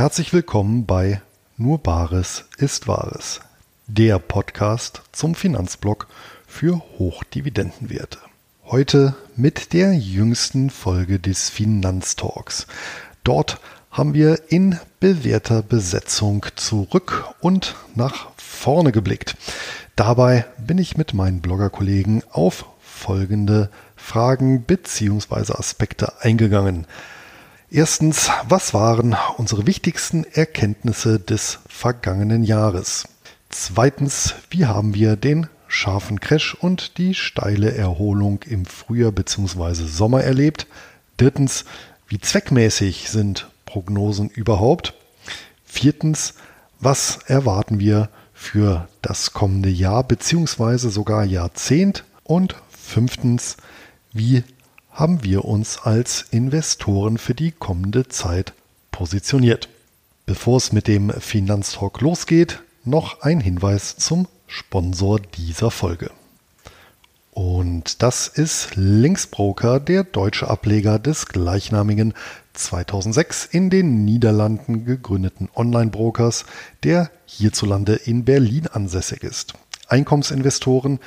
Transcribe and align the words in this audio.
Herzlich 0.00 0.32
willkommen 0.32 0.86
bei 0.86 1.20
Nur 1.58 1.76
Bares 1.76 2.46
ist 2.56 2.88
Wahres, 2.88 3.42
der 3.86 4.18
Podcast 4.18 5.02
zum 5.12 5.34
Finanzblock 5.34 6.06
für 6.46 6.80
Hochdividendenwerte. 6.98 8.18
Heute 8.64 9.14
mit 9.36 9.74
der 9.74 9.92
jüngsten 9.92 10.70
Folge 10.70 11.18
des 11.18 11.50
Finanztalks. 11.50 12.66
Dort 13.24 13.60
haben 13.90 14.14
wir 14.14 14.40
in 14.48 14.80
bewährter 15.00 15.62
Besetzung 15.62 16.46
zurück 16.56 17.34
und 17.42 17.76
nach 17.94 18.28
vorne 18.38 18.92
geblickt. 18.92 19.36
Dabei 19.96 20.46
bin 20.56 20.78
ich 20.78 20.96
mit 20.96 21.12
meinen 21.12 21.42
Bloggerkollegen 21.42 22.22
auf 22.30 22.64
folgende 22.80 23.68
Fragen 23.96 24.62
bzw. 24.62 25.52
Aspekte 25.52 26.22
eingegangen. 26.22 26.86
Erstens, 27.72 28.30
was 28.48 28.74
waren 28.74 29.16
unsere 29.36 29.64
wichtigsten 29.64 30.24
Erkenntnisse 30.24 31.20
des 31.20 31.60
vergangenen 31.68 32.42
Jahres? 32.42 33.06
Zweitens, 33.48 34.34
wie 34.50 34.66
haben 34.66 34.92
wir 34.92 35.14
den 35.14 35.46
scharfen 35.68 36.18
Crash 36.18 36.54
und 36.54 36.98
die 36.98 37.14
steile 37.14 37.72
Erholung 37.72 38.42
im 38.42 38.66
Frühjahr 38.66 39.12
bzw. 39.12 39.86
Sommer 39.86 40.24
erlebt? 40.24 40.66
Drittens, 41.16 41.64
wie 42.08 42.18
zweckmäßig 42.18 43.08
sind 43.08 43.48
Prognosen 43.66 44.30
überhaupt? 44.30 44.94
Viertens, 45.64 46.34
was 46.80 47.20
erwarten 47.26 47.78
wir 47.78 48.08
für 48.34 48.88
das 49.00 49.32
kommende 49.32 49.68
Jahr 49.68 50.02
bzw. 50.02 50.88
sogar 50.88 51.24
Jahrzehnt? 51.24 52.02
Und 52.24 52.56
fünftens, 52.70 53.56
wie 54.12 54.42
haben 55.00 55.24
wir 55.24 55.46
uns 55.46 55.78
als 55.78 56.26
Investoren 56.30 57.16
für 57.16 57.34
die 57.34 57.52
kommende 57.52 58.08
Zeit 58.08 58.52
positioniert? 58.92 59.70
Bevor 60.26 60.58
es 60.58 60.72
mit 60.72 60.88
dem 60.88 61.10
Finanztalk 61.10 62.02
losgeht, 62.02 62.62
noch 62.84 63.22
ein 63.22 63.40
Hinweis 63.40 63.96
zum 63.96 64.28
Sponsor 64.46 65.18
dieser 65.18 65.70
Folge. 65.70 66.10
Und 67.30 68.02
das 68.02 68.28
ist 68.28 68.76
Linksbroker, 68.76 69.80
der 69.80 70.04
deutsche 70.04 70.48
Ableger 70.48 70.98
des 70.98 71.26
gleichnamigen 71.26 72.12
2006 72.52 73.46
in 73.46 73.70
den 73.70 74.04
Niederlanden 74.04 74.84
gegründeten 74.84 75.48
Online-Brokers, 75.56 76.44
der 76.84 77.10
hierzulande 77.24 77.94
in 77.94 78.26
Berlin 78.26 78.66
ansässig 78.66 79.22
ist. 79.22 79.54
Einkommensinvestoren, 79.88 80.98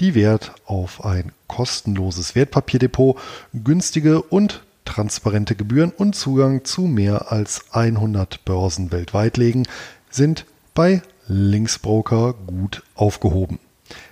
die 0.00 0.14
Wert 0.14 0.52
auf 0.64 1.04
ein 1.04 1.32
kostenloses 1.46 2.34
Wertpapierdepot, 2.34 3.18
günstige 3.52 4.22
und 4.22 4.62
transparente 4.84 5.54
Gebühren 5.54 5.90
und 5.90 6.16
Zugang 6.16 6.64
zu 6.64 6.82
mehr 6.82 7.30
als 7.30 7.72
100 7.72 8.44
Börsen 8.44 8.92
weltweit 8.92 9.36
legen, 9.36 9.66
sind 10.10 10.46
bei 10.74 11.02
Linksbroker 11.28 12.34
gut 12.46 12.82
aufgehoben. 12.94 13.58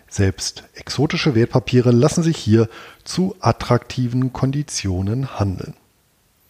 Selbst 0.09 0.65
exotische 0.75 1.35
Wertpapiere 1.35 1.91
lassen 1.91 2.23
sich 2.23 2.37
hier 2.37 2.69
zu 3.05 3.35
attraktiven 3.41 4.33
Konditionen 4.33 5.39
handeln. 5.39 5.75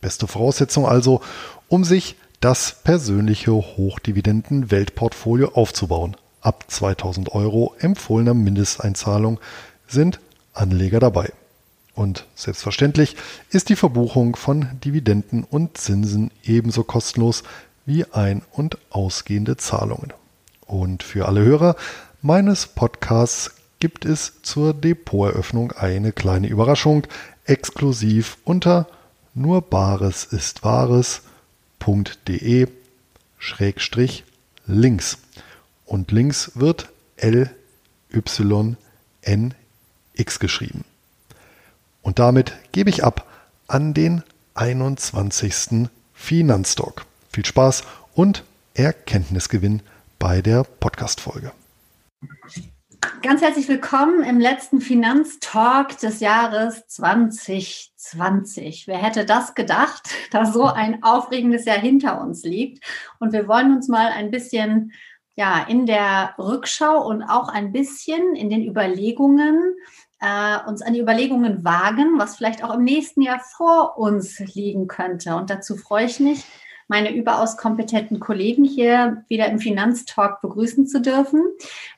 Beste 0.00 0.26
Voraussetzung 0.26 0.86
also, 0.86 1.20
um 1.68 1.84
sich 1.84 2.16
das 2.40 2.76
persönliche 2.84 3.52
Hochdividenden-Weltportfolio 3.52 5.52
aufzubauen. 5.54 6.16
Ab 6.40 6.64
2000 6.68 7.32
Euro 7.34 7.74
empfohlener 7.78 8.34
Mindesteinzahlung 8.34 9.40
sind 9.86 10.20
Anleger 10.54 11.00
dabei. 11.00 11.32
Und 11.94 12.26
selbstverständlich 12.34 13.16
ist 13.50 13.68
die 13.70 13.76
Verbuchung 13.76 14.36
von 14.36 14.68
Dividenden 14.84 15.44
und 15.44 15.78
Zinsen 15.78 16.30
ebenso 16.44 16.84
kostenlos 16.84 17.42
wie 17.86 18.04
ein- 18.12 18.42
und 18.52 18.78
ausgehende 18.90 19.56
Zahlungen. 19.56 20.12
Und 20.66 21.02
für 21.02 21.26
alle 21.26 21.42
Hörer 21.42 21.74
meines 22.22 22.66
Podcasts 22.66 23.50
gibt 23.80 24.04
es 24.04 24.34
zur 24.42 24.74
Depoteröffnung 24.74 25.72
eine 25.72 26.12
kleine 26.12 26.48
Überraschung 26.48 27.06
exklusiv 27.44 28.36
unter 28.44 28.86
nur 29.34 29.62
Bares 29.62 30.24
ist 30.24 30.64
Wahres.de 30.64 31.22
Schrägstrich 33.38 34.24
links. 34.66 35.18
Und 35.88 36.12
links 36.12 36.52
wird 36.54 36.90
L 37.16 37.50
Y 38.12 38.76
N 39.22 39.54
X 40.12 40.38
geschrieben. 40.38 40.84
Und 42.02 42.18
damit 42.18 42.52
gebe 42.72 42.90
ich 42.90 43.04
ab 43.04 43.26
an 43.68 43.94
den 43.94 44.22
21. 44.54 45.88
Finanztalk. 46.12 47.06
Viel 47.32 47.46
Spaß 47.46 47.84
und 48.12 48.44
Erkenntnisgewinn 48.74 49.80
bei 50.18 50.42
der 50.42 50.64
Podcast-Folge. 50.64 51.52
Ganz 53.22 53.40
herzlich 53.40 53.68
willkommen 53.68 54.22
im 54.24 54.40
letzten 54.40 54.82
Finanztalk 54.82 55.98
des 55.98 56.20
Jahres 56.20 56.86
2020. 56.88 58.86
Wer 58.86 58.98
hätte 58.98 59.24
das 59.24 59.54
gedacht, 59.54 60.10
dass 60.32 60.52
so 60.52 60.64
ein 60.64 61.02
aufregendes 61.02 61.64
Jahr 61.64 61.78
hinter 61.78 62.20
uns 62.20 62.44
liegt? 62.44 62.84
Und 63.20 63.32
wir 63.32 63.48
wollen 63.48 63.74
uns 63.74 63.88
mal 63.88 64.08
ein 64.08 64.30
bisschen 64.30 64.92
ja, 65.38 65.64
in 65.68 65.86
der 65.86 66.34
Rückschau 66.36 67.06
und 67.06 67.22
auch 67.22 67.48
ein 67.48 67.70
bisschen 67.70 68.34
in 68.34 68.50
den 68.50 68.64
Überlegungen, 68.64 69.76
äh, 70.20 70.58
uns 70.66 70.82
an 70.82 70.94
die 70.94 71.00
Überlegungen 71.00 71.64
wagen, 71.64 72.18
was 72.18 72.34
vielleicht 72.34 72.64
auch 72.64 72.74
im 72.74 72.82
nächsten 72.82 73.22
Jahr 73.22 73.38
vor 73.38 73.98
uns 73.98 74.40
liegen 74.40 74.88
könnte. 74.88 75.36
Und 75.36 75.48
dazu 75.48 75.76
freue 75.76 76.06
ich 76.06 76.18
mich, 76.18 76.44
meine 76.88 77.14
überaus 77.14 77.56
kompetenten 77.56 78.18
Kollegen 78.18 78.64
hier 78.64 79.24
wieder 79.28 79.46
im 79.46 79.60
Finanztalk 79.60 80.40
begrüßen 80.40 80.88
zu 80.88 81.00
dürfen, 81.00 81.44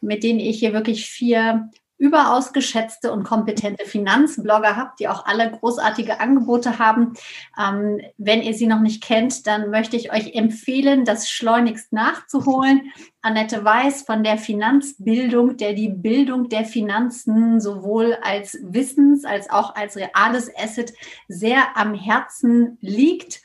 mit 0.02 0.22
denen 0.22 0.38
ich 0.38 0.58
hier 0.58 0.74
wirklich 0.74 1.06
vier 1.06 1.70
überaus 2.00 2.54
geschätzte 2.54 3.12
und 3.12 3.24
kompetente 3.24 3.84
Finanzblogger 3.84 4.74
habt, 4.74 5.00
die 5.00 5.08
auch 5.08 5.26
alle 5.26 5.50
großartige 5.50 6.18
Angebote 6.18 6.78
haben. 6.78 7.12
Ähm, 7.58 8.00
wenn 8.16 8.40
ihr 8.40 8.54
sie 8.54 8.66
noch 8.66 8.80
nicht 8.80 9.02
kennt, 9.02 9.46
dann 9.46 9.70
möchte 9.70 9.96
ich 9.96 10.10
euch 10.10 10.34
empfehlen, 10.34 11.04
das 11.04 11.28
schleunigst 11.28 11.92
nachzuholen. 11.92 12.90
Annette 13.20 13.62
Weiß 13.62 14.02
von 14.02 14.24
der 14.24 14.38
Finanzbildung, 14.38 15.58
der 15.58 15.74
die 15.74 15.90
Bildung 15.90 16.48
der 16.48 16.64
Finanzen 16.64 17.60
sowohl 17.60 18.16
als 18.22 18.58
Wissens- 18.62 19.26
als 19.26 19.50
auch 19.50 19.74
als 19.74 19.96
reales 19.96 20.50
Asset 20.56 20.94
sehr 21.28 21.76
am 21.76 21.92
Herzen 21.92 22.78
liegt. 22.80 23.42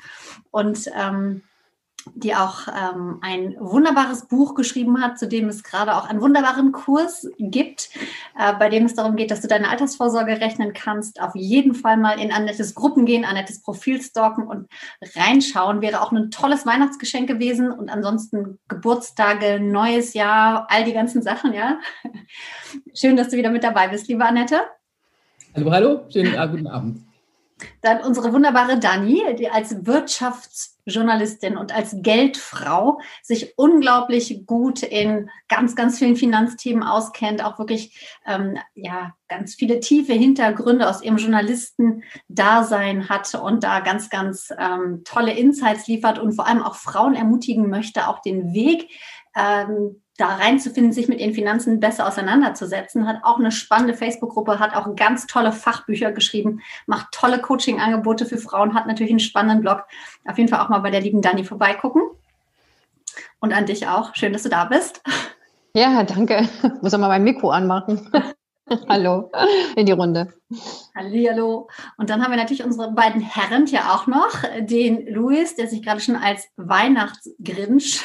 Und 0.51 0.89
ähm, 0.97 1.41
die 2.13 2.35
auch 2.35 2.67
ähm, 2.67 3.17
ein 3.21 3.55
wunderbares 3.59 4.27
Buch 4.27 4.53
geschrieben 4.55 5.01
hat, 5.01 5.17
zu 5.17 5.27
dem 5.27 5.49
es 5.49 5.63
gerade 5.63 5.95
auch 5.95 6.07
einen 6.07 6.21
wunderbaren 6.21 6.71
Kurs 6.71 7.27
gibt, 7.39 7.89
äh, 8.38 8.53
bei 8.53 8.69
dem 8.69 8.85
es 8.85 8.93
darum 8.93 9.16
geht, 9.16 9.31
dass 9.31 9.41
du 9.41 9.47
deine 9.47 9.69
Altersvorsorge 9.69 10.39
rechnen 10.39 10.73
kannst. 10.73 11.21
Auf 11.21 11.35
jeden 11.35 11.73
Fall 11.73 11.97
mal 11.97 12.19
in 12.19 12.31
Annettes 12.31 12.75
Gruppen 12.75 13.05
gehen, 13.05 13.25
Annettes 13.25 13.61
Profil 13.61 14.01
stalken 14.01 14.47
und 14.47 14.67
reinschauen. 15.16 15.81
Wäre 15.81 16.01
auch 16.01 16.11
ein 16.11 16.31
tolles 16.31 16.66
Weihnachtsgeschenk 16.66 17.27
gewesen 17.27 17.71
und 17.71 17.89
ansonsten 17.89 18.59
Geburtstage, 18.67 19.59
neues 19.59 20.13
Jahr, 20.13 20.67
all 20.69 20.83
die 20.83 20.93
ganzen 20.93 21.22
Sachen, 21.22 21.53
ja. 21.53 21.79
Schön, 22.93 23.17
dass 23.17 23.29
du 23.29 23.37
wieder 23.37 23.49
mit 23.49 23.63
dabei 23.63 23.87
bist, 23.87 24.07
liebe 24.07 24.23
Annette. 24.25 24.61
Hallo, 25.55 25.72
hallo, 25.72 26.01
schönen 26.11 26.33
äh, 26.33 26.47
guten 26.49 26.67
Abend. 26.67 27.04
Dann 27.81 28.01
unsere 28.01 28.33
wunderbare 28.33 28.79
Dani, 28.79 29.23
die 29.39 29.49
als 29.49 29.85
Wirtschaftsjournalistin 29.85 31.55
und 31.55 31.73
als 31.73 31.95
Geldfrau 31.99 32.99
sich 33.23 33.57
unglaublich 33.57 34.46
gut 34.46 34.84
in 34.84 35.29
ganz, 35.47 35.78
ganz 35.78 35.97
vielen 35.97 36.17
Finanzthemen 36.17 36.84
auskennt, 36.84 37.41
auch 37.43 37.57
wirklich 37.57 38.19
ähm, 38.25 38.57
ja, 38.73 39.16
ganz 39.29 39.55
viele 39.55 39.79
tiefe 39.79 40.11
Hintergründe 40.11 40.90
aus 40.90 41.02
ihrem 41.02 41.16
Journalistendasein 41.16 43.07
hat 43.07 43.34
und 43.35 43.63
da 43.63 43.79
ganz, 43.79 44.09
ganz 44.09 44.49
ähm, 44.57 45.03
tolle 45.05 45.31
Insights 45.31 45.87
liefert 45.87 46.19
und 46.19 46.34
vor 46.34 46.47
allem 46.47 46.61
auch 46.61 46.75
Frauen 46.75 47.16
ermutigen 47.16 47.69
möchte, 47.69 48.09
auch 48.09 48.19
den 48.19 48.53
Weg 48.53 48.90
ähm, 49.34 50.02
da 50.17 50.28
reinzufinden, 50.35 50.94
sich 50.94 51.08
mit 51.08 51.20
ihren 51.20 51.34
Finanzen 51.34 51.79
besser 51.79 52.08
auseinanderzusetzen, 52.08 53.08
hat 53.08 53.23
auch 53.23 53.38
eine 53.38 53.52
spannende 53.52 53.94
Facebook-Gruppe, 53.94 54.59
hat 54.59 54.76
auch 54.76 54.96
ganz 54.96 55.28
tolle 55.28 55.52
Fachbücher 55.52 56.12
geschrieben, 56.12 56.62
macht 56.85 57.12
tolle 57.12 57.40
Coaching-Angebote 57.40 58.26
für 58.26 58.38
Frauen, 58.38 58.73
hat 58.73 58.88
natürlich 58.88 59.12
einen 59.12 59.20
spannenden 59.20 59.62
Blog. 59.62 59.84
Auf 60.26 60.38
jeden 60.38 60.50
Fall 60.50 60.62
auch 60.62 60.70
mal 60.70 60.79
bei 60.79 60.91
der 60.91 61.02
lieben 61.02 61.22
Dani 61.22 61.44
vorbeigucken. 61.44 62.03
Und 63.40 63.53
an 63.53 63.66
dich 63.66 63.88
auch. 63.88 64.16
Schön, 64.16 64.34
dass 64.34 64.44
du 64.44 64.50
da 64.50 64.66
bist. 64.66 65.02
Ja, 65.73 66.03
danke. 66.03 66.47
Muss 66.82 66.94
auch 66.94 67.00
mal 67.00 67.09
mein 67.09 67.23
Mikro 67.23 67.50
anmachen. 67.50 68.09
Hallo 68.90 69.32
in 69.76 69.85
die 69.85 69.91
Runde. 69.91 70.34
Hallo. 70.96 71.67
Und 71.97 72.09
dann 72.09 72.23
haben 72.23 72.32
wir 72.32 72.38
natürlich 72.38 72.64
unsere 72.64 72.91
beiden 72.94 73.22
Herren 73.22 73.67
hier 73.67 73.94
auch 73.94 74.08
noch. 74.08 74.32
Den 74.59 75.06
Luis, 75.14 75.56
der 75.56 75.67
sich 75.67 75.84
gerade 75.84 76.00
schon 76.00 76.16
als 76.16 76.47
Weihnachtsgrinch 76.56 78.03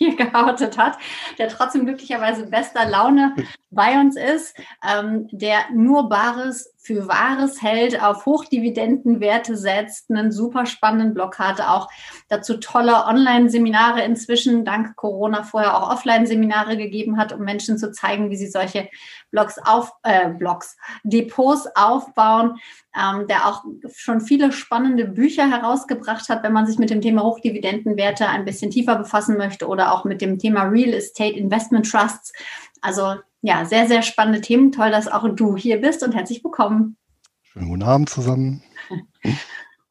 hier 0.00 0.16
geoutet 0.30 0.78
hat, 0.78 0.98
der 1.38 1.48
trotzdem 1.48 1.84
glücklicherweise 1.84 2.46
bester 2.46 2.88
Laune 2.88 3.36
bei 3.70 4.00
uns 4.00 4.16
ist, 4.16 4.56
ähm, 4.88 5.28
der 5.30 5.70
nur 5.72 6.08
Bares 6.08 6.74
für 6.82 7.06
Wahres 7.08 7.60
hält, 7.60 8.02
auf 8.02 8.24
Hochdividendenwerte 8.24 9.54
setzt, 9.54 10.10
einen 10.10 10.32
super 10.32 10.64
spannenden 10.64 11.12
Blog 11.12 11.38
hat, 11.38 11.60
auch 11.60 11.88
dazu 12.28 12.56
tolle 12.56 13.04
Online-Seminare 13.04 14.02
inzwischen, 14.02 14.64
dank 14.64 14.96
Corona 14.96 15.42
vorher 15.42 15.76
auch 15.76 15.92
Offline-Seminare 15.92 16.78
gegeben 16.78 17.18
hat, 17.18 17.34
um 17.34 17.42
Menschen 17.42 17.76
zu 17.76 17.92
zeigen, 17.92 18.30
wie 18.30 18.36
sie 18.36 18.48
solche 18.48 18.88
Blogs 19.30 19.58
auf, 19.62 19.92
äh, 20.04 20.30
Blogs, 20.30 20.78
Depots 21.04 21.68
aufbauen, 21.74 22.58
ähm, 22.98 23.26
der 23.28 23.46
auch 23.46 23.62
schon 23.94 24.22
viele 24.22 24.50
spannende 24.50 25.04
Bücher 25.04 25.50
herausgebracht 25.50 26.30
hat, 26.30 26.42
wenn 26.42 26.54
man 26.54 26.66
sich 26.66 26.78
mit 26.78 26.88
dem 26.88 27.02
Thema 27.02 27.22
Hochdividendenwerte 27.24 28.26
ein 28.26 28.46
bisschen 28.46 28.70
tiefer 28.70 28.96
befassen 28.96 29.36
möchte 29.36 29.68
oder 29.68 29.92
auch 29.92 30.04
mit 30.04 30.22
dem 30.22 30.38
Thema 30.38 30.62
Real 30.62 30.94
Estate 30.94 31.38
Investment 31.38 31.88
Trusts. 31.88 32.32
Also 32.80 33.16
ja, 33.42 33.64
sehr, 33.64 33.86
sehr 33.86 34.02
spannende 34.02 34.40
Themen. 34.40 34.72
Toll, 34.72 34.90
dass 34.90 35.08
auch 35.08 35.28
du 35.34 35.56
hier 35.56 35.80
bist 35.80 36.02
und 36.02 36.14
herzlich 36.14 36.44
willkommen. 36.44 36.96
Schönen 37.42 37.68
guten 37.68 37.82
Abend 37.82 38.10
zusammen. 38.10 38.62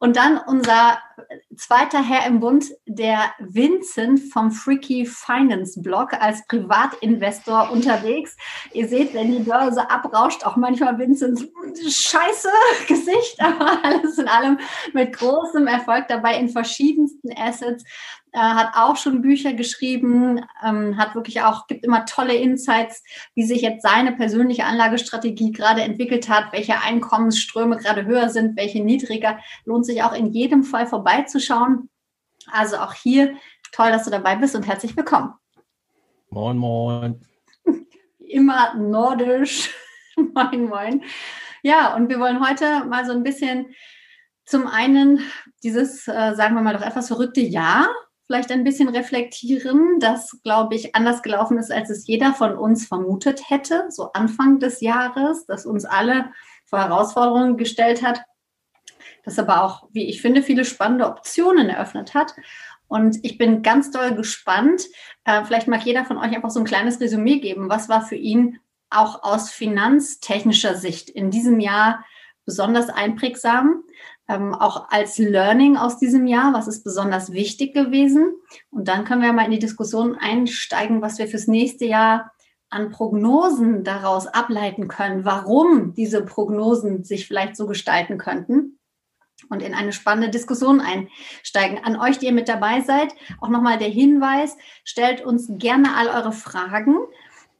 Und 0.02 0.16
dann 0.16 0.38
unser 0.46 0.98
zweiter 1.56 2.02
Herr 2.02 2.26
im 2.26 2.40
Bund, 2.40 2.64
der 2.86 3.32
Vincent 3.38 4.18
vom 4.32 4.50
Freaky 4.50 5.04
Finance 5.04 5.78
Blog 5.82 6.14
als 6.14 6.46
Privatinvestor 6.46 7.70
unterwegs. 7.70 8.34
Ihr 8.72 8.88
seht, 8.88 9.12
wenn 9.12 9.30
die 9.30 9.42
Börse 9.42 9.90
abrauscht, 9.90 10.46
auch 10.46 10.56
manchmal 10.56 10.98
Vincents 10.98 11.44
scheiße 11.86 12.48
Gesicht, 12.88 13.40
aber 13.40 13.84
alles 13.84 14.16
in 14.16 14.26
allem 14.26 14.58
mit 14.94 15.12
großem 15.12 15.66
Erfolg 15.66 16.08
dabei 16.08 16.38
in 16.38 16.48
verschiedensten 16.48 17.30
Assets 17.36 17.84
äh, 18.32 18.38
hat 18.38 18.74
auch 18.76 18.96
schon 18.96 19.22
Bücher 19.22 19.54
geschrieben, 19.54 20.44
ähm, 20.64 20.96
hat 20.96 21.14
wirklich 21.14 21.42
auch, 21.42 21.66
gibt 21.66 21.84
immer 21.84 22.04
tolle 22.06 22.34
Insights, 22.34 23.02
wie 23.34 23.44
sich 23.44 23.62
jetzt 23.62 23.82
seine 23.82 24.12
persönliche 24.12 24.64
Anlagestrategie 24.64 25.52
gerade 25.52 25.82
entwickelt 25.82 26.28
hat, 26.28 26.52
welche 26.52 26.80
Einkommensströme 26.80 27.76
gerade 27.76 28.04
höher 28.04 28.28
sind, 28.28 28.56
welche 28.56 28.84
niedriger. 28.84 29.38
Lohnt 29.64 29.84
sich 29.84 30.02
auch 30.02 30.12
in 30.12 30.32
jedem 30.32 30.62
Fall 30.62 30.86
vorbeizuschauen. 30.86 31.90
Also 32.50 32.76
auch 32.76 32.94
hier 32.94 33.34
toll, 33.72 33.90
dass 33.90 34.04
du 34.04 34.10
dabei 34.10 34.36
bist 34.36 34.54
und 34.54 34.66
herzlich 34.66 34.96
willkommen. 34.96 35.34
Moin, 36.30 36.56
moin. 36.56 37.20
Immer 38.18 38.74
nordisch. 38.74 39.74
moin, 40.16 40.68
moin. 40.68 41.02
Ja, 41.62 41.94
und 41.96 42.08
wir 42.08 42.20
wollen 42.20 42.46
heute 42.46 42.84
mal 42.84 43.04
so 43.04 43.12
ein 43.12 43.24
bisschen 43.24 43.74
zum 44.44 44.66
einen 44.66 45.20
dieses, 45.62 46.08
äh, 46.08 46.34
sagen 46.34 46.54
wir 46.54 46.62
mal, 46.62 46.74
doch 46.74 46.86
etwas 46.86 47.08
verrückte 47.08 47.40
Jahr 47.40 47.88
vielleicht 48.30 48.52
ein 48.52 48.62
bisschen 48.62 48.88
reflektieren, 48.88 49.98
das, 49.98 50.40
glaube 50.44 50.76
ich, 50.76 50.94
anders 50.94 51.20
gelaufen 51.24 51.58
ist, 51.58 51.72
als 51.72 51.90
es 51.90 52.06
jeder 52.06 52.32
von 52.32 52.56
uns 52.56 52.86
vermutet 52.86 53.50
hätte, 53.50 53.86
so 53.88 54.12
Anfang 54.12 54.60
des 54.60 54.80
Jahres, 54.80 55.46
das 55.46 55.66
uns 55.66 55.84
alle 55.84 56.30
vor 56.64 56.78
Herausforderungen 56.78 57.56
gestellt 57.56 58.04
hat, 58.04 58.22
das 59.24 59.36
aber 59.40 59.64
auch, 59.64 59.88
wie 59.90 60.08
ich 60.08 60.22
finde, 60.22 60.44
viele 60.44 60.64
spannende 60.64 61.08
Optionen 61.08 61.70
eröffnet 61.70 62.14
hat. 62.14 62.36
Und 62.86 63.18
ich 63.24 63.36
bin 63.36 63.62
ganz 63.62 63.90
doll 63.90 64.14
gespannt. 64.14 64.84
Äh, 65.24 65.44
vielleicht 65.44 65.66
mag 65.66 65.84
jeder 65.84 66.04
von 66.04 66.16
euch 66.16 66.32
einfach 66.32 66.50
so 66.50 66.60
ein 66.60 66.66
kleines 66.66 67.00
Resümee 67.00 67.40
geben. 67.40 67.68
Was 67.68 67.88
war 67.88 68.02
für 68.02 68.14
ihn 68.14 68.60
auch 68.90 69.24
aus 69.24 69.50
finanztechnischer 69.50 70.76
Sicht 70.76 71.10
in 71.10 71.32
diesem 71.32 71.58
Jahr 71.58 72.04
besonders 72.44 72.90
einprägsam? 72.90 73.82
Ähm, 74.30 74.54
auch 74.54 74.88
als 74.90 75.18
Learning 75.18 75.76
aus 75.76 75.98
diesem 75.98 76.26
Jahr, 76.26 76.54
was 76.54 76.68
ist 76.68 76.84
besonders 76.84 77.32
wichtig 77.32 77.74
gewesen. 77.74 78.32
Und 78.70 78.86
dann 78.86 79.04
können 79.04 79.22
wir 79.22 79.32
mal 79.32 79.44
in 79.44 79.50
die 79.50 79.58
Diskussion 79.58 80.16
einsteigen, 80.16 81.02
was 81.02 81.18
wir 81.18 81.26
fürs 81.26 81.48
nächste 81.48 81.84
Jahr 81.84 82.32
an 82.68 82.90
Prognosen 82.90 83.82
daraus 83.82 84.28
ableiten 84.28 84.86
können, 84.86 85.24
warum 85.24 85.92
diese 85.94 86.24
Prognosen 86.24 87.02
sich 87.02 87.26
vielleicht 87.26 87.56
so 87.56 87.66
gestalten 87.66 88.16
könnten 88.16 88.78
und 89.48 89.62
in 89.62 89.74
eine 89.74 89.92
spannende 89.92 90.30
Diskussion 90.30 90.80
einsteigen. 90.80 91.82
An 91.82 91.98
euch, 91.98 92.18
die 92.18 92.26
ihr 92.26 92.32
mit 92.32 92.48
dabei 92.48 92.82
seid, 92.82 93.12
auch 93.40 93.48
nochmal 93.48 93.78
der 93.78 93.88
Hinweis, 93.88 94.56
stellt 94.84 95.24
uns 95.24 95.50
gerne 95.58 95.96
all 95.96 96.06
eure 96.08 96.32
Fragen 96.32 96.96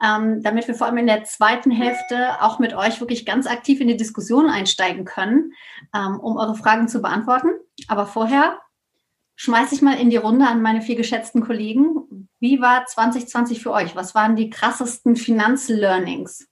ähm, 0.02 0.42
damit 0.42 0.66
wir 0.66 0.74
vor 0.74 0.86
allem 0.86 0.98
in 0.98 1.06
der 1.06 1.24
zweiten 1.24 1.70
Hälfte 1.70 2.42
auch 2.42 2.58
mit 2.58 2.74
euch 2.74 3.00
wirklich 3.00 3.26
ganz 3.26 3.46
aktiv 3.46 3.80
in 3.80 3.88
die 3.88 3.96
Diskussion 3.96 4.48
einsteigen 4.48 5.04
können, 5.04 5.52
ähm, 5.94 6.18
um 6.20 6.36
eure 6.36 6.54
Fragen 6.54 6.88
zu 6.88 7.02
beantworten. 7.02 7.48
Aber 7.88 8.06
vorher 8.06 8.58
schmeiße 9.36 9.74
ich 9.74 9.82
mal 9.82 9.98
in 9.98 10.10
die 10.10 10.16
Runde 10.16 10.46
an 10.46 10.62
meine 10.62 10.82
vier 10.82 10.96
geschätzten 10.96 11.42
Kollegen. 11.42 12.28
Wie 12.40 12.60
war 12.60 12.86
2020 12.86 13.62
für 13.62 13.72
euch? 13.72 13.94
Was 13.94 14.14
waren 14.14 14.36
die 14.36 14.50
krassesten 14.50 15.16
Finanzlearnings? 15.16 16.46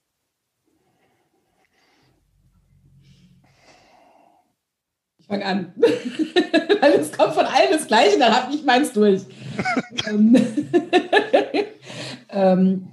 Ich 5.17 5.25
fange 5.25 5.45
an. 5.45 5.73
Weil 6.81 6.93
es 6.93 7.11
kommt 7.11 7.33
von 7.33 7.45
allen 7.45 7.71
das 7.71 7.87
Gleiche, 7.87 8.19
dann 8.19 8.35
habe 8.35 8.53
ich 8.53 8.63
meins 8.63 8.93
durch. 8.93 9.23
ähm, 10.07 10.35
ähm 12.29 12.87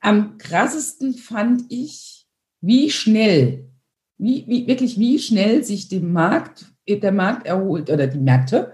am 0.00 0.38
krassesten 0.38 1.14
fand 1.14 1.64
ich, 1.68 2.26
wie 2.60 2.90
schnell, 2.90 3.70
wie, 4.18 4.44
wie, 4.46 4.66
wirklich 4.66 4.98
wie 4.98 5.18
schnell 5.18 5.64
sich 5.64 5.88
dem 5.88 6.12
Markt, 6.12 6.66
der 6.88 7.12
Markt 7.12 7.46
erholt 7.46 7.88
oder 7.88 8.06
die 8.08 8.18
Märkte 8.18 8.72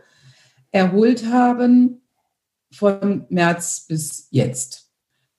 erholt 0.71 1.27
haben 1.27 2.03
von 2.73 3.27
März 3.29 3.87
bis 3.89 4.29
jetzt. 4.31 4.91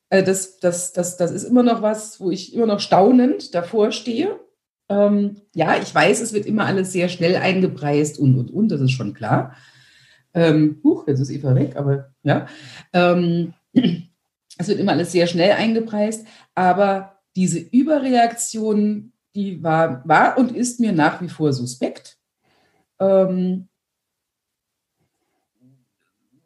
Also 0.09 0.25
das, 0.25 0.59
das, 0.59 0.93
das, 0.93 1.17
das 1.17 1.31
ist 1.31 1.43
immer 1.43 1.63
noch 1.63 1.81
was, 1.81 2.19
wo 2.19 2.31
ich 2.31 2.53
immer 2.53 2.65
noch 2.65 2.79
staunend 2.79 3.53
davor 3.53 3.91
stehe. 3.91 4.39
Ähm, 4.89 5.41
ja, 5.53 5.77
ich 5.81 5.93
weiß, 5.93 6.21
es 6.21 6.33
wird 6.33 6.45
immer 6.45 6.65
alles 6.65 6.93
sehr 6.93 7.09
schnell 7.09 7.35
eingepreist 7.35 8.19
und, 8.19 8.37
und, 8.37 8.51
und, 8.51 8.69
das 8.69 8.79
ist 8.79 8.91
schon 8.91 9.13
klar. 9.13 9.55
Ähm, 10.33 10.79
huch, 10.83 11.07
jetzt 11.07 11.19
ist 11.19 11.29
Eva 11.29 11.55
weg, 11.55 11.75
aber 11.75 12.13
ja. 12.23 12.47
Ähm, 12.93 13.53
es 14.57 14.67
wird 14.67 14.79
immer 14.79 14.93
alles 14.93 15.11
sehr 15.11 15.27
schnell 15.27 15.53
eingepreist, 15.53 16.25
aber 16.55 17.19
diese 17.35 17.59
Überreaktion, 17.59 19.13
die 19.35 19.63
war, 19.63 20.07
war 20.07 20.37
und 20.37 20.55
ist 20.55 20.79
mir 20.79 20.91
nach 20.91 21.21
wie 21.21 21.29
vor 21.29 21.53
suspekt. 21.53 22.17
Ähm, 22.99 23.67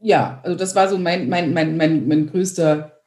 ja, 0.01 0.41
also 0.43 0.57
das 0.57 0.75
war 0.75 0.89
so 0.89 0.97
mein, 0.97 1.29
mein, 1.29 1.53
mein, 1.53 1.77
mein, 1.77 2.07
mein 2.07 2.27
größter, 2.27 2.99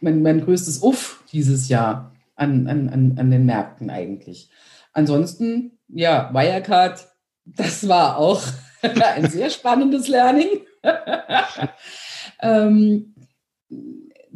mein, 0.00 0.22
mein 0.22 0.44
größtes 0.44 0.82
Uff 0.82 1.22
dieses 1.32 1.68
Jahr 1.68 2.12
an, 2.34 2.66
an, 2.66 2.88
an, 2.88 3.16
an 3.18 3.30
den 3.30 3.46
Märkten 3.46 3.90
eigentlich. 3.90 4.50
Ansonsten, 4.92 5.78
ja, 5.88 6.30
Wirecard, 6.32 7.06
das 7.44 7.86
war 7.86 8.16
auch 8.16 8.42
ein 8.82 9.28
sehr 9.28 9.50
spannendes 9.50 10.08
Learning. 10.08 10.48
ähm, 12.40 13.14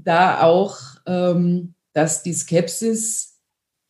da 0.09 0.43
auch, 0.43 0.79
ähm, 1.07 1.75
dass 1.93 2.23
die 2.23 2.33
Skepsis, 2.33 3.41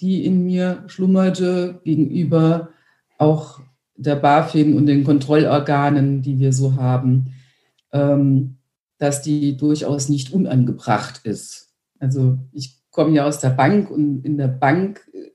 die 0.00 0.24
in 0.24 0.44
mir 0.44 0.84
schlummerte, 0.88 1.80
gegenüber 1.84 2.70
auch 3.18 3.60
der 3.96 4.16
BaFin 4.16 4.76
und 4.76 4.86
den 4.86 5.04
Kontrollorganen, 5.04 6.22
die 6.22 6.38
wir 6.38 6.52
so 6.52 6.76
haben, 6.76 7.34
ähm, 7.92 8.56
dass 8.98 9.22
die 9.22 9.56
durchaus 9.56 10.08
nicht 10.08 10.32
unangebracht 10.32 11.20
ist. 11.24 11.72
Also 12.00 12.38
ich 12.52 12.76
komme 12.90 13.14
ja 13.14 13.24
aus 13.24 13.38
der 13.38 13.50
Bank 13.50 13.90
und 13.90 14.24
in 14.24 14.38
der 14.38 14.48
Bank 14.48 15.08
äh, 15.12 15.30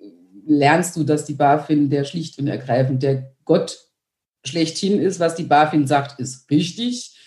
lernst 0.45 0.95
du, 0.95 1.03
dass 1.03 1.25
die 1.25 1.33
BaFin 1.33 1.89
der 1.89 2.03
schlicht 2.03 2.39
und 2.39 2.47
ergreifend 2.47 3.03
der 3.03 3.33
Gott 3.45 3.79
schlechthin 4.45 4.99
ist. 4.99 5.19
Was 5.19 5.35
die 5.35 5.43
BaFin 5.43 5.87
sagt, 5.87 6.19
ist 6.19 6.49
richtig. 6.49 7.17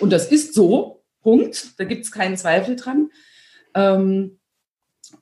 Und 0.00 0.10
das 0.10 0.26
ist 0.30 0.54
so. 0.54 1.01
Punkt. 1.22 1.78
Da 1.78 1.84
gibt 1.84 2.04
es 2.04 2.12
keinen 2.12 2.36
Zweifel 2.36 2.76
dran. 2.76 3.10
Ähm, 3.74 4.38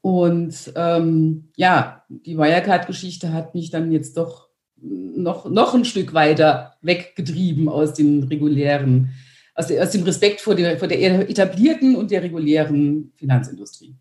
und 0.02 0.72
ähm, 0.76 1.50
ja, 1.56 2.04
die 2.08 2.36
Wirecard-Geschichte 2.36 3.32
hat 3.32 3.54
mich 3.54 3.70
dann 3.70 3.92
jetzt 3.92 4.16
doch 4.16 4.50
noch, 4.82 5.48
noch 5.48 5.74
ein 5.74 5.84
Stück 5.84 6.14
weiter 6.14 6.74
weggetrieben 6.80 7.68
aus 7.68 7.94
den 7.94 8.24
regulären, 8.24 9.10
aus, 9.54 9.66
der, 9.66 9.82
aus 9.82 9.90
dem 9.90 10.04
Respekt 10.04 10.40
vor 10.40 10.54
der, 10.54 10.78
vor 10.78 10.88
der 10.88 11.28
etablierten 11.28 11.96
und 11.96 12.10
der 12.10 12.22
regulären 12.22 13.12
Finanzindustrie. 13.16 13.94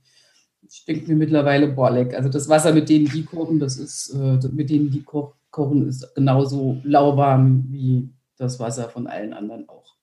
Ich 0.61 0.85
denke 0.85 1.07
mir 1.09 1.17
mittlerweile, 1.17 1.67
boah, 1.67 1.91
also 1.91 2.29
das 2.29 2.47
Wasser, 2.47 2.73
mit 2.73 2.89
dem 2.89 3.09
die 3.09 3.23
kochen, 3.23 3.59
das 3.59 3.77
ist, 3.77 4.11
äh, 4.11 4.39
mit 4.51 4.69
dem 4.69 4.91
die 4.91 5.03
kochen, 5.03 5.87
ist 5.87 6.13
genauso 6.15 6.79
lauwarm 6.83 7.65
wie 7.69 8.09
das 8.37 8.59
Wasser 8.59 8.87
von 8.89 9.07
allen 9.07 9.33
anderen 9.33 9.67
auch. 9.67 9.95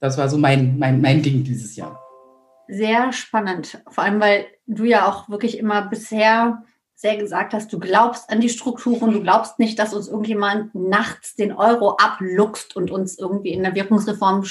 Das 0.00 0.18
war 0.18 0.28
so 0.28 0.38
mein, 0.38 0.78
mein, 0.78 1.00
mein 1.00 1.22
Ding 1.22 1.44
dieses 1.44 1.76
Jahr. 1.76 2.00
Sehr 2.68 3.12
spannend. 3.12 3.82
Vor 3.88 4.04
allem, 4.04 4.20
weil 4.20 4.46
du 4.66 4.84
ja 4.84 5.08
auch 5.08 5.28
wirklich 5.28 5.58
immer 5.58 5.82
bisher 5.82 6.64
sehr 6.94 7.16
gesagt 7.16 7.54
hast, 7.54 7.72
du 7.72 7.78
glaubst 7.78 8.28
an 8.28 8.40
die 8.40 8.48
Strukturen, 8.48 9.12
du 9.12 9.22
glaubst 9.22 9.58
nicht, 9.60 9.78
dass 9.78 9.94
uns 9.94 10.08
irgendjemand 10.08 10.74
nachts 10.74 11.36
den 11.36 11.52
Euro 11.52 11.96
abluchst 11.96 12.74
und 12.74 12.90
uns 12.90 13.18
irgendwie 13.18 13.52
in 13.52 13.62
der 13.62 13.74
Wirkungsreform 13.76 14.44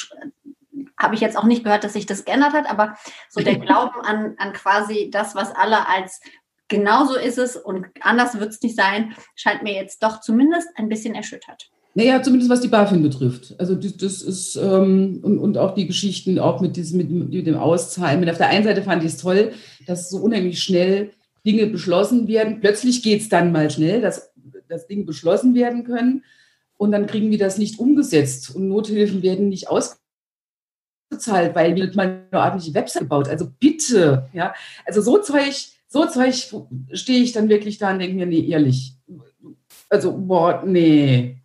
habe 0.98 1.16
ich 1.16 1.22
jetzt 1.22 1.38
auch 1.38 1.44
nicht 1.44 1.64
gehört, 1.64 1.84
dass 1.84 1.94
sich 1.94 2.06
das 2.06 2.26
geändert 2.26 2.54
hat, 2.54 2.70
aber 2.70 2.98
so 3.30 3.42
der 3.42 3.56
Glauben 3.60 4.00
an, 4.02 4.36
an 4.38 4.54
quasi 4.54 5.10
das, 5.12 5.36
was 5.36 5.54
alle 5.54 5.88
als 5.88 6.22
genauso 6.70 7.16
ist 7.16 7.38
es 7.38 7.56
und 7.56 7.88
anders 8.02 8.40
wird 8.40 8.50
es 8.50 8.62
nicht 8.62 8.76
sein, 8.76 9.16
scheint 9.36 9.64
mir 9.64 9.74
jetzt 9.74 10.02
doch 10.02 10.22
zumindest 10.22 10.70
ein 10.76 10.90
bisschen 10.90 11.16
erschüttert. 11.16 11.70
Naja, 11.98 12.22
zumindest 12.22 12.52
was 12.52 12.62
die 12.62 12.68
BaFin 12.68 13.02
betrifft. 13.02 13.56
Also 13.58 13.74
das, 13.74 13.98
das 13.98 14.22
ist, 14.22 14.56
ähm, 14.56 15.20
und, 15.24 15.40
und 15.40 15.58
auch 15.58 15.74
die 15.74 15.88
Geschichten 15.88 16.38
auch 16.38 16.62
mit, 16.62 16.76
diesem, 16.76 17.00
mit, 17.00 17.10
mit 17.10 17.48
dem 17.48 17.58
Auszahlen. 17.58 18.30
Auf 18.30 18.38
der 18.38 18.50
einen 18.50 18.66
Seite 18.66 18.84
fand 18.84 19.04
ich 19.04 19.14
es 19.14 19.18
toll, 19.18 19.52
dass 19.88 20.12
so 20.12 20.18
unheimlich 20.18 20.62
schnell 20.62 21.10
Dinge 21.44 21.66
beschlossen 21.66 22.28
werden. 22.28 22.60
Plötzlich 22.60 23.02
geht 23.02 23.22
es 23.22 23.30
dann 23.30 23.52
mal 23.52 23.72
schnell, 23.72 24.00
dass, 24.00 24.32
dass 24.68 24.86
Dinge 24.86 25.06
beschlossen 25.06 25.56
werden 25.56 25.86
können. 25.86 26.24
Und 26.78 26.92
dann 26.92 27.08
kriegen 27.08 27.32
wir 27.32 27.40
das 27.40 27.58
nicht 27.58 27.80
umgesetzt. 27.80 28.56
Und 28.56 28.68
Nothilfen 28.68 29.24
werden 29.24 29.50
nicht 29.50 29.68
ausgezahlt, 29.68 31.56
weil 31.56 31.76
wir 31.76 31.92
mal 31.96 32.28
eine 32.32 32.40
ordentliche 32.40 32.76
Website 32.76 33.02
gebaut. 33.02 33.28
Also 33.28 33.48
bitte, 33.60 34.30
ja. 34.34 34.54
Also 34.86 35.02
so 35.02 35.18
Zeug, 35.18 35.70
so 35.88 36.06
Zeug 36.06 36.54
stehe 36.94 37.24
ich 37.24 37.32
dann 37.32 37.50
wirklich 37.50 37.80
da 37.80 37.92
und 37.92 37.98
denke 37.98 38.18
mir, 38.18 38.28
nee, 38.28 38.48
ehrlich. 38.48 38.94
Also, 39.90 40.16
boah, 40.16 40.62
nee 40.64 41.37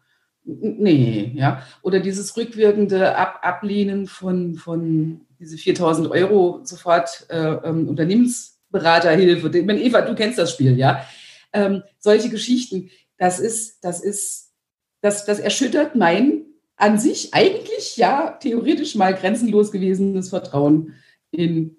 Nee, 0.45 1.33
ja. 1.35 1.63
Oder 1.83 2.01
dieses 2.01 2.37
rückwirkende 2.37 3.17
Ab 3.17 3.41
Ablehnen 3.43 4.07
von, 4.07 4.57
von 4.57 5.21
diese 5.39 5.57
4000 5.57 6.11
Euro 6.11 6.61
sofort 6.65 7.27
äh, 7.31 7.39
ähm, 7.65 7.89
Unternehmensberaterhilfe. 7.89 9.57
Ich 9.57 9.67
meine, 9.67 9.81
Eva, 9.81 10.01
du 10.03 10.15
kennst 10.15 10.39
das 10.39 10.53
Spiel, 10.53 10.77
ja. 10.77 11.05
Ähm, 11.53 11.83
solche 11.99 12.29
Geschichten, 12.29 12.91
das 13.19 13.39
ist, 13.39 13.85
das 13.85 14.01
ist, 14.03 14.53
das, 15.01 15.25
das 15.25 15.39
erschüttert 15.39 15.95
mein 15.95 16.47
an 16.77 16.99
sich 16.99 17.33
eigentlich 17.33 17.97
ja 17.97 18.31
theoretisch 18.41 18.97
mal 18.97 19.15
grenzenlos 19.15 19.71
gewesenes 19.71 20.31
Vertrauen 20.31 20.95
in 21.31 21.77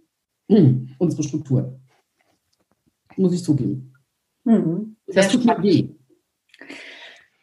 hm, 0.48 0.92
unsere 0.98 1.24
Strukturen. 1.24 1.82
Muss 3.18 3.34
ich 3.34 3.44
zugeben. 3.44 3.94
Mhm. 4.46 4.96
Das 5.08 5.30
tut 5.30 5.46
mir 5.46 5.62
weh. 5.62 5.90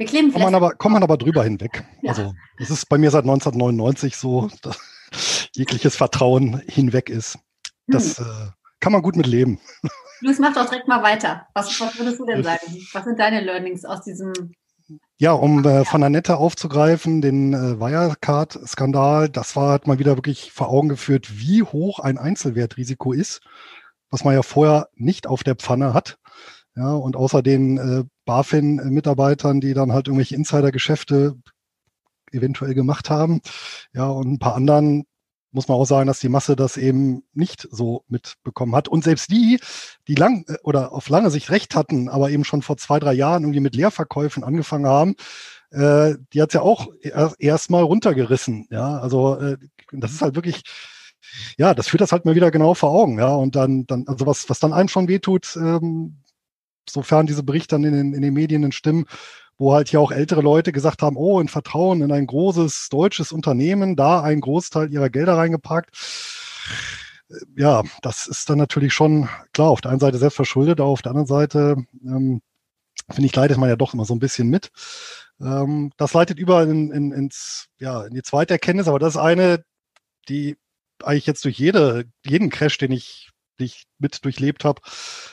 Wir 0.01 0.07
kleben 0.07 0.33
kommt 0.33 0.45
man 0.45 0.55
aber, 0.55 0.71
kommt 0.71 0.95
man 0.95 1.03
aber 1.03 1.19
drüber 1.19 1.45
hinweg. 1.45 1.85
Ja. 2.01 2.13
Also 2.13 2.33
es 2.59 2.71
ist 2.71 2.89
bei 2.89 2.97
mir 2.97 3.11
seit 3.11 3.25
1999 3.25 4.17
so, 4.17 4.49
dass 4.63 4.79
jegliches 5.55 5.95
Vertrauen 5.95 6.63
hinweg 6.67 7.11
ist. 7.11 7.39
Das 7.87 8.17
hm. 8.17 8.25
äh, 8.25 8.51
kann 8.81 8.95
man 8.95 9.03
gut 9.03 9.17
mit 9.17 9.27
leben. 9.27 9.61
Luis, 10.23 10.39
mach 10.39 10.55
doch 10.55 10.65
direkt 10.71 10.89
mal 10.89 11.03
weiter. 11.03 11.47
Was, 11.53 11.79
was 11.83 11.99
würdest 11.99 12.19
du 12.19 12.25
denn 12.25 12.43
sagen? 12.43 12.79
Was 12.95 13.05
sind 13.05 13.21
deine 13.21 13.43
Learnings 13.43 13.85
aus 13.85 14.01
diesem 14.01 14.33
ja, 15.19 15.33
um 15.33 15.67
äh, 15.67 15.85
von 15.85 16.03
Annette 16.03 16.39
aufzugreifen, 16.39 17.21
den 17.21 17.53
äh, 17.53 17.79
Wirecard-Skandal, 17.79 19.29
das 19.29 19.55
war 19.55 19.69
halt 19.69 19.87
mal 19.87 19.99
wieder 19.99 20.17
wirklich 20.17 20.51
vor 20.51 20.71
Augen 20.71 20.89
geführt, 20.89 21.39
wie 21.39 21.63
hoch 21.63 21.99
ein 21.99 22.17
Einzelwertrisiko 22.17 23.13
ist, 23.13 23.43
was 24.09 24.25
man 24.25 24.33
ja 24.33 24.43
vorher 24.43 24.89
nicht 24.95 25.27
auf 25.27 25.45
der 25.45 25.57
Pfanne 25.57 25.93
hat. 25.93 26.17
Ja, 26.75 26.95
und 26.95 27.17
außer 27.17 27.43
den 27.43 27.77
äh, 27.77 28.05
BaFin-Mitarbeitern, 28.31 29.61
die 29.61 29.75
dann 29.75 29.93
halt 29.93 30.07
irgendwelche 30.07 30.37
Insider-Geschäfte 30.37 31.35
eventuell 32.31 32.75
gemacht 32.75 33.11
haben. 33.11 33.41
Ja, 33.93 34.07
und 34.07 34.31
ein 34.31 34.39
paar 34.39 34.55
anderen 34.55 35.05
muss 35.51 35.67
man 35.67 35.77
auch 35.77 35.85
sagen, 35.85 36.07
dass 36.07 36.21
die 36.21 36.29
Masse 36.29 36.55
das 36.55 36.77
eben 36.77 37.25
nicht 37.33 37.67
so 37.73 38.05
mitbekommen 38.07 38.77
hat. 38.77 38.87
Und 38.87 39.03
selbst 39.03 39.33
die, 39.33 39.59
die 40.07 40.15
lang 40.15 40.45
äh, 40.47 40.59
oder 40.63 40.93
auf 40.93 41.09
lange 41.09 41.31
Sicht 41.31 41.51
recht 41.51 41.75
hatten, 41.75 42.09
aber 42.09 42.31
eben 42.31 42.45
schon 42.45 42.63
vor 42.63 42.77
zwei, 42.77 43.01
drei 43.01 43.15
Jahren 43.15 43.43
irgendwie 43.43 43.59
mit 43.59 43.75
Leerverkäufen 43.75 44.45
angefangen 44.45 44.87
haben, 44.87 45.17
äh, 45.73 46.15
die 46.33 46.41
hat 46.41 46.55
ja 46.55 46.63
auch 46.63 46.87
erstmal 47.41 47.83
runtergerissen. 47.83 48.69
Ja, 48.71 49.01
also 49.01 49.41
äh, 49.41 49.57
das 49.91 50.13
ist 50.13 50.23
halt 50.23 50.37
wirklich, 50.37 50.63
ja, 51.59 51.75
das 51.75 51.89
führt 51.89 52.01
das 52.01 52.13
halt 52.13 52.27
mal 52.27 52.37
wieder 52.37 52.53
genau 52.53 52.75
vor 52.75 52.91
Augen. 52.91 53.19
Ja, 53.19 53.35
und 53.35 53.57
dann, 53.57 53.87
dann, 53.87 54.05
also 54.07 54.25
was, 54.27 54.49
was 54.49 54.61
dann 54.61 54.73
einem 54.73 54.89
schon 54.89 55.09
wehtut, 55.09 55.57
ähm, 55.57 56.21
sofern 56.89 57.27
diese 57.27 57.43
Berichte 57.43 57.75
dann 57.75 57.85
in 57.85 57.93
den, 57.93 58.15
in 58.15 58.23
den 58.23 58.35
Medien 58.35 58.71
stimmen, 58.73 59.07
wo 59.59 59.75
halt 59.75 59.89
hier 59.89 60.01
auch 60.01 60.13
ältere 60.13 60.41
Leute 60.41 60.73
gesagt 60.73 61.03
haben, 61.03 61.17
oh, 61.17 61.41
in 61.41 61.49
Vertrauen 61.49 62.03
in 62.03 62.13
ein 62.13 62.27
großes 62.27 62.89
deutsches 62.91 63.33
Unternehmen, 63.33 63.97
da 63.97 64.23
einen 64.23 64.41
Großteil 64.41 64.93
ihrer 64.93 65.11
Gelder 65.11 65.37
reingepackt. 65.37 65.91
Ja, 67.57 67.83
das 68.03 68.27
ist 68.27 68.51
dann 68.51 68.59
natürlich 68.59 68.93
schon 68.93 69.29
klar, 69.53 69.69
auf 69.69 69.81
der 69.81 69.93
einen 69.93 70.01
Seite 70.01 70.19
selbst 70.19 70.37
verschuldet, 70.37 70.81
auf 70.81 71.03
der 71.03 71.11
anderen 71.11 71.29
Seite 71.29 71.77
ähm, 72.05 72.41
finde 73.09 73.27
ich, 73.27 73.37
leidet 73.37 73.59
man 73.59 73.69
ja 73.69 73.77
doch 73.77 73.95
immer 73.95 74.05
so 74.05 74.15
ein 74.15 74.19
bisschen 74.19 74.49
mit. 74.49 74.71
Ähm, 75.41 75.93
das 75.97 76.13
leitet 76.13 76.39
über 76.39 76.63
in, 76.63 76.91
in, 76.91 77.13
ins, 77.13 77.67
ja, 77.79 78.05
in 78.05 78.15
die 78.15 78.23
zweite 78.23 78.55
Erkenntnis, 78.55 78.89
aber 78.89 78.99
das 78.99 79.15
ist 79.15 79.21
eine, 79.21 79.65
die 80.29 80.57
eigentlich 81.03 81.27
jetzt 81.27 81.45
durch 81.45 81.59
jede, 81.59 82.05
jeden 82.27 82.51
Crash, 82.51 82.79
den 82.79 82.93
ich 82.93 83.31
die 83.61 83.67
ich 83.67 83.85
mit 83.99 84.25
durchlebt 84.25 84.65
habe, 84.65 84.83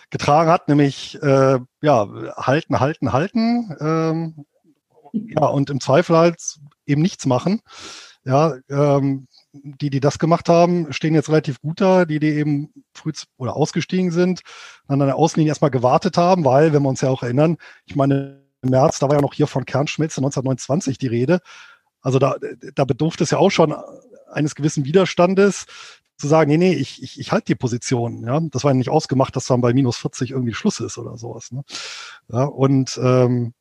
getragen 0.10 0.50
hat, 0.50 0.68
nämlich 0.68 1.22
äh, 1.22 1.60
ja, 1.82 2.08
halten, 2.38 2.80
halten, 2.80 3.14
halten. 3.14 3.76
Ähm, 3.80 4.46
ja, 5.14 5.46
und 5.46 5.70
im 5.70 5.80
Zweifel 5.80 6.18
halt 6.18 6.42
eben 6.86 7.02
nichts 7.02 7.26
machen. 7.26 7.62
Ja, 8.24 8.56
ähm, 8.70 9.28
die, 9.54 9.90
die 9.90 10.00
das 10.00 10.20
gemacht 10.20 10.50
haben, 10.50 10.92
stehen 10.92 11.16
jetzt 11.16 11.30
relativ 11.30 11.62
gut 11.62 11.82
da, 11.82 12.06
die, 12.06 12.20
die 12.20 12.28
eben 12.28 12.74
früh 12.94 13.14
oder 13.38 13.56
ausgestiegen 13.56 14.12
sind, 14.12 14.42
an 14.88 15.00
der 15.00 15.16
Außenlinie 15.16 15.52
erstmal 15.52 15.72
gewartet 15.72 16.18
haben, 16.18 16.44
weil, 16.46 16.74
wenn 16.74 16.84
wir 16.84 16.90
uns 16.90 17.02
ja 17.02 17.10
auch 17.10 17.24
erinnern, 17.24 17.58
ich 17.86 17.96
meine, 17.96 18.44
im 18.62 18.70
März, 18.72 19.00
da 19.00 19.08
war 19.08 19.16
ja 19.16 19.22
noch 19.22 19.34
hier 19.34 19.48
von 19.48 19.66
Kernschmelze 19.66 20.20
1929 20.20 20.98
die 20.98 21.08
Rede. 21.08 21.40
Also 22.02 22.20
da, 22.20 22.36
da 22.76 22.86
bedurfte 22.86 23.24
es 23.24 23.32
ja 23.32 23.38
auch 23.38 23.52
schon 23.52 23.74
eines 24.32 24.56
gewissen 24.56 24.86
Widerstandes, 24.86 25.66
zu 26.18 26.28
sagen, 26.28 26.50
nee, 26.50 26.58
nee, 26.58 26.74
ich, 26.74 27.02
ich, 27.04 27.20
ich 27.20 27.32
halte 27.32 27.46
die 27.46 27.56
Position. 27.56 28.24
Ja? 28.26 28.40
Das 28.52 28.64
war 28.64 28.72
ja 28.72 28.76
nicht 28.76 28.90
ausgemacht, 28.90 29.36
dass 29.36 29.46
dann 29.46 29.62
bei 29.62 29.74
minus 29.74 29.98
40 29.98 30.32
irgendwie 30.32 30.54
Schluss 30.54 30.80
ist 30.80 30.98
oder 30.98 31.18
sowas. 31.18 31.52
Ne? 31.52 31.64
Ja, 32.30 32.46
und 32.46 33.00
ähm, 33.02 33.54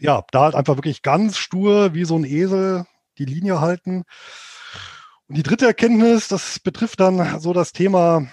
ja, 0.00 0.24
da 0.30 0.42
halt 0.42 0.54
einfach 0.54 0.76
wirklich 0.76 1.02
ganz 1.02 1.36
stur 1.36 1.94
wie 1.94 2.04
so 2.04 2.16
ein 2.16 2.24
Esel 2.24 2.86
die 3.18 3.24
Linie 3.24 3.60
halten. 3.60 4.04
Und 5.28 5.36
die 5.36 5.42
dritte 5.42 5.66
Erkenntnis, 5.66 6.28
das 6.28 6.60
betrifft 6.60 7.00
dann 7.00 7.40
so 7.40 7.52
das 7.52 7.72
Thema 7.72 8.26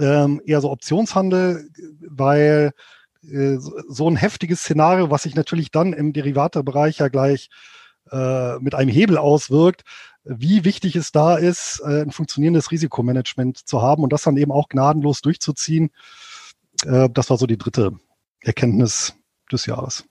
ähm, 0.00 0.40
eher 0.44 0.60
so 0.60 0.70
Optionshandel, 0.70 1.68
weil 2.00 2.72
äh, 3.22 3.56
so 3.58 4.08
ein 4.08 4.16
heftiges 4.16 4.60
Szenario, 4.60 5.10
was 5.10 5.24
sich 5.24 5.34
natürlich 5.34 5.70
dann 5.70 5.92
im 5.92 6.12
Derivatebereich 6.12 6.98
ja 6.98 7.08
gleich 7.08 7.50
äh, 8.10 8.58
mit 8.58 8.74
einem 8.74 8.90
Hebel 8.90 9.18
auswirkt, 9.18 9.82
wie 10.28 10.64
wichtig 10.64 10.94
es 10.94 11.10
da 11.10 11.36
ist, 11.36 11.80
äh, 11.84 12.02
ein 12.02 12.12
funktionierendes 12.12 12.70
Risikomanagement 12.70 13.56
zu 13.66 13.80
haben 13.80 14.02
und 14.02 14.12
das 14.12 14.22
dann 14.22 14.36
eben 14.36 14.52
auch 14.52 14.68
gnadenlos 14.68 15.22
durchzuziehen. 15.22 15.90
Äh, 16.84 17.08
das 17.10 17.30
war 17.30 17.38
so 17.38 17.46
die 17.46 17.56
dritte 17.56 17.92
Erkenntnis 18.40 19.14
des 19.50 19.64
Jahres. 19.66 20.04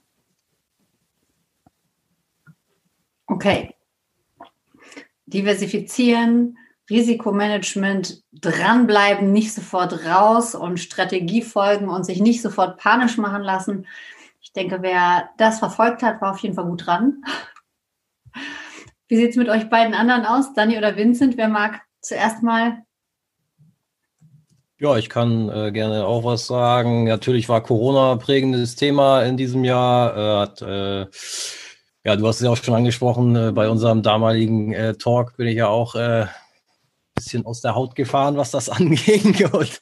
Okay. 3.27 3.75
Diversifizieren, 5.27 6.57
Risikomanagement, 6.89 8.23
dranbleiben, 8.31 9.31
nicht 9.31 9.53
sofort 9.53 10.05
raus 10.05 10.55
und 10.55 10.79
Strategie 10.79 11.43
folgen 11.43 11.89
und 11.89 12.05
sich 12.05 12.21
nicht 12.21 12.41
sofort 12.41 12.79
panisch 12.79 13.17
machen 13.17 13.43
lassen. 13.43 13.85
Ich 14.41 14.53
denke, 14.53 14.81
wer 14.81 15.29
das 15.37 15.59
verfolgt 15.59 16.01
hat, 16.01 16.21
war 16.21 16.31
auf 16.31 16.39
jeden 16.39 16.55
Fall 16.55 16.65
gut 16.65 16.87
dran. 16.87 17.23
Wie 19.07 19.15
sieht 19.15 19.31
es 19.31 19.35
mit 19.37 19.47
euch 19.47 19.69
beiden 19.69 19.93
anderen 19.93 20.25
aus, 20.25 20.53
Dani 20.53 20.77
oder 20.77 20.97
Vincent? 20.97 21.37
Wer 21.37 21.47
mag 21.47 21.81
zuerst 22.01 22.43
mal? 22.43 22.83
Ja, 24.79 24.95
ich 24.97 25.09
kann 25.09 25.49
äh, 25.49 25.71
gerne 25.71 26.05
auch 26.05 26.23
was 26.23 26.45
sagen. 26.45 27.05
Natürlich 27.05 27.49
war 27.49 27.63
Corona 27.63 28.15
prägendes 28.17 28.75
Thema 28.75 29.23
in 29.23 29.37
diesem 29.37 29.63
Jahr. 29.63 30.15
Äh, 30.15 30.41
hat, 30.41 30.61
äh, 30.61 31.07
ja, 32.03 32.15
du 32.15 32.27
hast 32.27 32.37
es 32.37 32.41
ja 32.43 32.51
auch 32.51 32.57
schon 32.57 32.75
angesprochen, 32.75 33.35
äh, 33.35 33.51
bei 33.51 33.69
unserem 33.69 34.03
damaligen 34.03 34.73
äh, 34.73 34.93
Talk 34.93 35.35
bin 35.37 35.47
ich 35.47 35.55
ja 35.55 35.67
auch 35.67 35.95
äh, 35.95 36.27
bisschen 37.17 37.45
aus 37.45 37.61
der 37.61 37.75
Haut 37.75 37.95
gefahren, 37.95 38.37
was 38.37 38.51
das 38.51 38.69
anging. 38.77 39.35
Und, 39.51 39.79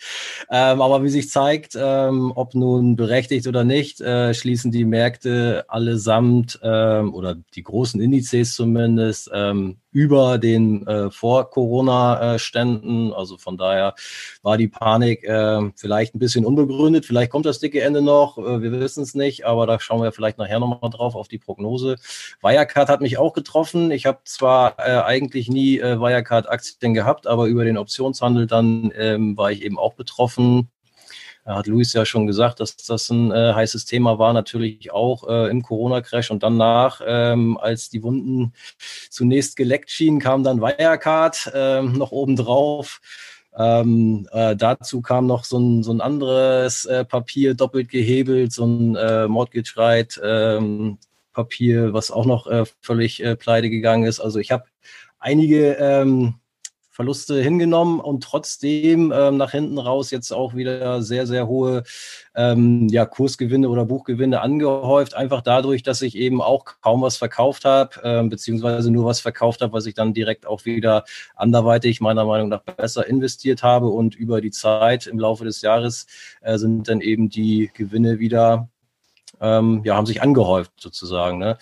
ähm, 0.50 0.82
aber 0.82 1.04
wie 1.04 1.10
sich 1.10 1.30
zeigt, 1.30 1.78
ähm, 1.80 2.32
ob 2.36 2.56
nun 2.56 2.96
berechtigt 2.96 3.48
oder 3.48 3.64
nicht, 3.64 4.02
äh, 4.02 4.34
schließen 4.34 4.72
die 4.72 4.86
Märkte 4.86 5.66
allesamt 5.68 6.60
ähm, 6.64 7.14
oder 7.14 7.36
die 7.54 7.64
großen 7.64 8.02
Indizes 8.02 8.56
zumindest 8.56 9.30
ähm, 9.34 9.78
über 9.96 10.38
den 10.38 10.86
äh, 10.88 11.10
Vor-Corona-Ständen. 11.10 13.14
Also 13.14 13.38
von 13.38 13.56
daher 13.56 13.96
war 14.42 14.58
die 14.58 14.68
Panik 14.68 15.24
äh, 15.24 15.72
vielleicht 15.78 16.14
ein 16.14 16.20
bisschen 16.20 16.46
unbegründet. 16.46 17.06
Vielleicht 17.06 17.32
kommt 17.32 17.46
das 17.46 17.60
dicke 17.60 17.82
Ende 17.82 18.02
noch. 18.02 18.38
Äh, 18.38 18.62
wir 18.62 18.74
wissen 18.74 19.04
es 19.04 19.16
nicht, 19.16 19.46
aber 19.46 19.66
da 19.66 19.80
schauen 19.80 20.02
wir 20.02 20.12
vielleicht 20.12 20.38
nachher 20.38 20.60
nochmal 20.60 20.90
drauf 20.90 21.16
auf 21.16 21.30
die 21.30 21.38
Prognose. 21.38 21.96
Wirecard 22.42 22.90
hat 22.90 23.00
mich 23.00 23.18
auch 23.18 23.32
getroffen. 23.32 23.90
Ich 23.90 24.06
habe 24.06 24.20
zwar 24.26 24.78
äh, 24.80 25.02
eigentlich 25.02 25.48
nie 25.48 25.80
äh, 25.80 25.98
Wirecard-Aktien 25.98 26.94
gehabt, 26.94 27.26
aber 27.26 27.46
über 27.46 27.64
den 27.64 27.78
Optionshandel 27.78 28.48
dann 28.48 28.92
ähm, 28.98 29.38
war 29.38 29.52
ich 29.52 29.64
eben 29.64 29.80
auch 29.80 29.94
betroffen 29.94 30.70
hat 31.46 31.68
Luis 31.68 31.94
ja 31.94 32.06
schon 32.06 32.26
gesagt, 32.26 32.60
dass 32.60 32.76
das 32.76 33.10
ein 33.10 33.32
äh, 33.32 33.54
heißes 33.54 33.86
Thema 33.86 34.18
war, 34.18 34.34
natürlich 34.34 34.92
auch 34.92 35.28
äh, 35.28 35.50
im 35.50 35.62
Corona-Crash 35.62 36.32
und 36.32 36.42
danach, 36.42 37.02
ähm, 37.06 37.58
als 37.58 37.90
die 37.90 38.02
Wunden 38.02 38.54
zunächst 39.10 39.56
geleckt 39.56 39.92
schienen, 39.92 40.20
kam 40.20 40.44
dann 40.44 40.60
Wirecard 40.60 41.52
äh, 41.54 41.82
noch 41.84 42.12
obendrauf. 42.12 43.00
Ähm, 43.58 44.28
äh, 44.32 44.56
dazu 44.56 45.02
kam 45.02 45.28
noch 45.28 45.46
so 45.46 45.60
ein, 45.60 45.84
so 45.84 45.94
ein 45.94 46.02
anderes 46.02 46.86
äh, 46.86 47.06
Papier, 47.06 47.54
doppelt 47.54 47.90
gehebelt, 47.90 48.52
so 48.52 48.66
ein 48.66 48.96
äh, 48.96 49.28
Ride, 49.78 50.22
ähm, 50.24 50.98
Papier, 51.32 51.94
was 51.94 52.12
auch 52.12 52.26
noch 52.26 52.48
äh, 52.48 52.64
völlig 52.82 53.24
äh, 53.24 53.36
pleite 53.36 53.70
gegangen 53.70 54.06
ist. 54.06 54.20
Also 54.20 54.40
ich 54.40 54.52
habe 54.52 54.66
einige 55.20 55.74
ähm, 55.74 56.36
Verluste 56.96 57.42
hingenommen 57.42 58.00
und 58.00 58.24
trotzdem 58.24 59.12
ähm, 59.14 59.36
nach 59.36 59.52
hinten 59.52 59.78
raus 59.80 60.12
jetzt 60.12 60.32
auch 60.32 60.56
wieder 60.56 61.02
sehr, 61.02 61.28
sehr 61.28 61.46
hohe 61.46 61.84
ähm, 62.36 62.88
ja, 62.88 63.06
Kursgewinne 63.06 63.68
oder 63.68 63.84
Buchgewinne 63.84 64.40
angehäuft. 64.40 65.14
Einfach 65.14 65.42
dadurch, 65.42 65.84
dass 65.84 66.02
ich 66.02 66.16
eben 66.16 66.42
auch 66.42 66.64
kaum 66.80 67.02
was 67.02 67.18
verkauft 67.18 67.66
habe, 67.66 68.00
ähm, 68.02 68.30
beziehungsweise 68.30 68.92
nur 68.92 69.04
was 69.04 69.20
verkauft 69.20 69.60
habe, 69.60 69.74
was 69.74 69.88
ich 69.88 69.94
dann 69.94 70.14
direkt 70.14 70.48
auch 70.48 70.64
wieder 70.64 71.04
anderweitig 71.36 72.00
meiner 72.00 72.24
Meinung 72.24 72.48
nach 72.48 72.62
besser 72.62 73.06
investiert 73.06 73.62
habe. 73.62 73.88
Und 73.88 74.16
über 74.16 74.40
die 74.40 74.52
Zeit 74.52 75.06
im 75.06 75.20
Laufe 75.20 75.44
des 75.44 75.62
Jahres 75.62 76.08
äh, 76.40 76.58
sind 76.58 76.88
dann 76.88 77.02
eben 77.02 77.28
die 77.28 77.72
Gewinne 77.74 78.20
wieder, 78.20 78.70
ähm, 79.42 79.82
ja, 79.84 79.98
haben 79.98 80.06
sich 80.06 80.22
angehäuft 80.22 80.72
sozusagen. 80.78 81.40
Ne? 81.40 81.58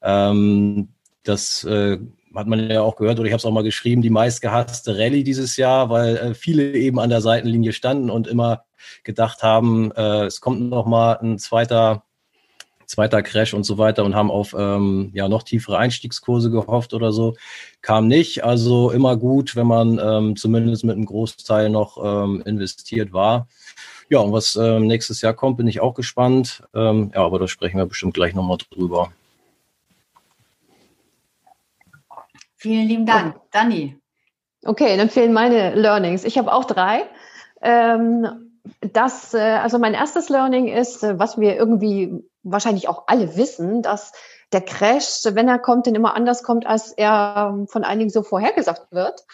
Ähm, 0.00 0.88
das 1.24 1.62
äh, 1.64 1.98
hat 2.34 2.46
man 2.46 2.70
ja 2.70 2.82
auch 2.82 2.96
gehört, 2.96 3.18
oder 3.18 3.26
ich 3.26 3.32
habe 3.32 3.38
es 3.38 3.44
auch 3.44 3.52
mal 3.52 3.62
geschrieben, 3.62 4.02
die 4.02 4.10
meistgehasste 4.10 4.98
Rallye 4.98 5.24
dieses 5.24 5.56
Jahr, 5.56 5.90
weil 5.90 6.16
äh, 6.16 6.34
viele 6.34 6.72
eben 6.72 6.98
an 6.98 7.10
der 7.10 7.20
Seitenlinie 7.20 7.72
standen 7.72 8.10
und 8.10 8.26
immer 8.26 8.64
gedacht 9.04 9.42
haben, 9.42 9.92
äh, 9.92 10.24
es 10.24 10.40
kommt 10.40 10.60
noch 10.60 10.86
mal 10.86 11.14
ein 11.14 11.38
zweiter, 11.38 12.04
zweiter 12.86 13.22
Crash 13.22 13.54
und 13.54 13.64
so 13.64 13.78
weiter 13.78 14.04
und 14.04 14.14
haben 14.14 14.30
auf 14.30 14.54
ähm, 14.58 15.10
ja 15.12 15.28
noch 15.28 15.42
tiefere 15.42 15.78
Einstiegskurse 15.78 16.50
gehofft 16.50 16.94
oder 16.94 17.12
so. 17.12 17.34
Kam 17.82 18.08
nicht. 18.08 18.44
Also 18.44 18.90
immer 18.90 19.16
gut, 19.16 19.56
wenn 19.56 19.66
man 19.66 19.98
ähm, 20.02 20.36
zumindest 20.36 20.84
mit 20.84 20.96
einem 20.96 21.06
Großteil 21.06 21.70
noch 21.70 21.98
ähm, 22.02 22.42
investiert 22.46 23.12
war. 23.12 23.48
Ja, 24.10 24.20
und 24.20 24.32
was 24.32 24.56
ähm, 24.56 24.86
nächstes 24.86 25.20
Jahr 25.20 25.34
kommt, 25.34 25.58
bin 25.58 25.66
ich 25.66 25.80
auch 25.80 25.92
gespannt. 25.92 26.62
Ähm, 26.74 27.10
ja, 27.14 27.22
aber 27.22 27.38
da 27.38 27.46
sprechen 27.46 27.76
wir 27.76 27.84
bestimmt 27.84 28.14
gleich 28.14 28.34
nochmal 28.34 28.56
drüber. 28.70 29.12
Vielen 32.58 32.88
lieben 32.88 33.06
Dank. 33.06 33.36
Oh. 33.38 33.42
Dani. 33.52 33.98
Okay, 34.64 34.96
dann 34.96 35.08
fehlen 35.08 35.32
meine 35.32 35.74
Learnings. 35.74 36.24
Ich 36.24 36.36
habe 36.36 36.52
auch 36.52 36.64
drei. 36.64 37.04
Ähm, 37.62 38.60
das, 38.80 39.32
äh, 39.32 39.38
also 39.38 39.78
mein 39.78 39.94
erstes 39.94 40.28
Learning 40.28 40.66
ist, 40.66 41.02
äh, 41.02 41.18
was 41.18 41.38
wir 41.38 41.56
irgendwie 41.56 42.12
wahrscheinlich 42.42 42.88
auch 42.88 43.04
alle 43.06 43.36
wissen, 43.36 43.82
dass 43.82 44.12
der 44.52 44.62
Crash, 44.62 45.20
wenn 45.24 45.48
er 45.48 45.58
kommt, 45.58 45.86
dann 45.86 45.94
immer 45.94 46.14
anders 46.14 46.42
kommt, 46.42 46.66
als 46.66 46.92
er 46.92 47.52
ähm, 47.54 47.68
von 47.68 47.84
einigen 47.84 48.10
so 48.10 48.22
vorhergesagt 48.22 48.90
wird. 48.90 49.24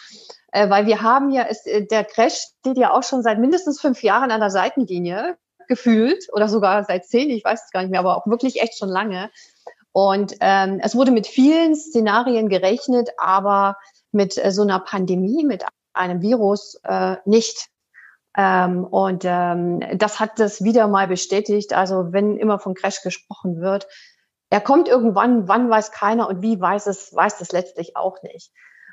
Äh, 0.51 0.69
weil 0.69 0.85
wir 0.85 1.01
haben 1.01 1.31
ja, 1.31 1.43
ist, 1.43 1.67
äh, 1.67 1.85
der 1.85 2.03
Crash 2.03 2.47
steht 2.59 2.77
ja 2.77 2.91
auch 2.91 3.03
schon 3.03 3.23
seit 3.23 3.39
mindestens 3.39 3.81
fünf 3.81 4.03
Jahren 4.03 4.31
an 4.31 4.39
der 4.39 4.51
Seitenlinie 4.51 5.37
gefühlt 5.67 6.27
oder 6.31 6.47
sogar 6.47 6.83
seit 6.83 7.05
zehn, 7.05 7.29
ich 7.29 7.43
weiß 7.43 7.65
es 7.65 7.71
gar 7.71 7.81
nicht 7.81 7.91
mehr, 7.91 7.99
aber 7.99 8.17
auch 8.17 8.27
wirklich 8.27 8.61
echt 8.61 8.77
schon 8.77 8.89
lange. 8.89 9.31
Und 9.95 10.35
ähm, 10.41 10.81
es 10.83 10.93
wurde 10.93 11.11
mit 11.11 11.25
vielen 11.25 11.73
Szenarien 11.73 12.49
gerechnet, 12.49 13.11
aber 13.15 13.77
mit 14.11 14.37
äh, 14.37 14.51
so 14.51 14.63
einer 14.63 14.81
Pandemie, 14.81 15.45
mit 15.45 15.63
einem 15.93 16.21
Virus 16.21 16.77
äh, 16.83 17.15
nicht. 17.23 17.69
Ähm, 18.35 18.83
und 18.83 19.23
ähm, 19.23 19.79
das 19.93 20.19
hat 20.19 20.37
das 20.37 20.61
wieder 20.65 20.89
mal 20.89 21.07
bestätigt. 21.07 21.71
Also 21.71 22.11
wenn 22.11 22.35
immer 22.35 22.59
von 22.59 22.73
Crash 22.73 23.03
gesprochen 23.03 23.61
wird, 23.61 23.87
er 24.49 24.59
kommt 24.59 24.89
irgendwann, 24.89 25.47
wann 25.47 25.69
weiß 25.69 25.93
keiner 25.93 26.27
und 26.27 26.41
wie 26.41 26.59
weiß 26.59 26.87
es, 26.87 27.15
weiß 27.15 27.39
es 27.39 27.53
letztlich 27.53 27.95
auch 27.95 28.21
nicht. 28.21 28.51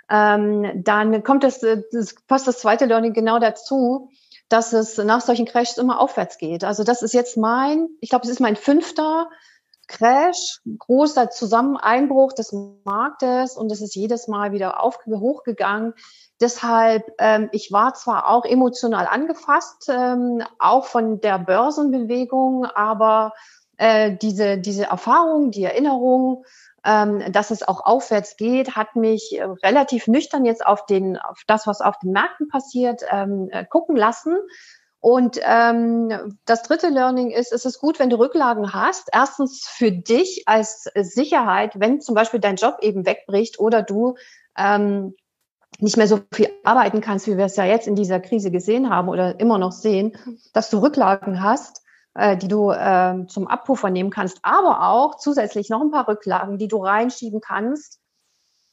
Ähm, 0.09 0.85
dann 0.85 1.25
kommt 1.25 1.43
das, 1.43 1.59
das 1.59 2.15
passt 2.29 2.47
das 2.47 2.61
zweite 2.61 2.87
Learning 2.87 3.12
genau 3.12 3.41
dazu, 3.41 4.09
dass 4.49 4.73
es 4.73 4.99
nach 4.99 5.21
solchen 5.21 5.47
Crashs 5.47 5.79
immer 5.79 5.99
aufwärts 5.99 6.38
geht. 6.38 6.62
Also 6.62 6.85
das 6.85 7.03
ist 7.03 7.12
jetzt 7.12 7.37
mein, 7.37 7.88
ich 8.01 8.11
glaube, 8.11 8.25
es 8.25 8.31
ist 8.31 8.38
mein 8.38 8.55
fünfter 8.55 9.29
Crash, 9.88 10.61
großer 10.79 11.31
Zusammeneinbruch 11.31 12.33
des 12.33 12.55
Marktes 12.85 13.57
und 13.57 13.71
es 13.71 13.81
ist 13.81 13.95
jedes 13.95 14.29
Mal 14.29 14.53
wieder 14.53 14.83
auf, 14.83 14.99
hochgegangen. 15.07 15.95
Deshalb, 16.40 17.05
ähm, 17.18 17.49
ich 17.53 17.73
war 17.73 17.95
zwar 17.95 18.29
auch 18.29 18.45
emotional 18.45 19.07
angefasst, 19.07 19.88
ähm, 19.88 20.42
auch 20.59 20.87
von 20.87 21.21
der 21.21 21.38
Börsenbewegung, 21.38 22.64
aber 22.66 23.33
äh, 23.77 24.16
diese, 24.16 24.59
diese 24.59 24.85
Erfahrung, 24.85 25.51
die 25.51 25.64
Erinnerung, 25.64 26.45
ähm, 26.85 27.33
dass 27.33 27.51
es 27.51 27.62
auch 27.62 27.85
aufwärts 27.85 28.37
geht, 28.37 28.75
hat 28.75 28.97
mich 28.97 29.38
äh, 29.38 29.45
relativ 29.45 30.09
nüchtern 30.09 30.45
jetzt 30.45 30.66
auf 30.66 30.87
den, 30.87 31.16
auf 31.16 31.42
das, 31.47 31.66
was 31.66 31.81
auf 31.81 31.99
den 32.01 32.12
Märkten 32.12 32.49
passiert, 32.49 33.03
ähm, 33.11 33.49
äh, 33.53 33.64
gucken 33.64 33.97
lassen 33.97 34.37
und 35.03 35.41
ähm, 35.43 36.38
das 36.45 36.62
dritte 36.62 36.88
Learning 36.88 37.33
ist, 37.33 37.53
es 37.53 37.65
ist 37.65 37.81
gut, 37.81 37.99
wenn 37.99 38.09
du 38.09 38.21
Rücklagen 38.21 38.73
hast. 38.73 39.09
Erstens 39.12 39.67
für 39.67 39.91
dich 39.91 40.45
als 40.47 40.88
Sicherheit, 40.95 41.73
wenn 41.81 42.01
zum 42.01 42.15
Beispiel 42.15 42.38
dein 42.38 42.55
Job 42.55 42.79
eben 42.83 43.05
wegbricht 43.05 43.59
oder 43.59 43.83
du 43.83 44.15
ähm, 44.57 45.17
nicht 45.81 45.97
mehr 45.97 46.07
so 46.07 46.21
viel 46.33 46.51
arbeiten 46.62 47.01
kannst, 47.01 47.27
wie 47.27 47.37
wir 47.37 47.47
es 47.47 47.57
ja 47.57 47.65
jetzt 47.65 47.88
in 47.88 47.97
dieser 47.97 48.21
Krise 48.21 48.53
gesehen 48.53 48.91
haben 48.91 49.09
oder 49.09 49.41
immer 49.41 49.59
noch 49.59 49.73
sehen, 49.73 50.17
dass 50.53 50.71
du 50.71 50.79
Rücklagen 50.79 51.43
hast, 51.43 51.83
äh, 52.15 52.37
die 52.37 52.47
du 52.47 52.71
äh, 52.71 53.27
zum 53.27 53.49
Abpuffer 53.49 53.91
nehmen 53.91 54.11
kannst, 54.11 54.38
aber 54.43 54.87
auch 54.88 55.17
zusätzlich 55.17 55.69
noch 55.69 55.81
ein 55.81 55.91
paar 55.91 56.07
Rücklagen, 56.07 56.59
die 56.59 56.69
du 56.69 56.77
reinschieben 56.77 57.41
kannst, 57.41 57.99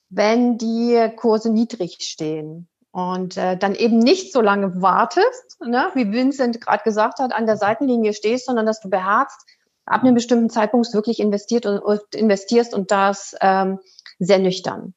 wenn 0.09 0.59
die 0.59 1.11
Kurse 1.15 1.51
niedrig 1.51 1.97
stehen 2.01 2.69
und 2.91 3.37
äh, 3.37 3.57
dann 3.57 3.75
eben 3.75 3.99
nicht 3.99 4.33
so 4.33 4.41
lange 4.41 4.81
wartest, 4.81 5.59
ne, 5.61 5.91
wie 5.93 6.11
Vincent 6.11 6.59
gerade 6.61 6.83
gesagt 6.83 7.19
hat, 7.19 7.33
an 7.33 7.45
der 7.45 7.57
Seitenlinie 7.57 8.13
stehst, 8.13 8.45
sondern 8.45 8.65
dass 8.65 8.81
du 8.81 8.89
beherzt, 8.89 9.45
ab 9.85 10.03
einem 10.03 10.15
bestimmten 10.15 10.49
Zeitpunkt 10.49 10.93
wirklich 10.93 11.19
investiert 11.19 11.65
und, 11.65 11.79
und 11.79 12.01
investierst 12.13 12.73
und 12.73 12.91
das 12.91 13.35
ähm, 13.41 13.79
sehr 14.19 14.39
nüchtern. 14.39 14.93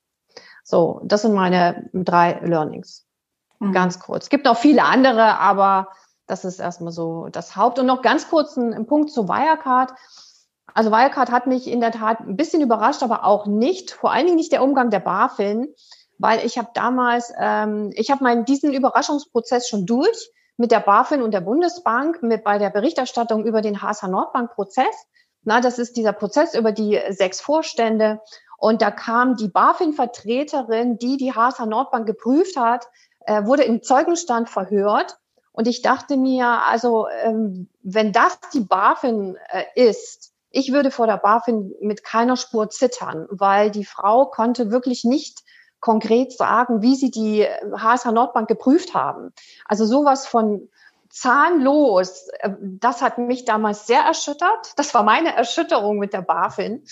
So, 0.65 1.01
das 1.05 1.23
sind 1.23 1.35
meine 1.35 1.89
drei 1.93 2.41
Learnings. 2.45 3.07
Mhm. 3.59 3.73
Ganz 3.73 3.99
kurz. 4.01 4.25
Es 4.25 4.31
gibt 4.31 4.45
noch 4.45 4.57
viele 4.57 4.85
andere, 4.85 5.39
aber 5.39 5.89
das 6.27 6.45
ist 6.45 6.61
erstmal 6.61 6.93
so 6.93 7.29
das 7.31 7.57
Haupt. 7.57 7.79
Und 7.79 7.87
noch 7.87 8.03
ganz 8.03 8.29
kurz 8.29 8.57
ein, 8.57 8.73
ein 8.73 8.87
Punkt 8.87 9.11
zu 9.11 9.29
Wirecard. 9.29 9.93
Also 10.75 10.91
Wirecard 10.91 11.31
hat 11.31 11.47
mich 11.47 11.69
in 11.69 11.81
der 11.81 11.93
Tat 11.93 12.21
ein 12.21 12.37
bisschen 12.37 12.63
überrascht, 12.63 13.03
aber 13.03 13.25
auch 13.25 13.47
nicht. 13.47 13.91
Vor 13.91 14.13
allen 14.13 14.27
Dingen 14.27 14.37
nicht 14.37 14.53
der 14.53 14.63
Umgang 14.63 14.91
der 14.91 15.01
BaFin 15.01 15.69
weil 16.23 16.47
ich 16.47 16.57
habe 16.57 16.69
damals, 16.73 17.33
ähm, 17.37 17.91
ich 17.97 18.13
habe 18.13 18.23
meinen 18.23 18.45
diesen 18.45 18.73
Überraschungsprozess 18.73 19.69
schon 19.69 19.87
durch 19.87 20.31
mit 20.57 20.71
der 20.71 20.79
BaFin 20.79 21.21
und 21.21 21.35
der 21.35 21.41
Bundesbank, 21.41 22.23
mit 22.23 22.45
bei 22.45 22.59
der 22.59 22.71
Berichterstattung 22.71 23.45
über 23.45 23.61
den 23.61 23.83
HSH 23.83 24.07
Nordbank-Prozess. 24.07 24.95
Na, 25.43 25.61
das 25.61 25.81
ist 25.81 25.97
dieser 25.97 26.13
Prozess 26.13 26.55
über 26.55 26.71
die 26.71 27.01
sechs 27.11 27.41
Vorstände. 27.41 28.21
Und 28.57 28.83
da 28.83 28.93
kam 28.93 29.35
die 29.35 29.49
BaFin-Vertreterin, 29.49 30.97
die 30.97 31.17
die 31.17 31.33
HSH 31.33 31.67
Nordbank 31.67 32.07
geprüft 32.07 32.57
hat, 32.57 32.87
äh, 33.27 33.45
wurde 33.45 33.65
im 33.65 33.83
Zeugenstand 33.83 34.49
verhört. 34.49 35.19
Und 35.51 35.67
ich 35.67 35.83
dachte 35.83 36.17
mir, 36.17 36.47
also 36.47 37.09
ähm, 37.09 37.69
wenn 37.83 38.13
das 38.13 38.39
die 38.55 38.61
BaFin 38.61 39.37
äh, 39.49 39.65
ist, 39.75 40.33
ich 40.51 40.73
würde 40.73 40.93
vor 40.93 41.09
der 41.09 41.17
BaFin 41.17 41.75
mit 41.81 42.05
keiner 42.05 42.37
Spur 42.37 42.71
zittern, 42.71 43.27
weil 43.29 43.73
die 43.73 43.85
Frau 43.85 44.27
konnte 44.27 44.71
wirklich 44.71 45.03
nicht 45.03 45.43
konkret 45.83 46.33
sagen, 46.33 46.81
wie 46.81 46.95
sie 46.95 47.11
die 47.11 47.45
HSH 47.45 48.07
Nordbank 48.13 48.49
geprüft 48.49 48.95
haben. 48.95 49.35
Also 49.67 49.85
sowas 49.85 50.27
von 50.27 50.71
zahnlos, 51.11 52.29
äh, 52.39 52.51
das 52.61 53.03
hat 53.03 53.19
mich 53.19 53.45
damals 53.45 53.87
sehr 53.87 54.01
erschüttert. 54.01 54.73
Das 54.77 54.95
war 54.95 55.03
meine 55.03 55.37
Erschütterung 55.37 55.99
mit 55.99 56.15
der 56.15 56.23
BaFin. 56.23 56.85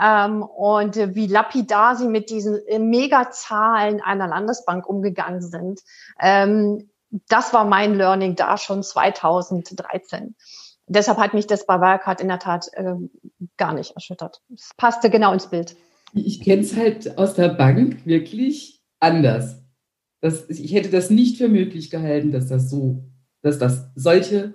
Ähm, 0.00 0.42
und 0.42 0.96
wie 0.96 1.26
lapidar 1.26 1.94
sie 1.94 2.08
mit 2.08 2.30
diesen 2.30 2.66
äh, 2.66 2.78
Megazahlen 2.78 4.00
einer 4.00 4.26
Landesbank 4.26 4.88
umgegangen 4.88 5.42
sind. 5.42 5.80
Ähm, 6.18 6.90
das 7.28 7.52
war 7.52 7.64
mein 7.64 7.94
Learning 7.94 8.36
da 8.36 8.56
schon 8.56 8.82
2013. 8.82 10.34
Deshalb 10.86 11.18
hat 11.18 11.34
mich 11.34 11.46
das 11.46 11.66
bei 11.66 11.80
Wirecard 11.80 12.20
in 12.22 12.28
der 12.28 12.38
Tat 12.38 12.72
äh, 12.72 12.94
gar 13.58 13.74
nicht 13.74 13.94
erschüttert. 13.94 14.40
Es 14.54 14.70
passte 14.76 15.10
genau 15.10 15.32
ins 15.32 15.48
Bild. 15.48 15.76
Ich 16.14 16.42
kenne 16.42 16.62
es 16.62 16.76
halt 16.76 17.18
aus 17.18 17.34
der 17.34 17.48
Bank 17.50 18.04
wirklich 18.06 18.82
anders. 18.98 19.62
Das, 20.20 20.48
ich 20.50 20.72
hätte 20.72 20.90
das 20.90 21.10
nicht 21.10 21.38
für 21.38 21.48
möglich 21.48 21.90
gehalten, 21.90 22.30
dass 22.32 22.48
das 22.48 22.68
so, 22.68 23.04
dass 23.42 23.58
das 23.58 23.90
solche 23.94 24.54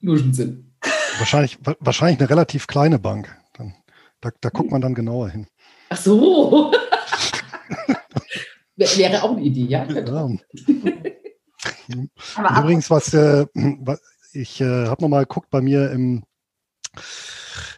Luschen 0.00 0.34
sind. 0.34 0.74
Wahrscheinlich, 1.18 1.58
wahrscheinlich 1.80 2.20
eine 2.20 2.28
relativ 2.28 2.66
kleine 2.66 2.98
Bank. 2.98 3.34
Dann, 3.54 3.74
da, 4.20 4.30
da 4.40 4.50
guckt 4.50 4.70
man 4.70 4.80
dann 4.80 4.94
genauer 4.94 5.30
hin. 5.30 5.46
Ach 5.88 5.96
so. 5.96 6.72
Wäre 8.76 9.22
auch 9.22 9.30
eine 9.30 9.42
Idee, 9.42 9.66
ja. 9.66 9.86
ja. 9.88 10.28
Übrigens, 12.60 12.90
was, 12.90 13.14
äh, 13.14 13.46
ich 14.32 14.60
äh, 14.60 14.86
habe 14.86 15.02
nochmal 15.02 15.24
geguckt 15.24 15.48
bei 15.50 15.60
mir 15.60 15.90
im 15.92 16.24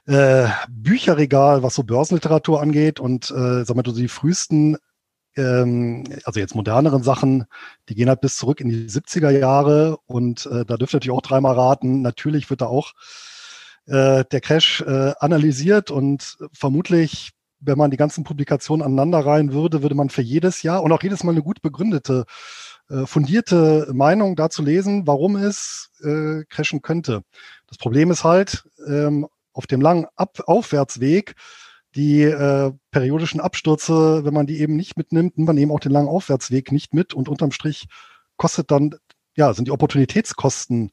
äh, 0.06 0.48
Bücherregal, 0.68 1.62
was 1.62 1.74
so 1.74 1.82
Börsenliteratur 1.82 2.60
angeht 2.60 3.00
und 3.00 3.30
äh, 3.30 3.64
sag 3.64 3.76
mal, 3.76 3.84
so 3.84 3.92
die 3.92 4.08
frühesten, 4.08 4.76
ähm, 5.36 6.04
also 6.24 6.40
jetzt 6.40 6.54
moderneren 6.54 7.02
Sachen, 7.02 7.46
die 7.88 7.94
gehen 7.94 8.08
halt 8.08 8.20
bis 8.20 8.36
zurück 8.36 8.60
in 8.60 8.68
die 8.68 8.88
70er 8.88 9.30
Jahre 9.30 9.98
und 10.06 10.46
äh, 10.46 10.64
da 10.64 10.76
dürft 10.76 10.94
ihr 10.94 10.98
natürlich 10.98 11.16
auch 11.16 11.22
dreimal 11.22 11.54
raten. 11.54 12.02
Natürlich 12.02 12.50
wird 12.50 12.60
da 12.60 12.66
auch 12.66 12.92
äh, 13.86 14.24
der 14.24 14.40
Crash 14.40 14.80
äh, 14.82 15.12
analysiert 15.18 15.90
und 15.90 16.38
vermutlich, 16.52 17.30
wenn 17.60 17.78
man 17.78 17.90
die 17.90 17.96
ganzen 17.96 18.24
Publikationen 18.24 18.84
aneinander 18.84 19.24
reihen 19.24 19.52
würde, 19.52 19.82
würde 19.82 19.94
man 19.94 20.10
für 20.10 20.22
jedes 20.22 20.62
Jahr 20.62 20.82
und 20.82 20.92
auch 20.92 21.02
jedes 21.02 21.24
Mal 21.24 21.32
eine 21.32 21.42
gut 21.42 21.62
begründete, 21.62 22.26
äh, 22.90 23.06
fundierte 23.06 23.88
Meinung 23.92 24.36
dazu 24.36 24.62
lesen, 24.62 25.06
warum 25.06 25.36
es 25.36 25.90
äh, 26.02 26.44
crashen 26.48 26.82
könnte. 26.82 27.22
Das 27.66 27.78
Problem 27.78 28.10
ist 28.10 28.24
halt, 28.24 28.68
ähm, 28.86 29.26
auf 29.56 29.66
dem 29.66 29.80
langen 29.80 30.06
Ab 30.16 30.42
Aufwärtsweg 30.46 31.34
die 31.94 32.22
äh, 32.22 32.72
periodischen 32.90 33.40
Abstürze, 33.40 34.24
wenn 34.24 34.34
man 34.34 34.46
die 34.46 34.60
eben 34.60 34.76
nicht 34.76 34.96
mitnimmt, 34.98 35.38
nimmt 35.38 35.46
man 35.46 35.56
eben 35.56 35.72
auch 35.72 35.80
den 35.80 35.92
langen 35.92 36.08
Aufwärtsweg 36.08 36.70
nicht 36.70 36.92
mit 36.92 37.14
und 37.14 37.28
unterm 37.28 37.52
Strich 37.52 37.86
kostet 38.36 38.70
dann, 38.70 38.94
ja, 39.34 39.54
sind 39.54 39.66
die 39.66 39.72
Opportunitätskosten 39.72 40.90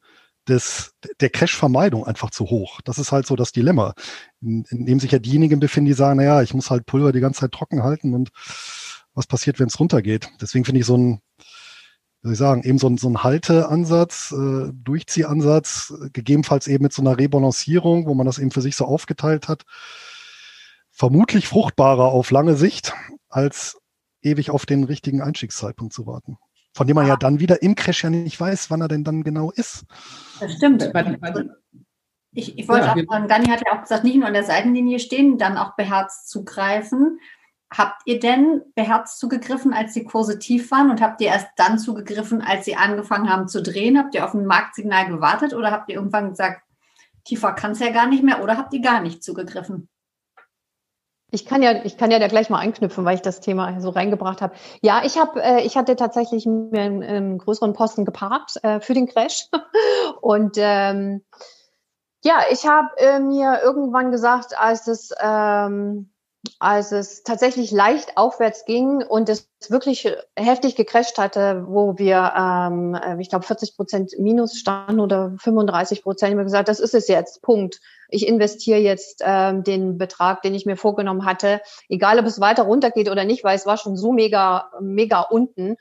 des, 0.48 0.94
der 1.20 1.30
Crash-Vermeidung 1.30 2.06
einfach 2.06 2.30
zu 2.30 2.46
hoch. 2.46 2.80
Das 2.84 2.98
ist 2.98 3.12
halt 3.12 3.26
so 3.26 3.36
das 3.36 3.52
Dilemma, 3.52 3.94
in, 4.40 4.64
in 4.70 4.86
dem 4.86 5.00
sich 5.00 5.12
ja 5.12 5.18
diejenigen 5.18 5.60
befinden, 5.60 5.88
die 5.88 5.94
sagen, 5.94 6.18
naja, 6.18 6.42
ich 6.42 6.54
muss 6.54 6.70
halt 6.70 6.86
Pulver 6.86 7.12
die 7.12 7.20
ganze 7.20 7.40
Zeit 7.40 7.52
trocken 7.52 7.82
halten 7.82 8.14
und 8.14 8.30
was 9.14 9.26
passiert, 9.26 9.60
wenn 9.60 9.68
es 9.68 9.78
runtergeht. 9.78 10.28
Deswegen 10.40 10.64
finde 10.64 10.80
ich 10.80 10.86
so 10.86 10.96
ein, 10.96 11.20
soll 12.24 12.32
ich 12.32 12.38
sagen, 12.38 12.62
eben 12.62 12.78
so 12.78 12.88
ein, 12.88 12.96
so 12.96 13.08
ein 13.08 13.22
Halteansatz, 13.22 14.32
äh, 14.32 14.72
Durchziehansatz, 14.72 15.92
gegebenenfalls 16.14 16.66
eben 16.66 16.82
mit 16.82 16.92
so 16.94 17.02
einer 17.02 17.18
Rebalancierung, 17.18 18.06
wo 18.06 18.14
man 18.14 18.24
das 18.24 18.38
eben 18.38 18.50
für 18.50 18.62
sich 18.62 18.76
so 18.76 18.86
aufgeteilt 18.86 19.46
hat, 19.46 19.64
vermutlich 20.90 21.46
fruchtbarer 21.46 22.06
auf 22.06 22.30
lange 22.30 22.54
Sicht, 22.56 22.94
als 23.28 23.78
ewig 24.22 24.50
auf 24.50 24.64
den 24.64 24.84
richtigen 24.84 25.20
Einstiegszeitpunkt 25.20 25.92
zu 25.92 26.06
warten. 26.06 26.38
Von 26.72 26.86
dem 26.86 26.94
man 26.94 27.04
ah. 27.04 27.10
ja 27.10 27.16
dann 27.16 27.40
wieder 27.40 27.60
im 27.62 27.74
Crash 27.74 28.04
ja 28.04 28.10
nicht 28.10 28.40
weiß, 28.40 28.70
wann 28.70 28.80
er 28.80 28.88
denn 28.88 29.04
dann 29.04 29.22
genau 29.22 29.50
ist. 29.50 29.84
Das 30.40 30.54
stimmt. 30.54 30.90
Ich, 32.32 32.58
ich 32.58 32.68
wollte 32.68 32.86
ja, 32.86 32.92
auch 32.92 33.12
sagen, 33.12 33.28
Dani 33.28 33.46
hat 33.46 33.62
ja 33.66 33.76
auch 33.76 33.82
gesagt, 33.82 34.02
nicht 34.02 34.16
nur 34.16 34.26
an 34.26 34.32
der 34.32 34.44
Seitenlinie 34.44 34.98
stehen, 34.98 35.36
dann 35.36 35.58
auch 35.58 35.76
beherzt 35.76 36.30
zugreifen. 36.30 37.20
Habt 37.76 38.02
ihr 38.04 38.20
denn 38.20 38.62
beherzt 38.76 39.18
zugegriffen, 39.18 39.72
als 39.72 39.94
die 39.94 40.04
Kurse 40.04 40.38
tief 40.38 40.70
waren 40.70 40.90
und 40.90 41.00
habt 41.00 41.20
ihr 41.20 41.28
erst 41.28 41.48
dann 41.56 41.78
zugegriffen, 41.78 42.40
als 42.40 42.64
sie 42.64 42.76
angefangen 42.76 43.28
haben 43.28 43.48
zu 43.48 43.62
drehen? 43.62 43.98
Habt 43.98 44.14
ihr 44.14 44.24
auf 44.24 44.32
ein 44.32 44.46
Marktsignal 44.46 45.08
gewartet 45.08 45.54
oder 45.54 45.72
habt 45.72 45.88
ihr 45.88 45.96
irgendwann 45.96 46.30
gesagt, 46.30 46.62
tiefer 47.24 47.52
kann 47.52 47.72
es 47.72 47.80
ja 47.80 47.90
gar 47.90 48.06
nicht 48.06 48.22
mehr 48.22 48.42
oder 48.42 48.56
habt 48.56 48.72
ihr 48.74 48.80
gar 48.80 49.00
nicht 49.00 49.24
zugegriffen? 49.24 49.88
Ich 51.32 51.46
kann 51.46 51.62
ja, 51.62 51.84
ich 51.84 51.96
kann 51.96 52.12
ja 52.12 52.20
da 52.20 52.28
gleich 52.28 52.48
mal 52.48 52.60
einknüpfen, 52.60 53.04
weil 53.04 53.16
ich 53.16 53.22
das 53.22 53.40
Thema 53.40 53.80
so 53.80 53.90
reingebracht 53.90 54.40
habe. 54.40 54.54
Ja, 54.82 55.02
ich 55.04 55.18
habe, 55.18 55.42
äh, 55.42 55.62
ich 55.62 55.76
hatte 55.76 55.96
tatsächlich 55.96 56.46
mir 56.46 56.80
einen, 56.80 57.02
einen 57.02 57.38
größeren 57.38 57.72
Posten 57.72 58.04
geparkt 58.04 58.62
äh, 58.62 58.78
für 58.78 58.94
den 58.94 59.08
Crash 59.08 59.48
und 60.20 60.56
ähm, 60.58 61.24
ja, 62.22 62.42
ich 62.52 62.68
habe 62.68 62.88
äh, 62.98 63.18
mir 63.18 63.60
irgendwann 63.64 64.12
gesagt, 64.12 64.56
als 64.56 64.86
es 64.86 65.10
ähm, 65.20 66.13
als 66.64 66.92
es 66.92 67.22
tatsächlich 67.24 67.70
leicht 67.70 68.16
aufwärts 68.16 68.64
ging 68.64 69.02
und 69.02 69.28
es 69.28 69.50
wirklich 69.68 70.10
heftig 70.34 70.76
gecrasht 70.76 71.18
hatte, 71.18 71.64
wo 71.68 71.98
wir, 71.98 72.32
ähm, 72.36 72.94
äh, 72.94 73.20
ich 73.20 73.28
glaube, 73.28 73.44
40 73.44 73.76
Prozent 73.76 74.12
Minus 74.18 74.56
standen 74.56 74.98
oder 74.98 75.34
35 75.38 76.02
Prozent, 76.02 76.30
ich 76.30 76.36
habe 76.36 76.44
gesagt, 76.44 76.68
das 76.68 76.80
ist 76.80 76.94
es 76.94 77.06
jetzt, 77.08 77.42
Punkt. 77.42 77.80
Ich 78.08 78.26
investiere 78.26 78.78
jetzt 78.78 79.22
ähm, 79.22 79.62
den 79.62 79.98
Betrag, 79.98 80.40
den 80.40 80.54
ich 80.54 80.64
mir 80.64 80.76
vorgenommen 80.76 81.26
hatte, 81.26 81.60
egal 81.90 82.18
ob 82.18 82.24
es 82.24 82.40
weiter 82.40 82.62
runtergeht 82.62 83.10
oder 83.10 83.24
nicht, 83.24 83.44
weil 83.44 83.56
es 83.56 83.66
war 83.66 83.76
schon 83.76 83.98
so 83.98 84.12
mega, 84.12 84.70
mega 84.80 85.20
unten, 85.20 85.76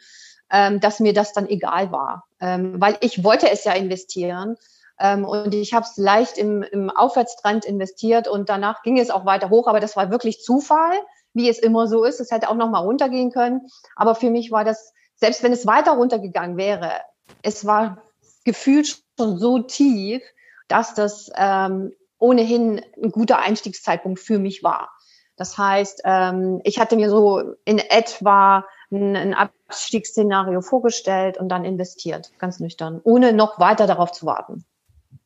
ähm, 0.52 0.82
dass 0.82 1.00
mir 1.00 1.14
das 1.14 1.32
dann 1.32 1.48
egal 1.48 1.94
war, 1.94 2.26
ähm, 2.42 2.76
weil 2.82 2.98
ich 3.00 3.24
wollte 3.24 3.50
es 3.50 3.64
ja 3.64 3.72
investieren. 3.72 4.58
Ähm, 5.04 5.26
und 5.26 5.54
ich 5.54 5.74
habe 5.74 5.86
es 5.86 5.98
leicht 5.98 6.38
im, 6.38 6.64
im 6.64 6.90
Aufwärtstrend 6.90 7.66
investiert 7.66 8.30
und 8.30 8.48
danach 8.48 8.82
ging 8.84 8.98
es 8.98 9.12
auch 9.12 9.26
weiter 9.26 9.50
hoch, 9.50 9.68
aber 9.68 9.82
das 9.82 9.98
war 9.98 10.10
wirklich 10.10 10.42
Zufall, 10.42 10.94
wie 11.34 11.50
es 11.50 11.60
immer 11.60 11.88
so 11.88 12.06
ist. 12.06 12.22
Es 12.22 12.32
hätte 12.32 12.50
auch 12.50 12.56
noch 12.56 12.70
mal 12.70 12.80
runtergehen 12.80 13.30
können, 13.30 13.68
aber 13.98 14.16
für 14.16 14.32
mich 14.32 14.50
war 14.50 14.64
das, 14.64 14.94
selbst 15.16 15.44
wenn 15.44 15.52
es 15.52 15.68
weiter 15.68 15.92
runtergegangen 15.92 16.56
wäre, 16.56 17.02
es 17.42 17.66
war 17.66 18.02
gefühlt 18.46 18.88
schon 19.20 19.38
so 19.38 19.60
tief, 19.60 20.24
dass 20.70 20.94
das 20.94 21.30
ähm, 21.36 21.92
ohnehin 22.18 22.82
ein 23.02 23.12
guter 23.12 23.40
Einstiegszeitpunkt 23.40 24.22
für 24.22 24.40
mich 24.40 24.64
war. 24.64 24.90
Das 25.36 25.58
heißt, 25.58 26.04
ähm, 26.06 26.62
ich 26.64 26.80
hatte 26.80 26.96
mir 26.96 27.10
so 27.10 27.56
in 27.66 27.80
etwa 27.80 28.66
ein 28.90 29.34
Abstiegsszenario 29.34 30.62
vorgestellt 30.62 31.38
und 31.38 31.50
dann 31.50 31.66
investiert, 31.66 32.32
ganz 32.38 32.60
nüchtern, 32.60 33.02
ohne 33.04 33.34
noch 33.34 33.60
weiter 33.60 33.88
darauf 33.88 34.12
zu 34.12 34.26
warten. 34.26 34.66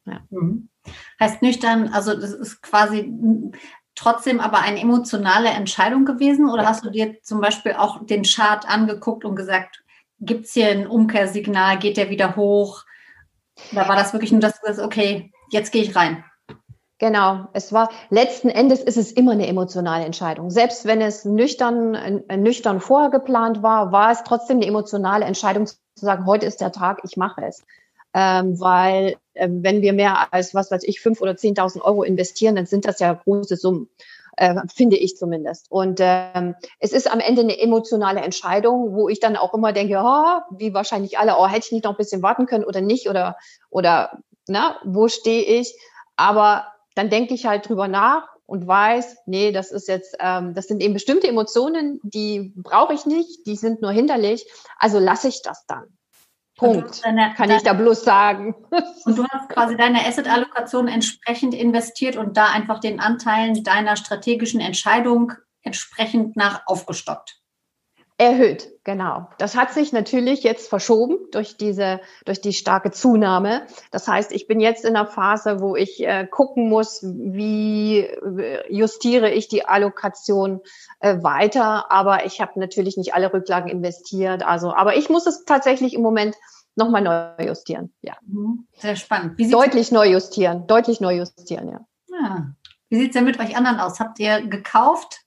Ja. 0.08 0.22
Mhm. 0.30 0.70
Heißt 1.20 1.42
nüchtern, 1.42 1.90
also 1.90 2.14
das 2.14 2.32
ist 2.32 2.62
quasi 2.62 3.14
trotzdem 3.96 4.40
aber 4.40 4.60
eine 4.60 4.80
emotionale 4.80 5.50
Entscheidung 5.50 6.06
gewesen 6.06 6.50
oder 6.50 6.66
hast 6.66 6.86
du 6.86 6.90
dir 6.90 7.22
zum 7.22 7.42
Beispiel 7.42 7.74
auch 7.74 8.06
den 8.06 8.24
Chart 8.24 8.68
angeguckt 8.68 9.26
und 9.26 9.36
gesagt, 9.36 9.84
gibt 10.20 10.46
es 10.46 10.54
hier 10.54 10.70
ein 10.70 10.88
Umkehrsignal, 10.88 11.78
geht 11.78 11.98
der 11.98 12.10
wieder 12.10 12.36
hoch? 12.36 12.84
Oder 13.72 13.90
war 13.90 13.96
das 13.96 14.14
wirklich 14.14 14.32
nur, 14.32 14.42
dass 14.42 14.60
du 14.60 14.68
sagst, 14.68 14.80
okay, 14.80 15.32
jetzt 15.52 15.72
gehe 15.72 15.84
ich 15.84 15.96
rein? 15.96 16.24
Genau, 17.00 17.48
es 17.54 17.74
war 17.74 17.90
letzten 18.10 18.50
Endes 18.50 18.82
ist 18.82 18.98
es 18.98 19.12
immer 19.12 19.34
eine 19.34 19.48
emotionale 19.48 20.06
Entscheidung. 20.06 20.50
Selbst 20.50 20.86
wenn 20.86 21.02
es 21.02 21.26
nüchtern, 21.26 21.94
äh, 21.94 22.38
nüchtern 22.38 22.80
vorher 22.80 23.12
geplant 23.12 23.62
war, 23.62 23.92
war 23.92 24.12
es 24.12 24.24
trotzdem 24.24 24.58
eine 24.58 24.66
emotionale 24.66 25.26
Entscheidung 25.26 25.68
zu 25.68 25.76
sagen, 25.94 26.26
heute 26.26 26.48
ist 26.48 26.62
der 26.62 26.72
Tag, 26.72 27.02
ich 27.04 27.18
mache 27.18 27.46
es 27.46 27.64
ähm, 28.18 28.60
weil 28.60 29.18
äh, 29.36 29.48
wenn 29.48 29.84
wir 29.84 29.94
mehr 29.94 30.34
als, 30.34 30.56
was 30.56 30.72
weiß 30.72 30.82
ich, 30.84 31.02
fünf 31.02 31.22
oder 31.22 31.38
zehntausend 31.38 31.86
Euro 31.86 32.02
investieren, 32.02 32.56
dann 32.56 32.66
sind 32.66 32.86
das 32.86 33.00
ja 33.00 33.14
große 33.14 33.58
Summen. 33.58 33.90
Äh, 34.38 34.56
finde 34.76 34.98
ich 34.98 35.18
zumindest. 35.18 35.68
Und 35.70 36.00
ähm, 36.02 36.56
es 36.80 36.94
ist 36.94 37.12
am 37.12 37.20
Ende 37.20 37.42
eine 37.42 37.60
emotionale 37.60 38.22
Entscheidung, 38.22 38.96
wo 38.96 39.08
ich 39.08 39.20
dann 39.20 39.36
auch 39.36 39.54
immer 39.54 39.72
denke, 39.72 40.00
oh, 40.04 40.40
wie 40.58 40.74
wahrscheinlich 40.74 41.20
alle, 41.20 41.38
oh, 41.38 41.48
hätte 41.48 41.66
ich 41.68 41.72
nicht 41.72 41.86
noch 41.86 41.92
ein 41.92 41.98
bisschen 41.98 42.24
warten 42.24 42.48
können 42.48 42.64
oder 42.64 42.82
nicht 42.82 43.08
oder 43.08 43.38
oder 43.70 44.20
na, 44.48 44.78
wo 44.84 45.08
stehe 45.08 45.44
ich? 45.44 45.76
Aber 46.16 46.68
dann 46.96 47.10
denke 47.10 47.36
ich 47.36 47.46
halt 47.46 47.68
drüber 47.70 47.88
nach 47.88 48.28
und 48.48 48.66
weiß, 48.66 49.18
nee, 49.26 49.52
das 49.52 49.72
ist 49.72 49.88
jetzt, 49.88 50.16
ähm, 50.20 50.54
das 50.54 50.68
sind 50.68 50.82
eben 50.82 50.94
bestimmte 50.94 51.28
Emotionen, 51.28 52.00
die 52.04 52.54
brauche 52.56 52.94
ich 52.94 53.06
nicht, 53.06 53.46
die 53.46 53.56
sind 53.56 53.82
nur 53.82 53.92
hinderlich, 53.92 54.48
also 54.78 55.00
lasse 55.00 55.28
ich 55.28 55.42
das 55.42 55.66
dann. 55.68 55.97
Punkt. 56.58 57.06
Deine, 57.06 57.34
Kann 57.36 57.52
ich 57.52 57.64
da 57.64 57.74
bloß 57.74 58.04
sagen. 58.04 58.56
Und 59.06 59.18
du 59.18 59.26
hast 59.30 59.50
quasi 59.50 59.78
deine 59.78 60.06
Asset-Allokation 60.06 60.88
entsprechend 60.88 61.54
investiert 61.54 62.16
und 62.18 62.36
da 62.36 62.48
einfach 62.48 62.80
den 62.80 63.00
Anteilen 63.00 63.64
deiner 63.64 63.96
strategischen 63.96 64.60
Entscheidung 64.60 65.34
entsprechend 65.62 66.36
nach 66.36 66.64
aufgestockt. 66.66 67.37
Erhöht, 68.20 68.72
genau. 68.84 69.30
Das 69.38 69.56
hat 69.56 69.72
sich 69.74 69.94
natürlich 69.94 70.42
jetzt 70.42 70.70
verschoben 70.70 71.20
durch 71.32 71.56
diese, 71.56 72.02
durch 72.26 72.42
die 72.42 72.52
starke 72.52 72.90
Zunahme. 72.90 73.68
Das 73.92 74.08
heißt, 74.08 74.32
ich 74.32 74.48
bin 74.48 74.60
jetzt 74.60 74.86
in 74.86 74.96
einer 74.96 75.06
Phase, 75.06 75.62
wo 75.62 75.76
ich 75.76 76.04
äh, 76.04 76.26
gucken 76.26 76.68
muss, 76.68 77.04
wie 77.04 78.00
äh, 78.00 78.74
justiere 78.74 79.30
ich 79.30 79.50
die 79.50 79.66
Allokation 79.66 80.62
äh, 81.00 81.22
weiter. 81.22 81.92
Aber 81.92 82.26
ich 82.26 82.42
habe 82.42 82.60
natürlich 82.60 82.98
nicht 82.98 83.14
alle 83.14 83.32
Rücklagen 83.32 83.70
investiert. 83.70 84.42
Also, 84.42 84.74
aber 84.74 84.98
ich 84.98 85.10
muss 85.10 85.28
es 85.28 85.46
tatsächlich 85.46 85.94
im 85.94 86.02
Moment 86.02 86.36
nochmal 86.76 87.04
neu 87.04 87.46
justieren. 87.46 87.94
Ja. 88.02 88.16
Mhm. 88.26 88.68
Sehr 88.80 88.96
spannend. 88.96 89.40
deutlich 89.54 89.92
neu 89.92 90.10
justieren, 90.10 90.66
deutlich 90.66 91.02
neu 91.02 91.18
justieren, 91.18 91.68
ja. 91.68 91.86
ja. 92.10 92.18
Ah. 92.20 92.48
Wie 92.90 92.98
sieht 92.98 93.10
es 93.10 93.14
denn 93.14 93.26
mit 93.26 93.40
euch 93.40 93.56
anderen 93.56 93.80
aus? 93.80 94.00
Habt 94.00 94.18
ihr 94.18 94.42
gekauft? 94.48 95.27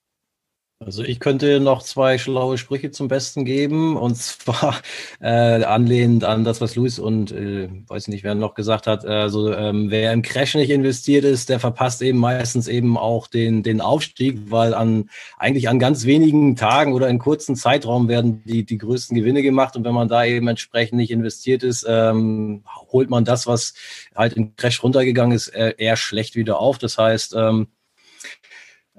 Also 0.83 1.03
ich 1.03 1.21
könnte 1.21 1.61
noch 1.61 1.83
zwei 1.83 2.17
schlaue 2.17 2.57
Sprüche 2.57 2.91
zum 2.91 3.07
Besten 3.07 3.45
geben 3.45 3.99
und 3.99 4.17
zwar 4.17 4.81
äh, 5.21 5.63
anlehnend 5.63 6.25
an 6.25 6.43
das, 6.43 6.63
was 6.63 6.75
Luis 6.75 6.99
und 6.99 7.33
äh, 7.33 7.69
weiß 7.87 8.09
nicht, 8.09 8.25
wer 8.25 8.35
noch 8.35 8.55
gesagt 8.55 8.87
hat. 8.87 9.05
Also 9.05 9.53
ähm, 9.53 9.91
wer 9.91 10.11
im 10.15 10.23
Crash 10.23 10.55
nicht 10.55 10.71
investiert 10.71 11.25
ist, 11.25 11.51
der 11.51 11.61
verpasst 11.61 12.01
eben 12.01 12.17
meistens 12.17 12.67
eben 12.67 12.97
auch 12.97 13.27
den 13.27 13.63
den 13.63 13.83
Aufstieg, 13.83 14.51
weil 14.51 14.73
an 14.73 15.11
eigentlich 15.37 15.69
an 15.69 15.79
ganz 15.79 16.07
wenigen 16.07 16.57
Tagen 16.57 16.95
oder 16.95 17.11
in 17.11 17.19
kurzen 17.19 17.57
Zeitraum 17.57 18.09
werden 18.09 18.43
die 18.47 18.65
die 18.65 18.79
größten 18.79 19.15
Gewinne 19.15 19.43
gemacht 19.43 19.77
und 19.77 19.85
wenn 19.85 19.93
man 19.93 20.09
da 20.09 20.25
eben 20.25 20.49
entsprechend 20.49 20.97
nicht 20.97 21.11
investiert 21.11 21.63
ist, 21.63 21.85
ähm, 21.87 22.65
holt 22.91 23.11
man 23.11 23.27
das, 23.27 23.47
was 23.47 23.75
halt 24.15 24.33
im 24.33 24.57
Crash 24.57 24.83
runtergegangen 24.83 25.37
ist, 25.37 25.49
eher 25.49 25.97
schlecht 25.97 26.37
wieder 26.37 26.59
auf. 26.59 26.79
Das 26.79 26.97
heißt 26.97 27.35
ähm, 27.37 27.67
äh, 27.67 27.80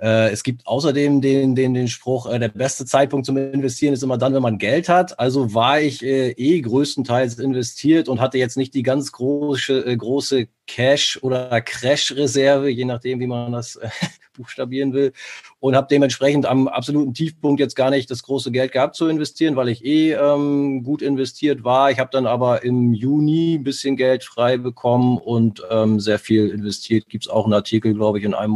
es 0.03 0.41
gibt 0.41 0.65
außerdem 0.65 1.21
den, 1.21 1.53
den, 1.53 1.75
den 1.75 1.87
Spruch, 1.87 2.27
äh, 2.27 2.39
der 2.39 2.49
beste 2.49 2.85
Zeitpunkt 2.85 3.25
zum 3.25 3.37
Investieren 3.37 3.93
ist 3.93 4.01
immer 4.01 4.17
dann, 4.17 4.33
wenn 4.33 4.41
man 4.41 4.57
Geld 4.57 4.89
hat. 4.89 5.19
Also 5.19 5.53
war 5.53 5.79
ich 5.79 6.03
äh, 6.03 6.31
eh 6.31 6.59
größtenteils 6.61 7.37
investiert 7.37 8.09
und 8.09 8.19
hatte 8.19 8.39
jetzt 8.39 8.57
nicht 8.57 8.73
die 8.73 8.81
ganz 8.81 9.11
große, 9.11 9.85
äh, 9.85 9.95
große 9.95 10.47
Cash- 10.65 11.19
oder 11.21 11.61
Crash-Reserve, 11.61 12.69
je 12.69 12.85
nachdem, 12.85 13.19
wie 13.19 13.27
man 13.27 13.51
das 13.51 13.79
buchstabieren 14.37 14.93
will. 14.93 15.13
Und 15.59 15.75
habe 15.75 15.87
dementsprechend 15.91 16.45
am 16.45 16.67
absoluten 16.67 17.13
Tiefpunkt 17.13 17.59
jetzt 17.59 17.75
gar 17.75 17.91
nicht 17.91 18.09
das 18.09 18.23
große 18.23 18.51
Geld 18.51 18.71
gehabt 18.71 18.95
zu 18.95 19.07
investieren, 19.07 19.55
weil 19.55 19.69
ich 19.69 19.85
eh 19.85 20.13
ähm, 20.13 20.83
gut 20.83 21.01
investiert 21.01 21.63
war. 21.63 21.91
Ich 21.91 21.99
habe 21.99 22.09
dann 22.11 22.25
aber 22.25 22.63
im 22.63 22.93
Juni 22.93 23.55
ein 23.55 23.63
bisschen 23.63 23.97
Geld 23.97 24.23
frei 24.23 24.57
bekommen 24.57 25.17
und 25.17 25.61
ähm, 25.69 25.99
sehr 25.99 26.17
viel 26.17 26.49
investiert. 26.49 27.07
Gibt 27.07 27.25
es 27.25 27.29
auch 27.29 27.43
einen 27.43 27.53
Artikel, 27.53 27.93
glaube 27.93 28.17
ich, 28.17 28.25
in 28.25 28.33
einem 28.33 28.51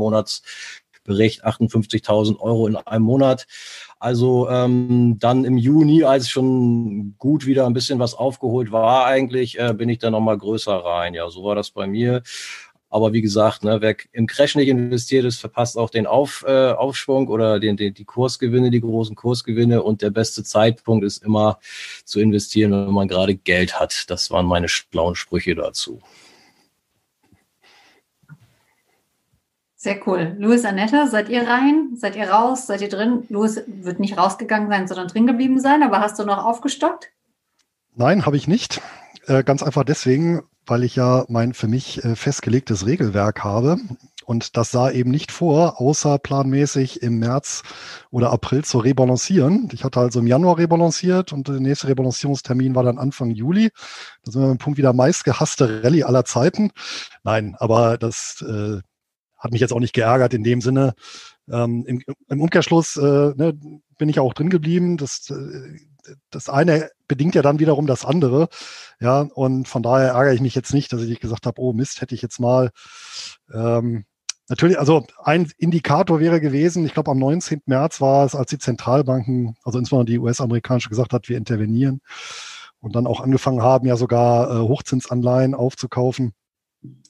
Monatsbericht, 1.05 1.45
58.000 1.45 2.39
Euro 2.39 2.67
in 2.67 2.75
einem 2.75 3.05
Monat. 3.05 3.47
Also 3.99 4.49
ähm, 4.49 5.17
dann 5.19 5.45
im 5.45 5.57
Juni, 5.57 6.03
als 6.03 6.29
schon 6.29 7.15
gut 7.17 7.45
wieder 7.45 7.65
ein 7.65 7.73
bisschen 7.73 7.99
was 7.99 8.13
aufgeholt 8.13 8.71
war, 8.71 9.05
eigentlich 9.05 9.59
äh, 9.59 9.73
bin 9.73 9.89
ich 9.89 9.99
dann 9.99 10.11
nochmal 10.11 10.37
größer 10.37 10.73
rein. 10.73 11.13
Ja, 11.13 11.29
so 11.29 11.43
war 11.43 11.55
das 11.55 11.71
bei 11.71 11.87
mir. 11.87 12.21
Aber 12.89 13.11
wie 13.13 13.21
gesagt, 13.21 13.63
ne, 13.63 13.81
wer 13.81 13.95
im 14.13 14.27
Crash 14.27 14.55
nicht 14.55 14.69
investiert 14.69 15.25
ist, 15.25 15.39
verpasst 15.39 15.77
auch 15.77 15.89
den 15.89 16.07
Auf, 16.07 16.45
äh, 16.47 16.71
Aufschwung 16.71 17.27
oder 17.27 17.59
den, 17.59 17.75
den, 17.75 17.93
die 17.93 18.05
Kursgewinne, 18.05 18.69
die 18.69 18.79
großen 18.79 19.15
Kursgewinne. 19.15 19.83
Und 19.83 20.01
der 20.01 20.11
beste 20.11 20.43
Zeitpunkt 20.43 21.03
ist 21.03 21.23
immer 21.23 21.59
zu 22.05 22.19
investieren, 22.19 22.71
wenn 22.71 22.93
man 22.93 23.07
gerade 23.07 23.35
Geld 23.35 23.79
hat. 23.79 24.05
Das 24.09 24.31
waren 24.31 24.45
meine 24.45 24.69
schlauen 24.69 25.15
Sprüche 25.15 25.55
dazu. 25.55 26.01
Sehr 29.85 29.99
cool. 30.07 30.35
Louis, 30.39 30.65
Annette, 30.65 31.07
seid 31.11 31.29
ihr 31.29 31.47
rein? 31.47 31.91
Seid 31.95 32.15
ihr 32.15 32.27
raus? 32.27 32.65
Seid 32.65 32.81
ihr 32.81 32.89
drin? 32.89 33.23
Louis 33.29 33.61
wird 33.67 33.99
nicht 33.99 34.17
rausgegangen 34.17 34.67
sein, 34.67 34.87
sondern 34.87 35.09
drin 35.09 35.27
geblieben 35.27 35.59
sein. 35.59 35.83
Aber 35.83 35.99
hast 35.99 36.17
du 36.17 36.25
noch 36.25 36.43
aufgestockt? 36.43 37.11
Nein, 37.93 38.25
habe 38.25 38.35
ich 38.35 38.47
nicht. 38.47 38.81
Äh, 39.27 39.43
ganz 39.43 39.61
einfach 39.61 39.83
deswegen, 39.83 40.41
weil 40.65 40.83
ich 40.83 40.95
ja 40.95 41.25
mein 41.27 41.53
für 41.53 41.67
mich 41.67 42.03
äh, 42.03 42.15
festgelegtes 42.15 42.87
Regelwerk 42.87 43.43
habe. 43.43 43.77
Und 44.25 44.57
das 44.57 44.71
sah 44.71 44.89
eben 44.89 45.11
nicht 45.11 45.31
vor, 45.31 45.79
außer 45.79 46.17
planmäßig 46.17 47.03
im 47.03 47.19
März 47.19 47.61
oder 48.09 48.31
April 48.31 48.65
zu 48.65 48.79
rebalancieren. 48.79 49.69
Ich 49.71 49.83
hatte 49.83 49.99
also 49.99 50.19
im 50.19 50.25
Januar 50.25 50.57
rebalanciert 50.57 51.31
und 51.31 51.47
der 51.47 51.59
nächste 51.59 51.89
Rebalancierungstermin 51.89 52.73
war 52.73 52.81
dann 52.81 52.97
Anfang 52.97 53.29
Juli. 53.29 53.69
Da 54.23 54.31
sind 54.31 54.41
wir 54.41 54.47
beim 54.47 54.57
Punkt 54.57 54.79
wieder 54.79 54.93
meistgehasste 54.93 55.83
Rallye 55.83 56.05
aller 56.05 56.25
Zeiten. 56.25 56.71
Nein, 57.23 57.55
aber 57.59 57.99
das 57.99 58.41
äh, 58.41 58.81
hat 59.37 59.51
mich 59.51 59.61
jetzt 59.61 59.73
auch 59.73 59.79
nicht 59.79 59.93
geärgert 59.93 60.33
in 60.33 60.43
dem 60.43 60.61
Sinne. 60.61 60.93
Ähm, 61.49 61.85
im, 61.85 62.01
im, 62.27 62.41
Umkehrschluss 62.41 62.97
äh, 62.97 63.01
ne, 63.35 63.57
bin 63.97 64.09
ich 64.09 64.19
auch 64.19 64.33
drin 64.33 64.49
geblieben. 64.49 64.97
Das, 64.97 65.29
äh, 65.29 65.79
das 66.31 66.49
eine 66.49 66.89
bedingt 67.07 67.35
ja 67.35 67.41
dann 67.41 67.59
wiederum 67.59 67.87
das 67.87 68.05
andere. 68.05 68.47
Ja, 68.99 69.21
und 69.21 69.67
von 69.67 69.83
daher 69.83 70.09
ärgere 70.09 70.33
ich 70.33 70.41
mich 70.41 70.55
jetzt 70.55 70.73
nicht, 70.73 70.91
dass 70.91 71.01
ich 71.01 71.19
gesagt 71.19 71.45
habe, 71.45 71.61
oh 71.61 71.73
Mist, 71.73 72.01
hätte 72.01 72.15
ich 72.15 72.21
jetzt 72.21 72.39
mal. 72.39 72.71
Ähm, 73.53 74.05
natürlich, 74.47 74.79
also 74.79 75.05
ein 75.23 75.51
Indikator 75.57 76.19
wäre 76.19 76.41
gewesen, 76.41 76.85
ich 76.85 76.93
glaube 76.93 77.11
am 77.11 77.19
19. 77.19 77.61
März 77.65 78.01
war 78.01 78.25
es, 78.25 78.35
als 78.35 78.49
die 78.49 78.59
Zentralbanken, 78.59 79.55
also 79.63 79.79
insbesondere 79.79 80.13
die 80.13 80.19
US-amerikanische 80.19 80.89
gesagt 80.89 81.13
hat, 81.13 81.29
wir 81.29 81.37
intervenieren 81.37 82.01
und 82.79 82.95
dann 82.95 83.07
auch 83.07 83.21
angefangen 83.21 83.61
haben, 83.61 83.87
ja 83.87 83.97
sogar 83.97 84.49
äh, 84.49 84.59
Hochzinsanleihen 84.59 85.55
aufzukaufen 85.55 86.33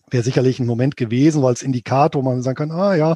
wäre 0.10 0.24
sicherlich 0.24 0.60
ein 0.60 0.66
Moment 0.66 0.98
gewesen, 0.98 1.42
weil 1.42 1.50
als 1.50 1.64
Indikator 1.64 2.24
man 2.24 2.42
sagen 2.42 2.56
kann, 2.56 2.72
ah 2.72 2.96
ja, 2.96 3.16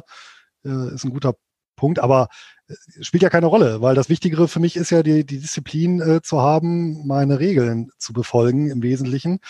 äh, 0.64 0.94
ist 0.94 1.04
ein 1.04 1.12
guter 1.12 1.34
Punkt, 1.76 1.98
aber 1.98 2.28
äh, 2.68 2.74
spielt 3.02 3.22
ja 3.22 3.30
keine 3.30 3.46
Rolle, 3.46 3.80
weil 3.80 3.94
das 3.94 4.08
Wichtigere 4.08 4.48
für 4.48 4.60
mich 4.60 4.76
ist 4.76 4.90
ja 4.90 5.02
die, 5.02 5.24
die 5.24 5.40
Disziplin 5.40 6.00
äh, 6.00 6.22
zu 6.22 6.40
haben, 6.40 7.06
meine 7.06 7.40
Regeln 7.40 7.90
zu 7.98 8.12
befolgen 8.12 8.70
im 8.70 8.82
Wesentlichen. 8.82 9.40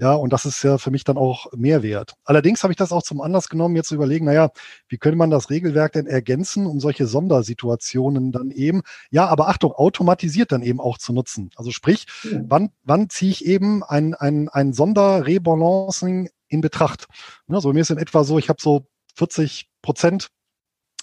Ja, 0.00 0.14
und 0.14 0.32
das 0.32 0.46
ist 0.46 0.62
ja 0.62 0.78
für 0.78 0.90
mich 0.90 1.04
dann 1.04 1.18
auch 1.18 1.52
Mehrwert. 1.54 2.14
Allerdings 2.24 2.62
habe 2.62 2.72
ich 2.72 2.78
das 2.78 2.90
auch 2.90 3.02
zum 3.02 3.20
Anlass 3.20 3.50
genommen, 3.50 3.76
jetzt 3.76 3.88
zu 3.88 3.94
überlegen, 3.94 4.24
naja, 4.24 4.50
wie 4.88 4.96
könnte 4.96 5.18
man 5.18 5.28
das 5.28 5.50
Regelwerk 5.50 5.92
denn 5.92 6.06
ergänzen, 6.06 6.64
um 6.64 6.80
solche 6.80 7.06
Sondersituationen 7.06 8.32
dann 8.32 8.50
eben, 8.50 8.80
ja, 9.10 9.26
aber 9.26 9.48
Achtung, 9.48 9.72
automatisiert 9.72 10.52
dann 10.52 10.62
eben 10.62 10.80
auch 10.80 10.96
zu 10.96 11.12
nutzen. 11.12 11.50
Also 11.54 11.70
sprich, 11.70 12.06
ja. 12.24 12.40
wann, 12.48 12.70
wann 12.82 13.10
ziehe 13.10 13.30
ich 13.30 13.44
eben 13.44 13.82
ein, 13.82 14.14
ein, 14.14 14.48
ein 14.48 14.72
Sonderrebalancing 14.72 16.30
in 16.50 16.60
Betracht. 16.60 17.06
Ne, 17.46 17.60
so 17.60 17.72
mir 17.72 17.80
ist 17.80 17.90
in 17.90 17.98
etwa 17.98 18.24
so, 18.24 18.38
ich 18.38 18.48
habe 18.48 18.60
so 18.60 18.86
40 19.16 19.70
Prozent 19.82 20.28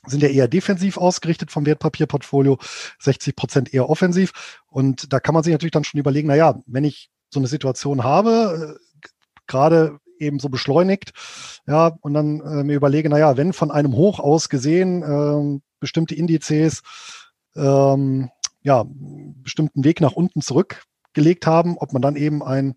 sind 0.05 0.21
ja 0.21 0.29
eher 0.29 0.47
defensiv 0.47 0.97
ausgerichtet 0.97 1.51
vom 1.51 1.65
Wertpapierportfolio, 1.65 2.59
60 2.99 3.35
Prozent 3.35 3.73
eher 3.73 3.89
offensiv. 3.89 4.61
Und 4.67 5.11
da 5.11 5.19
kann 5.19 5.33
man 5.33 5.43
sich 5.43 5.51
natürlich 5.51 5.71
dann 5.71 5.83
schon 5.83 5.99
überlegen, 5.99 6.27
na 6.27 6.35
ja, 6.35 6.61
wenn 6.65 6.83
ich 6.83 7.09
so 7.29 7.39
eine 7.39 7.47
Situation 7.47 8.03
habe, 8.03 8.77
äh, 8.77 9.07
gerade 9.47 9.99
eben 10.19 10.39
so 10.39 10.49
beschleunigt, 10.49 11.13
ja, 11.67 11.97
und 12.01 12.13
dann 12.13 12.41
äh, 12.41 12.63
mir 12.63 12.75
überlege, 12.75 13.09
na 13.09 13.19
ja, 13.19 13.37
wenn 13.37 13.53
von 13.53 13.71
einem 13.71 13.93
Hoch 13.93 14.19
aus 14.19 14.49
gesehen 14.49 15.03
äh, 15.03 15.59
bestimmte 15.79 16.15
Indizes 16.15 16.81
ähm, 17.55 18.29
ja, 18.61 18.85
bestimmten 18.87 19.83
Weg 19.83 20.01
nach 20.01 20.13
unten 20.13 20.41
zurückgelegt 20.41 21.45
haben, 21.47 21.77
ob 21.77 21.93
man 21.93 22.01
dann 22.01 22.15
eben 22.15 22.43
ein 22.43 22.75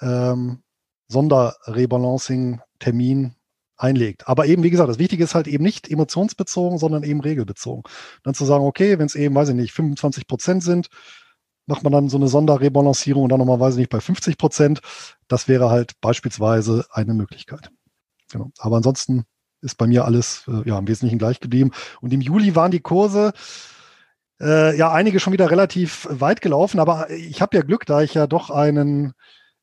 ähm, 0.00 0.62
Sonderrebalancing-Termin 1.08 3.34
einlegt. 3.76 4.28
Aber 4.28 4.46
eben, 4.46 4.62
wie 4.62 4.70
gesagt, 4.70 4.88
das 4.88 4.98
Wichtige 4.98 5.24
ist 5.24 5.34
halt 5.34 5.48
eben 5.48 5.64
nicht 5.64 5.90
emotionsbezogen, 5.90 6.78
sondern 6.78 7.02
eben 7.02 7.20
regelbezogen. 7.20 7.82
Dann 8.22 8.34
zu 8.34 8.44
sagen, 8.44 8.64
okay, 8.64 8.98
wenn 8.98 9.06
es 9.06 9.14
eben, 9.14 9.34
weiß 9.34 9.50
ich 9.50 9.54
nicht, 9.54 9.72
25 9.72 10.26
Prozent 10.26 10.62
sind, 10.62 10.88
macht 11.66 11.82
man 11.82 11.92
dann 11.92 12.08
so 12.08 12.16
eine 12.16 12.28
Sonderrebalancierung 12.28 13.24
und 13.24 13.28
dann 13.30 13.38
nochmal, 13.38 13.60
weiß 13.60 13.74
ich 13.74 13.80
nicht, 13.80 13.90
bei 13.90 14.00
50 14.00 14.38
Prozent. 14.38 14.80
Das 15.28 15.48
wäre 15.48 15.68
halt 15.68 16.00
beispielsweise 16.00 16.86
eine 16.90 17.12
Möglichkeit. 17.12 17.70
Genau. 18.30 18.50
Aber 18.58 18.76
ansonsten 18.76 19.24
ist 19.62 19.76
bei 19.76 19.86
mir 19.86 20.04
alles 20.04 20.44
äh, 20.48 20.68
ja 20.68 20.78
im 20.78 20.88
Wesentlichen 20.88 21.18
gleich 21.18 21.40
geblieben. 21.40 21.72
Und 22.00 22.12
im 22.12 22.20
Juli 22.20 22.54
waren 22.54 22.70
die 22.70 22.80
Kurse 22.80 23.32
äh, 24.40 24.76
ja 24.76 24.92
einige 24.92 25.20
schon 25.20 25.32
wieder 25.32 25.50
relativ 25.50 26.06
weit 26.10 26.40
gelaufen, 26.40 26.78
aber 26.78 27.10
ich 27.10 27.40
habe 27.40 27.56
ja 27.56 27.62
Glück, 27.62 27.86
da 27.86 28.02
ich 28.02 28.14
ja 28.14 28.26
doch 28.26 28.50
einen, 28.50 29.14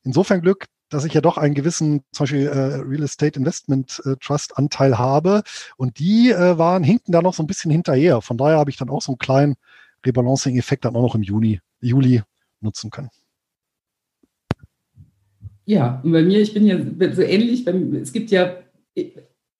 insofern 0.02 0.40
Glück, 0.40 0.66
dass 0.94 1.04
ich 1.04 1.12
ja 1.12 1.20
doch 1.20 1.36
einen 1.36 1.54
gewissen, 1.54 2.02
zum 2.12 2.24
Beispiel 2.24 2.46
äh, 2.46 2.76
Real 2.76 3.02
Estate 3.02 3.38
Investment 3.38 4.00
äh, 4.04 4.16
Trust 4.20 4.56
Anteil 4.56 4.98
habe. 4.98 5.42
Und 5.76 5.98
die 5.98 6.30
äh, 6.30 6.56
waren, 6.56 6.82
hinkten 6.82 7.12
da 7.12 7.20
noch 7.20 7.34
so 7.34 7.42
ein 7.42 7.46
bisschen 7.46 7.70
hinterher. 7.70 8.20
Von 8.20 8.38
daher 8.38 8.58
habe 8.58 8.70
ich 8.70 8.76
dann 8.76 8.88
auch 8.88 9.02
so 9.02 9.12
einen 9.12 9.18
kleinen 9.18 9.56
Rebalancing-Effekt 10.06 10.84
dann 10.84 10.96
auch 10.96 11.02
noch 11.02 11.14
im 11.14 11.22
Juni, 11.22 11.60
Juli 11.80 12.22
nutzen 12.60 12.90
können. 12.90 13.10
Ja, 15.66 16.00
und 16.04 16.12
bei 16.12 16.22
mir, 16.22 16.40
ich 16.40 16.52
bin 16.52 16.66
ja 16.66 16.78
so 17.12 17.22
ähnlich, 17.22 17.64
bei, 17.64 17.72
es 18.00 18.12
gibt 18.12 18.30
ja, 18.30 18.56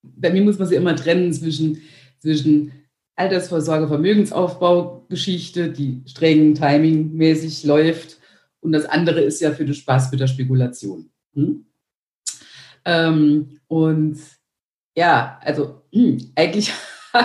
bei 0.02 0.30
mir 0.30 0.42
muss 0.42 0.58
man 0.58 0.68
sie 0.68 0.74
immer 0.74 0.94
trennen 0.94 1.32
zwischen, 1.32 1.80
zwischen 2.18 2.72
Altersvorsorge, 3.16 3.88
Vermögensaufbau, 3.88 5.06
Geschichte, 5.08 5.70
die 5.70 6.02
streng 6.06 6.54
timingmäßig 6.54 7.64
läuft. 7.64 8.18
Und 8.60 8.72
das 8.72 8.86
andere 8.86 9.20
ist 9.20 9.40
ja 9.40 9.52
für 9.52 9.64
den 9.64 9.74
Spaß, 9.74 10.10
für 10.10 10.16
die 10.16 10.28
Spekulation. 10.28 11.10
Hm? 11.34 11.66
Ähm, 12.84 13.60
und 13.66 14.18
ja, 14.96 15.38
also 15.42 15.82
hm, 15.92 16.32
eigentlich 16.34 16.72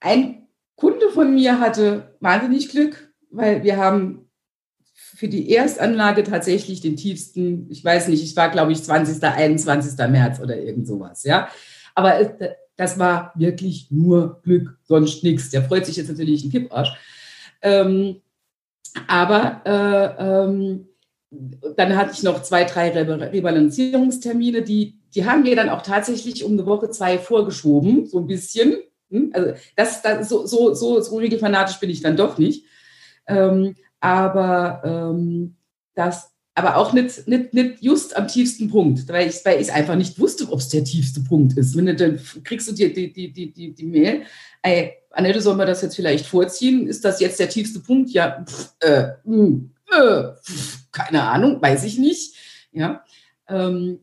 ein 0.00 0.46
Kunde 0.76 1.10
von 1.10 1.34
mir 1.34 1.58
hatte 1.58 2.16
wahnsinnig 2.20 2.68
Glück, 2.68 3.12
weil 3.30 3.62
wir 3.62 3.76
haben 3.76 4.28
für 4.92 5.28
die 5.28 5.50
Erstanlage 5.50 6.24
tatsächlich 6.24 6.80
den 6.80 6.96
tiefsten, 6.96 7.70
ich 7.70 7.82
weiß 7.82 8.08
nicht, 8.08 8.22
ich 8.22 8.36
war 8.36 8.50
glaube 8.50 8.72
ich 8.72 8.82
20., 8.82 9.22
21. 9.22 9.98
März 10.10 10.40
oder 10.40 10.56
irgend 10.58 10.86
sowas, 10.86 11.24
ja. 11.24 11.48
Aber 11.94 12.36
das 12.76 12.98
war 12.98 13.32
wirklich 13.34 13.90
nur 13.90 14.42
Glück, 14.42 14.78
sonst 14.84 15.24
nichts. 15.24 15.48
Der 15.50 15.64
freut 15.64 15.86
sich 15.86 15.96
jetzt 15.96 16.08
natürlich 16.08 16.44
ein 16.44 16.50
Kipparsch. 16.50 16.92
Ähm, 17.62 18.20
aber 19.08 19.62
äh, 19.64 20.44
ähm, 20.44 20.88
dann 21.30 21.96
hatte 21.96 22.12
ich 22.12 22.22
noch 22.22 22.42
zwei, 22.42 22.64
drei 22.64 22.90
Rebalancierungstermine, 22.90 24.62
die, 24.62 25.00
die 25.14 25.24
haben 25.24 25.44
wir 25.44 25.56
dann 25.56 25.68
auch 25.68 25.82
tatsächlich 25.82 26.44
um 26.44 26.52
eine 26.52 26.66
Woche, 26.66 26.90
zwei 26.90 27.18
vorgeschoben, 27.18 28.06
so 28.06 28.18
ein 28.18 28.26
bisschen. 28.26 28.76
Hm? 29.10 29.30
Also 29.32 29.52
das, 29.74 30.02
das 30.02 30.28
so, 30.28 30.46
so, 30.46 30.74
so, 30.74 31.00
so 31.00 31.16
regelfanatisch 31.16 31.78
bin 31.80 31.90
ich 31.90 32.00
dann 32.00 32.16
doch 32.16 32.38
nicht. 32.38 32.64
Ähm, 33.26 33.74
aber 34.00 34.82
ähm, 34.84 35.56
das, 35.94 36.30
aber 36.54 36.76
auch 36.76 36.92
nicht, 36.92 37.26
nicht, 37.26 37.52
nicht 37.52 37.82
just 37.82 38.16
am 38.16 38.28
tiefsten 38.28 38.70
Punkt, 38.70 39.08
weil 39.08 39.28
ich, 39.28 39.44
weil 39.44 39.60
ich 39.60 39.72
einfach 39.72 39.96
nicht 39.96 40.18
wusste, 40.18 40.50
ob 40.50 40.60
es 40.60 40.68
der 40.68 40.84
tiefste 40.84 41.20
Punkt 41.20 41.56
ist. 41.58 41.76
Wenn 41.76 41.86
du, 41.86 41.94
dann 41.94 42.20
kriegst 42.44 42.68
du 42.68 42.72
dir 42.72 42.92
die, 42.92 43.12
die, 43.12 43.32
die, 43.32 43.52
die, 43.52 43.74
die 43.74 43.86
Mail, 43.86 44.22
ey, 44.62 44.92
Annette, 45.10 45.40
sollen 45.40 45.58
wir 45.58 45.66
das 45.66 45.82
jetzt 45.82 45.96
vielleicht 45.96 46.26
vorziehen? 46.26 46.86
Ist 46.86 47.04
das 47.04 47.20
jetzt 47.20 47.40
der 47.40 47.48
tiefste 47.48 47.80
Punkt? 47.80 48.10
Ja, 48.10 48.44
pff, 48.44 48.74
äh, 48.80 49.08
mh, 49.24 49.36
hm, 49.36 49.70
äh, 49.90 50.22
pff, 50.42 50.85
keine 50.96 51.22
Ahnung, 51.22 51.60
weiß 51.60 51.84
ich 51.84 51.98
nicht. 51.98 52.34
Ja, 52.72 53.04
ähm, 53.48 54.00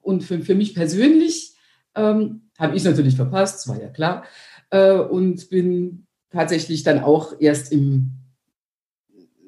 und 0.00 0.22
für, 0.24 0.40
für 0.40 0.54
mich 0.54 0.74
persönlich 0.74 1.54
ähm, 1.94 2.50
habe 2.58 2.76
ich 2.76 2.84
natürlich 2.84 3.16
verpasst, 3.16 3.56
das 3.56 3.68
war 3.68 3.80
ja 3.80 3.88
klar, 3.88 4.24
äh, 4.70 4.92
und 4.92 5.48
bin 5.50 6.06
tatsächlich 6.30 6.82
dann 6.82 7.00
auch 7.00 7.34
erst 7.38 7.72
im, 7.72 8.12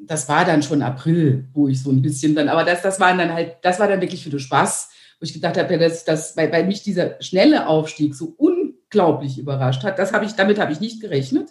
das 0.03 0.29
war 0.29 0.45
dann 0.45 0.63
schon 0.63 0.83
April, 0.83 1.49
wo 1.53 1.69
ich 1.69 1.83
so 1.83 1.91
ein 1.91 2.03
bisschen 2.03 2.35
dann, 2.35 2.49
aber 2.49 2.65
das, 2.65 2.83
das 2.83 3.01
waren 3.01 3.19
dann 3.19 3.33
halt, 3.33 3.57
das 3.63 3.81
war 3.81 3.89
dann 3.89 4.01
wirklich 4.01 4.23
für 4.23 4.31
den 4.31 4.39
Spaß, 4.39 4.91
wo 5.21 5.25
ich 5.25 5.35
gedacht 5.35 5.57
habe, 5.57 5.73
ja, 5.73 5.79
dass, 5.79 6.05
dass 6.05 6.37
weil, 6.37 6.53
weil 6.53 6.67
mich 6.67 6.83
dieser 6.83 7.21
schnelle 7.21 7.67
Aufstieg 7.67 8.15
so 8.15 8.35
un, 8.39 8.59
unglaublich 8.89 9.39
überrascht 9.39 9.85
hat. 9.85 9.99
Das 9.99 10.13
habe 10.13 10.25
ich, 10.25 10.33
damit 10.33 10.59
habe 10.59 10.73
ich 10.73 10.81
nicht 10.81 11.01
gerechnet. 11.01 11.51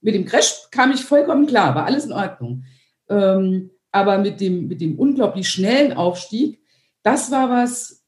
Mit 0.00 0.14
dem 0.14 0.24
Crash 0.24 0.68
kam 0.70 0.92
ich 0.92 1.04
vollkommen 1.04 1.46
klar, 1.46 1.74
war 1.74 1.86
alles 1.86 2.06
in 2.06 2.12
Ordnung. 2.12 2.64
Ähm, 3.08 3.70
aber 3.90 4.18
mit 4.18 4.40
dem, 4.40 4.68
mit 4.68 4.80
dem 4.80 4.98
unglaublich 4.98 5.48
schnellen 5.48 5.92
Aufstieg, 5.92 6.60
das 7.02 7.30
war 7.30 7.48
was, 7.48 8.04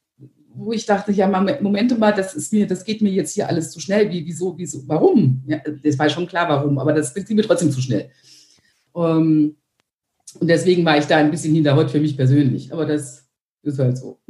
wo 0.53 0.71
ich 0.71 0.85
dachte, 0.85 1.11
ja, 1.11 1.27
Momente 1.27 1.95
mal, 1.95 2.13
das 2.13 2.33
ist 2.33 2.53
mir, 2.53 2.67
das 2.67 2.83
geht 2.83 3.01
mir 3.01 3.11
jetzt 3.11 3.33
hier 3.33 3.47
alles 3.47 3.71
zu 3.71 3.79
schnell. 3.79 4.09
Wie, 4.11 4.25
wieso, 4.25 4.57
wieso, 4.57 4.87
warum? 4.87 5.43
Ja, 5.47 5.59
das 5.83 5.97
war 5.97 6.09
schon 6.09 6.27
klar, 6.27 6.49
warum, 6.49 6.77
aber 6.77 6.93
das 6.93 7.13
geht 7.13 7.29
mir 7.29 7.43
trotzdem 7.43 7.71
zu 7.71 7.81
schnell. 7.81 8.11
Um, 8.91 9.55
und 10.39 10.47
deswegen 10.47 10.85
war 10.85 10.97
ich 10.97 11.05
da 11.05 11.17
ein 11.17 11.31
bisschen 11.31 11.53
hinter 11.53 11.75
heute 11.75 11.89
für 11.89 11.99
mich 11.99 12.15
persönlich. 12.15 12.71
Aber 12.71 12.85
das 12.85 13.29
ist 13.63 13.79
halt 13.79 13.97
so. 13.97 14.19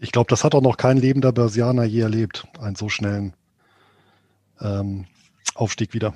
Ich 0.00 0.12
glaube, 0.12 0.30
das 0.30 0.44
hat 0.44 0.54
auch 0.54 0.62
noch 0.62 0.76
kein 0.76 0.96
lebender 0.96 1.32
Börsianer 1.32 1.82
je 1.82 2.02
erlebt, 2.02 2.46
einen 2.60 2.76
so 2.76 2.88
schnellen 2.88 3.34
ähm, 4.60 5.06
Aufstieg 5.56 5.92
wieder. 5.92 6.14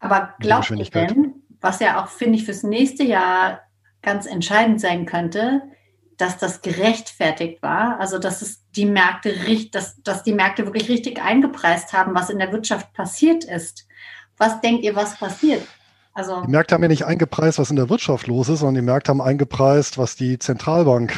Aber 0.00 0.34
glaubt 0.40 0.70
ihr 0.70 0.82
denn, 0.82 1.34
was 1.60 1.78
ja 1.78 2.02
auch, 2.02 2.08
finde 2.08 2.38
ich, 2.38 2.44
fürs 2.44 2.62
nächste 2.62 3.04
Jahr 3.04 3.60
ganz 4.02 4.26
entscheidend 4.26 4.80
sein 4.80 5.06
könnte, 5.06 5.62
dass 6.16 6.36
das 6.36 6.62
gerechtfertigt 6.62 7.62
war, 7.62 8.00
also 8.00 8.18
dass 8.18 8.42
es 8.42 8.64
die 8.74 8.86
Märkte 8.86 9.34
dass, 9.72 10.02
dass 10.02 10.24
die 10.24 10.32
Märkte 10.32 10.64
wirklich 10.64 10.88
richtig 10.88 11.22
eingepreist 11.22 11.92
haben, 11.92 12.14
was 12.14 12.28
in 12.28 12.38
der 12.38 12.52
Wirtschaft 12.52 12.92
passiert 12.92 13.44
ist. 13.44 13.86
Was 14.36 14.60
denkt 14.60 14.84
ihr, 14.84 14.96
was 14.96 15.16
passiert? 15.16 15.62
Also 16.18 16.42
die 16.42 16.50
Märkte 16.50 16.74
haben 16.74 16.82
ja 16.82 16.88
nicht 16.88 17.04
eingepreist, 17.04 17.60
was 17.60 17.70
in 17.70 17.76
der 17.76 17.88
Wirtschaft 17.88 18.26
los 18.26 18.48
ist, 18.48 18.60
sondern 18.60 18.82
die 18.82 18.90
Märkte 18.90 19.10
haben 19.10 19.20
eingepreist, 19.20 19.98
was 19.98 20.16
die 20.16 20.40
Zentralbank 20.40 21.14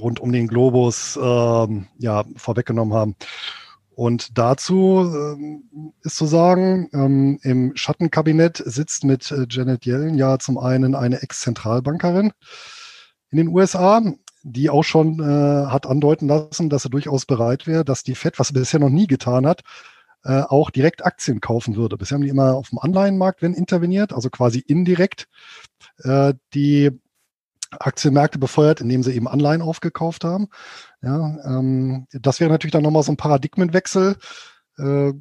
rund 0.00 0.18
um 0.18 0.32
den 0.32 0.48
Globus 0.48 1.16
ähm, 1.22 1.86
ja, 1.98 2.24
vorweggenommen 2.36 2.92
haben. 2.92 3.14
Und 3.96 4.36
dazu 4.36 5.10
ähm, 5.10 5.92
ist 6.02 6.16
zu 6.16 6.26
sagen, 6.26 6.90
ähm, 6.92 7.38
im 7.40 7.74
Schattenkabinett 7.74 8.62
sitzt 8.62 9.04
mit 9.04 9.30
äh, 9.30 9.46
Janet 9.48 9.86
Yellen 9.86 10.18
ja 10.18 10.38
zum 10.38 10.58
einen 10.58 10.94
eine 10.94 11.22
Ex-Zentralbankerin 11.22 12.32
in 13.30 13.38
den 13.38 13.48
USA, 13.48 14.02
die 14.42 14.68
auch 14.68 14.84
schon 14.84 15.18
äh, 15.20 15.66
hat 15.70 15.86
andeuten 15.86 16.28
lassen, 16.28 16.68
dass 16.68 16.82
sie 16.82 16.90
durchaus 16.90 17.24
bereit 17.24 17.66
wäre, 17.66 17.86
dass 17.86 18.02
die 18.02 18.14
Fed, 18.14 18.38
was 18.38 18.48
sie 18.48 18.52
bisher 18.52 18.80
noch 18.80 18.90
nie 18.90 19.06
getan 19.06 19.46
hat, 19.46 19.62
äh, 20.24 20.42
auch 20.42 20.68
direkt 20.70 21.02
Aktien 21.06 21.40
kaufen 21.40 21.74
würde. 21.74 21.96
Bisher 21.96 22.16
haben 22.16 22.22
die 22.22 22.28
immer 22.28 22.54
auf 22.54 22.68
dem 22.68 22.78
Anleihenmarkt 22.78 23.40
wenn 23.40 23.54
interveniert, 23.54 24.12
also 24.12 24.28
quasi 24.28 24.58
indirekt 24.58 25.26
äh, 26.02 26.34
die 26.52 26.90
Aktienmärkte 27.70 28.38
befeuert, 28.38 28.80
indem 28.80 29.02
sie 29.02 29.12
eben 29.12 29.28
Anleihen 29.28 29.62
aufgekauft 29.62 30.24
haben. 30.24 30.48
Ja, 31.02 31.36
ähm, 31.44 32.06
das 32.12 32.40
wäre 32.40 32.50
natürlich 32.50 32.72
dann 32.72 32.82
nochmal 32.82 33.02
so 33.02 33.12
ein 33.12 33.16
Paradigmenwechsel, 33.16 34.16
äh, 34.78 35.12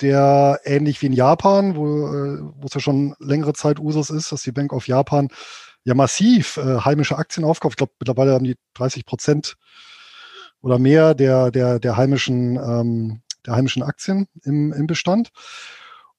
der 0.00 0.60
ähnlich 0.64 1.00
wie 1.02 1.06
in 1.06 1.12
Japan, 1.12 1.76
wo, 1.76 2.08
äh, 2.08 2.66
es 2.66 2.74
ja 2.74 2.80
schon 2.80 3.14
längere 3.20 3.52
Zeit 3.52 3.78
Usus 3.78 4.10
ist, 4.10 4.32
dass 4.32 4.42
die 4.42 4.52
Bank 4.52 4.72
of 4.72 4.88
Japan 4.88 5.28
ja 5.84 5.94
massiv 5.94 6.56
äh, 6.56 6.80
heimische 6.80 7.18
Aktien 7.18 7.44
aufkauft. 7.44 7.74
Ich 7.74 7.78
glaube, 7.78 7.92
mittlerweile 8.00 8.32
haben 8.32 8.44
die 8.44 8.56
30 8.74 9.04
Prozent 9.04 9.56
oder 10.60 10.78
mehr 10.78 11.14
der, 11.14 11.50
der, 11.50 11.78
der 11.78 11.96
heimischen 11.96 12.56
ähm, 12.56 13.22
der 13.46 13.54
heimischen 13.54 13.82
Aktien 13.82 14.26
im, 14.44 14.72
im 14.72 14.86
Bestand. 14.86 15.30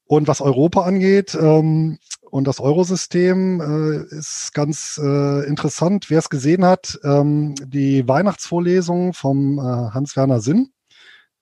Und 0.06 0.28
was 0.28 0.42
Europa 0.42 0.82
angeht 0.82 1.36
ähm, 1.36 1.98
und 2.34 2.48
das 2.48 2.60
Eurosystem 2.60 3.62
äh, 3.62 3.98
ist 4.16 4.56
ganz 4.56 5.00
äh, 5.00 5.48
interessant. 5.48 6.10
Wer 6.10 6.18
es 6.18 6.32
gesehen 6.32 6.66
hat, 6.66 7.00
ähm, 7.04 7.54
die 7.64 8.08
Weihnachtsvorlesung 8.08 9.14
vom 9.14 9.60
äh, 9.60 9.62
Hans-Werner 9.62 10.42
Sinn, 10.42 10.72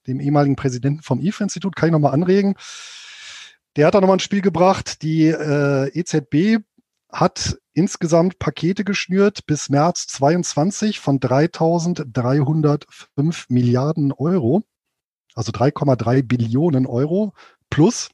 dem 0.05 0.19
ehemaligen 0.19 0.57
Präsidenten 0.57 1.01
vom 1.01 1.21
IFE-Institut, 1.21 1.77
kann 1.77 1.87
ich 1.87 1.93
nochmal 1.93 2.13
anregen. 2.13 2.55
Der 3.77 3.87
hat 3.87 3.95
da 3.95 4.01
nochmal 4.01 4.17
ein 4.17 4.19
Spiel 4.19 4.41
gebracht. 4.41 5.01
Die 5.01 5.27
äh, 5.27 5.97
EZB 5.97 6.61
hat 7.09 7.57
insgesamt 7.71 8.37
Pakete 8.37 8.83
geschnürt 8.83 9.45
bis 9.45 9.69
März 9.69 10.07
22 10.07 10.99
von 10.99 11.21
3.305 11.21 13.45
Milliarden 13.47 14.11
Euro 14.11 14.65
also 15.35 15.53
3,3 15.53 16.23
Billionen 16.23 16.85
Euro 16.85 17.33
plus. 17.69 18.09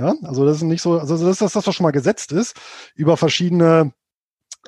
Ja, 0.00 0.14
also 0.22 0.46
das 0.46 0.56
ist 0.56 0.62
nicht 0.62 0.80
so, 0.80 0.98
also 0.98 1.14
das 1.14 1.42
ist 1.42 1.54
das, 1.54 1.66
was 1.66 1.74
schon 1.74 1.84
mal 1.84 1.90
gesetzt 1.90 2.32
ist, 2.32 2.56
über 2.94 3.18
verschiedene, 3.18 3.92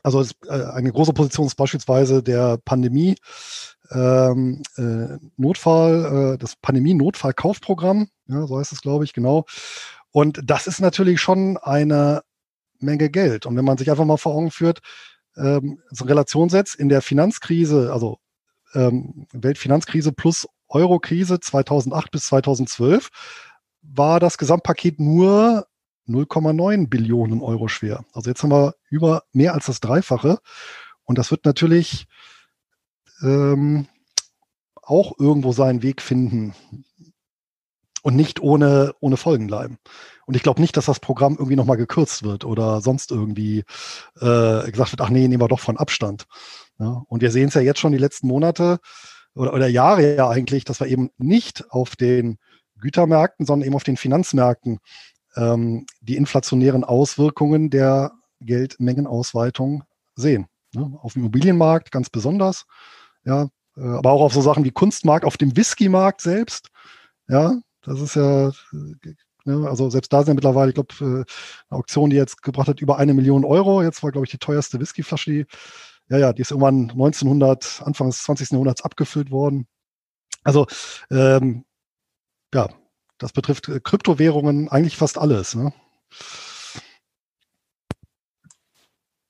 also 0.03 0.23
äh, 0.47 0.64
eine 0.75 0.92
große 0.92 1.14
Position 1.14 1.47
ist 1.47 1.55
beispielsweise 1.55 2.23
der 2.23 2.59
Pandemie, 2.59 3.16
ähm, 3.90 4.62
äh, 4.77 5.16
Notfall, 5.38 6.35
äh, 6.35 6.38
das 6.38 6.57
Pandemie-Notfallkaufprogramm, 6.57 8.09
ja, 8.27 8.47
so 8.47 8.59
heißt 8.59 8.73
es, 8.73 8.83
glaube 8.83 9.05
ich, 9.05 9.14
genau. 9.14 9.47
Und 10.11 10.38
das 10.45 10.66
ist 10.66 10.81
natürlich 10.81 11.18
schon 11.23 11.57
eine 11.57 12.21
Menge 12.79 13.09
Geld. 13.09 13.47
Und 13.47 13.57
wenn 13.57 13.64
man 13.64 13.79
sich 13.79 13.90
einfach 13.90 14.05
mal 14.05 14.18
vor 14.18 14.35
Augen 14.35 14.51
führt, 14.51 14.81
ähm, 15.38 15.81
so 15.90 16.05
Relation 16.05 16.51
setzt, 16.51 16.75
in 16.75 16.90
der 16.90 17.01
Finanzkrise, 17.01 17.90
also 17.90 18.18
ähm, 18.75 19.27
Weltfinanzkrise 19.33 20.12
plus 20.12 20.47
Euro-Krise 20.68 21.40
2008 21.40 22.11
bis 22.11 22.27
2012 22.27 23.09
war 23.83 24.21
das 24.21 24.38
Gesamtpaket 24.38 25.01
nur 25.01 25.66
0,9 26.09 26.88
Billionen 26.88 27.42
Euro 27.42 27.68
schwer. 27.68 28.05
Also 28.12 28.31
jetzt 28.31 28.42
haben 28.42 28.51
wir 28.51 28.75
über 28.88 29.25
mehr 29.33 29.55
als 29.55 29.66
das 29.66 29.81
Dreifache. 29.81 30.38
Und 31.05 31.18
das 31.18 31.31
wird 31.31 31.45
natürlich 31.45 32.07
ähm, 33.23 33.87
auch 34.83 35.18
irgendwo 35.18 35.53
seinen 35.53 35.83
Weg 35.83 36.03
finden 36.03 36.55
und 38.03 38.16
nicht 38.16 38.40
ohne, 38.40 38.95
ohne 39.01 39.16
Folgen 39.16 39.47
bleiben. 39.47 39.79
Und 40.27 40.35
ich 40.35 40.42
glaube 40.42 40.61
nicht, 40.61 40.77
dass 40.77 40.87
das 40.87 41.01
Programm 41.01 41.35
irgendwie 41.35 41.57
nochmal 41.57 41.77
gekürzt 41.77 42.23
wird 42.23 42.45
oder 42.45 42.81
sonst 42.81 43.11
irgendwie 43.11 43.64
äh, 44.21 44.71
gesagt 44.71 44.92
wird, 44.92 45.01
ach 45.01 45.11
nee, 45.11 45.29
nehmen 45.29 45.42
wir 45.42 45.49
doch 45.49 45.61
von 45.61 45.77
Abstand. 45.77 46.27
Ja, 46.79 47.05
und 47.09 47.21
wir 47.21 47.31
sehen 47.31 47.49
es 47.49 47.55
ja 47.55 47.61
jetzt 47.61 47.81
schon 47.81 47.92
die 47.92 47.99
letzten 47.99 48.27
Monate, 48.27 48.81
oder, 49.35 49.55
oder 49.55 49.66
Jahre 49.66 50.16
ja 50.16 50.29
eigentlich, 50.29 50.64
dass 50.64 50.81
wir 50.81 50.88
eben 50.88 51.11
nicht 51.16 51.71
auf 51.71 51.97
den 51.97 52.38
Gütermärkten, 52.83 53.47
sondern 53.47 53.66
eben 53.66 53.77
auf 53.77 53.85
den 53.85 53.97
Finanzmärkten 53.97 54.79
ähm, 55.37 55.87
die 56.01 56.16
inflationären 56.16 56.85
Auswirkungen 56.85 57.71
der 57.71 58.12
Geldmengenausweitung 58.40 59.85
sehen. 60.14 60.47
Ne? 60.75 60.99
Auf 61.03 61.14
dem 61.14 61.23
Immobilienmarkt 61.23 61.90
ganz 61.90 62.11
besonders, 62.11 62.66
ja, 63.25 63.49
äh, 63.77 63.81
aber 63.81 64.12
auch 64.12 64.23
auf 64.23 64.35
so 64.35 64.42
Sachen 64.42 64.64
wie 64.64 64.71
Kunstmarkt, 64.71 65.25
auf 65.25 65.37
dem 65.37 65.57
Whiskymarkt 65.57 66.21
selbst. 66.21 66.68
Ja, 67.29 67.55
das 67.83 68.01
ist 68.01 68.16
ja, 68.16 68.49
äh, 68.49 69.14
ne, 69.45 69.68
also 69.68 69.88
selbst 69.90 70.12
da 70.12 70.18
sind 70.18 70.29
ja 70.29 70.35
mittlerweile, 70.35 70.71
ich 70.71 70.75
glaube, 70.75 70.95
äh, 71.01 71.05
eine 71.05 71.79
Auktion, 71.79 72.11
die 72.11 72.16
jetzt 72.16 72.42
gebracht 72.42 72.68
hat, 72.68 72.81
über 72.81 72.99
eine 72.99 73.14
Million 73.14 73.45
Euro. 73.45 73.83
Jetzt 73.83 74.03
war, 74.03 74.12
glaube 74.12 74.27
ich, 74.27 74.31
die 74.31 74.38
teuerste 74.38 74.81
Whiskyflasche, 74.81 75.31
die 75.31 75.47
ja, 76.09 76.18
ja, 76.18 76.33
die 76.33 76.42
ist 76.42 76.51
irgendwann 76.51 76.90
1900, 76.90 77.83
Anfang 77.85 78.09
des 78.09 78.23
20. 78.25 78.51
Jahrhunderts 78.51 78.83
abgefüllt 78.83 79.31
worden. 79.31 79.66
Also, 80.45 80.66
ähm, 81.11 81.64
ja, 82.55 82.69
das 83.19 83.33
betrifft 83.33 83.69
äh, 83.69 83.81
Kryptowährungen 83.81 84.69
eigentlich 84.69 84.97
fast 84.97 85.19
alles. 85.19 85.55
Ne? 85.55 85.73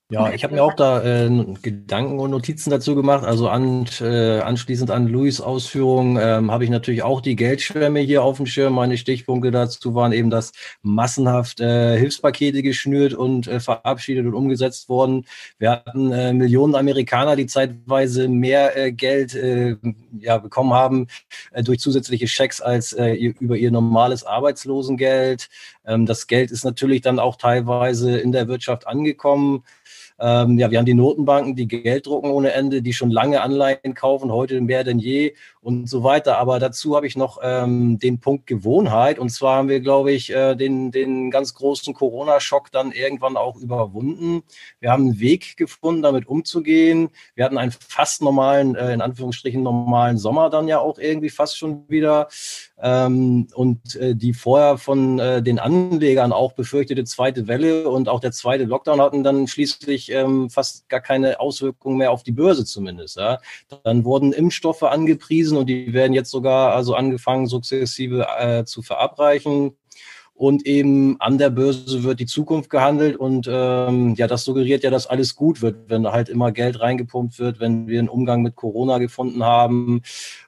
Ja, 0.09 0.31
ich 0.31 0.43
habe 0.43 0.53
mir 0.53 0.63
auch 0.63 0.73
da 0.73 1.01
äh, 1.01 1.29
Gedanken 1.61 2.19
und 2.19 2.29
Notizen 2.29 2.69
dazu 2.69 2.93
gemacht. 2.93 3.23
Also 3.23 3.47
an, 3.47 3.87
äh, 3.99 4.41
anschließend 4.41 4.91
an 4.91 5.07
Louis 5.07 5.41
Ausführungen 5.41 6.19
ähm, 6.21 6.51
habe 6.51 6.65
ich 6.65 6.69
natürlich 6.69 7.01
auch 7.01 7.19
die 7.19 7.35
Geldschwemme 7.35 8.01
hier 8.01 8.21
auf 8.21 8.37
dem 8.37 8.45
Schirm. 8.45 8.73
Meine 8.73 8.97
Stichpunkte 8.97 9.49
dazu 9.49 9.95
waren 9.95 10.11
eben, 10.11 10.29
dass 10.29 10.51
massenhaft 10.83 11.61
äh, 11.61 11.97
Hilfspakete 11.97 12.61
geschnürt 12.61 13.15
und 13.15 13.47
äh, 13.47 13.59
verabschiedet 13.59 14.25
und 14.27 14.35
umgesetzt 14.35 14.87
wurden. 14.87 15.25
Wir 15.57 15.71
hatten 15.71 16.11
äh, 16.11 16.33
Millionen 16.33 16.75
Amerikaner, 16.75 17.35
die 17.35 17.47
zeitweise 17.47 18.27
mehr 18.27 18.77
äh, 18.77 18.91
Geld 18.91 19.33
ja, 20.19 20.37
bekommen 20.37 20.73
haben 20.73 21.07
durch 21.63 21.79
zusätzliche 21.79 22.27
Schecks 22.27 22.61
als 22.61 22.93
äh, 22.93 23.13
über 23.13 23.55
ihr 23.55 23.71
normales 23.71 24.23
Arbeitslosengeld. 24.23 25.49
Ähm, 25.85 26.05
das 26.05 26.27
Geld 26.27 26.51
ist 26.51 26.65
natürlich 26.65 27.01
dann 27.01 27.19
auch 27.19 27.37
teilweise 27.37 28.17
in 28.17 28.31
der 28.31 28.47
Wirtschaft 28.47 28.85
angekommen. 28.85 29.63
Ähm, 30.23 30.57
ja, 30.57 30.71
wir 30.71 30.77
haben 30.77 30.85
die 30.85 30.93
Notenbanken, 30.93 31.53
die 31.53 31.67
Geld 31.67 32.05
drucken 32.05 32.31
ohne 32.31 32.53
Ende, 32.53 32.81
die 32.81 32.93
schon 32.93 33.11
lange 33.11 33.41
Anleihen 33.41 33.93
kaufen, 33.93 34.31
heute 34.31 34.61
mehr 34.61 34.85
denn 34.85 34.97
je 34.97 35.33
und 35.59 35.89
so 35.89 36.01
weiter. 36.03 36.37
Aber 36.37 36.59
dazu 36.59 36.95
habe 36.95 37.07
ich 37.07 37.17
noch 37.17 37.39
ähm, 37.43 37.99
den 37.99 38.21
Punkt 38.21 38.47
Gewohnheit. 38.47 39.19
Und 39.19 39.31
zwar 39.31 39.57
haben 39.57 39.67
wir, 39.67 39.81
glaube 39.81 40.13
ich, 40.13 40.33
äh, 40.33 40.55
den, 40.55 40.91
den 40.91 41.29
ganz 41.29 41.53
großen 41.55 41.93
Corona-Schock 41.93 42.71
dann 42.71 42.93
irgendwann 42.93 43.35
auch 43.35 43.57
überwunden. 43.57 44.43
Wir 44.79 44.91
haben 44.91 45.07
einen 45.07 45.19
Weg 45.19 45.57
gefunden, 45.57 46.01
damit 46.01 46.25
umzugehen. 46.25 47.09
Wir 47.35 47.43
hatten 47.43 47.57
einen 47.57 47.73
fast 47.73 48.21
normalen, 48.21 48.75
äh, 48.75 48.93
in 48.93 49.01
Anführungsstrichen 49.01 49.61
normalen 49.61 50.17
Sommer 50.17 50.49
dann 50.49 50.69
ja 50.69 50.79
auch 50.79 50.99
irgendwie 50.99 51.31
fast 51.31 51.57
schon 51.57 51.83
wieder. 51.89 52.29
Ähm, 52.81 53.47
und 53.53 53.95
äh, 53.95 54.15
die 54.15 54.33
vorher 54.33 54.77
von 54.77 55.19
äh, 55.19 55.43
den 55.43 55.59
Anlegern 55.59 56.33
auch 56.33 56.53
befürchtete 56.53 57.03
zweite 57.03 57.47
Welle 57.47 57.87
und 57.87 58.09
auch 58.09 58.19
der 58.19 58.31
zweite 58.31 58.65
Lockdown 58.65 58.99
hatten 58.99 59.23
dann 59.23 59.47
schließlich 59.47 60.11
ähm, 60.11 60.49
fast 60.49 60.89
gar 60.89 60.99
keine 60.99 61.39
Auswirkungen 61.39 61.97
mehr 61.97 62.11
auf 62.11 62.23
die 62.23 62.31
Börse 62.31 62.65
zumindest. 62.65 63.17
Ja. 63.17 63.39
Dann 63.83 64.05
wurden 64.05 64.33
Impfstoffe 64.33 64.83
angepriesen 64.83 65.57
und 65.57 65.67
die 65.67 65.93
werden 65.93 66.13
jetzt 66.13 66.31
sogar 66.31 66.73
also 66.73 66.95
angefangen, 66.95 67.47
sukzessive 67.47 68.27
äh, 68.39 68.65
zu 68.65 68.81
verabreichen 68.81 69.77
und 70.35 70.65
eben 70.65 71.21
an 71.21 71.37
der 71.37 71.51
Börse 71.51 72.03
wird 72.03 72.19
die 72.19 72.25
Zukunft 72.25 72.69
gehandelt 72.69 73.17
und 73.17 73.47
ähm, 73.49 74.15
ja, 74.15 74.25
das 74.25 74.43
suggeriert 74.43 74.83
ja, 74.83 74.89
dass 74.89 75.05
alles 75.05 75.35
gut 75.35 75.61
wird, 75.61 75.89
wenn 75.89 76.07
halt 76.07 76.27
immer 76.27 76.51
Geld 76.51 76.79
reingepumpt 76.79 77.37
wird, 77.37 77.59
wenn 77.59 77.87
wir 77.87 77.99
einen 77.99 78.09
Umgang 78.09 78.41
mit 78.41 78.55
Corona 78.55 78.97
gefunden 78.97 79.43
haben 79.43 80.01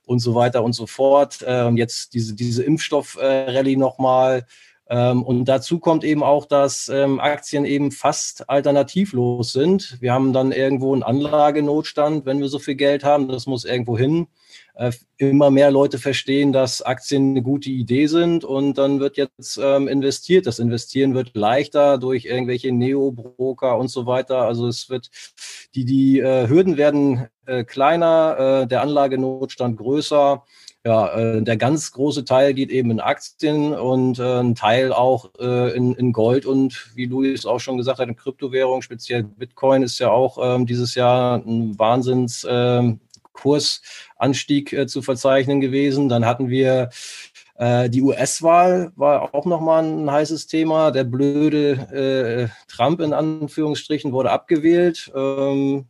und 0.06 0.20
so 0.20 0.36
weiter 0.36 0.64
und 0.64 0.74
so 0.74 0.88
fort. 0.88 1.43
Ähm, 1.45 1.78
jetzt 1.78 2.14
diese, 2.14 2.36
diese 2.36 2.64
Impfstoff-Rallye 2.64 3.76
nochmal. 3.76 4.45
Ähm, 4.88 5.24
und 5.24 5.45
dazu 5.45 5.80
kommt 5.80 6.03
eben 6.03 6.24
auch, 6.24 6.45
dass 6.45 6.89
ähm, 6.89 7.20
Aktien 7.20 7.66
eben 7.66 7.91
fast 7.91 8.49
alternativlos 8.49 9.51
sind. 9.51 9.97
Wir 9.99 10.14
haben 10.14 10.32
dann 10.32 10.51
irgendwo 10.51 10.93
einen 10.93 11.03
Anlagenotstand, 11.03 12.26
wenn 12.26 12.39
wir 12.39 12.49
so 12.49 12.60
viel 12.60 12.76
Geld 12.76 13.03
haben. 13.03 13.28
Das 13.28 13.47
muss 13.47 13.66
irgendwo 13.66 13.97
hin. 13.97 14.28
Äh, 14.76 14.91
immer 15.17 15.49
mehr 15.49 15.71
Leute 15.71 15.97
verstehen, 15.97 16.51
dass 16.51 16.82
Aktien 16.82 17.30
eine 17.30 17.41
gute 17.41 17.69
Idee 17.69 18.07
sind 18.07 18.43
und 18.43 18.78
dann 18.78 18.99
wird 18.99 19.15
jetzt 19.15 19.57
ähm, 19.63 19.88
investiert. 19.88 20.45
Das 20.45 20.59
Investieren 20.59 21.13
wird 21.13 21.32
leichter 21.34 21.97
durch 21.97 22.26
irgendwelche 22.26 22.73
Neo-Broker 22.73 23.78
und 23.78 23.88
so 23.88 24.05
weiter. 24.05 24.41
Also 24.41 24.67
es 24.67 24.89
wird, 24.89 25.09
die, 25.73 25.86
die 25.86 26.19
äh, 26.19 26.49
Hürden 26.49 26.76
werden 26.76 27.28
äh, 27.45 27.63
kleiner, 27.63 28.63
äh, 28.63 28.67
der 28.67 28.82
Anlagenotstand 28.82 29.78
größer. 29.78 30.43
Ja, 30.86 31.17
äh, 31.17 31.41
der 31.41 31.55
ganz 31.55 31.93
große 31.93 32.26
Teil 32.26 32.53
geht 32.53 32.69
eben 32.69 32.91
in 32.91 32.99
Aktien 32.99 33.73
und 33.73 34.19
äh, 34.19 34.39
ein 34.41 34.55
Teil 34.55 34.91
auch 34.91 35.34
in, 35.36 35.95
in 35.95 36.13
Gold 36.13 36.45
und 36.45 36.91
wie 36.95 37.05
Luis 37.05 37.45
auch 37.45 37.59
schon 37.59 37.78
gesagt 37.78 37.99
hat, 37.99 38.07
in 38.07 38.15
Kryptowährung, 38.15 38.82
speziell 38.82 39.23
Bitcoin 39.23 39.82
ist 39.82 39.97
ja 39.99 40.11
auch 40.11 40.38
ähm, 40.41 40.65
dieses 40.65 40.93
Jahr 40.93 41.38
ein 41.38 41.80
Wahnsinns 41.80 42.43
äh, 42.43 42.93
Kursanstieg 43.36 44.74
äh, 44.74 44.88
zu 44.88 45.02
verzeichnen 45.02 45.62
gewesen. 45.62 46.10
Dann 46.10 46.26
hatten 46.26 46.50
wir 46.50 46.90
äh, 47.58 47.90
die 47.90 48.02
US-Wahl, 48.02 48.92
war 48.96 49.34
auch 49.34 49.46
nochmal 49.46 49.84
ein 49.84 50.12
heißes 50.12 50.48
Thema. 50.48 50.92
Der 50.92 51.04
blöde 51.04 52.50
äh, 52.50 52.72
Trump 52.72 53.00
in 53.00 53.14
Anführungsstrichen 53.14 54.12
wurde 54.12 54.32
abgewählt. 54.32 55.12
Ähm, 55.16 55.86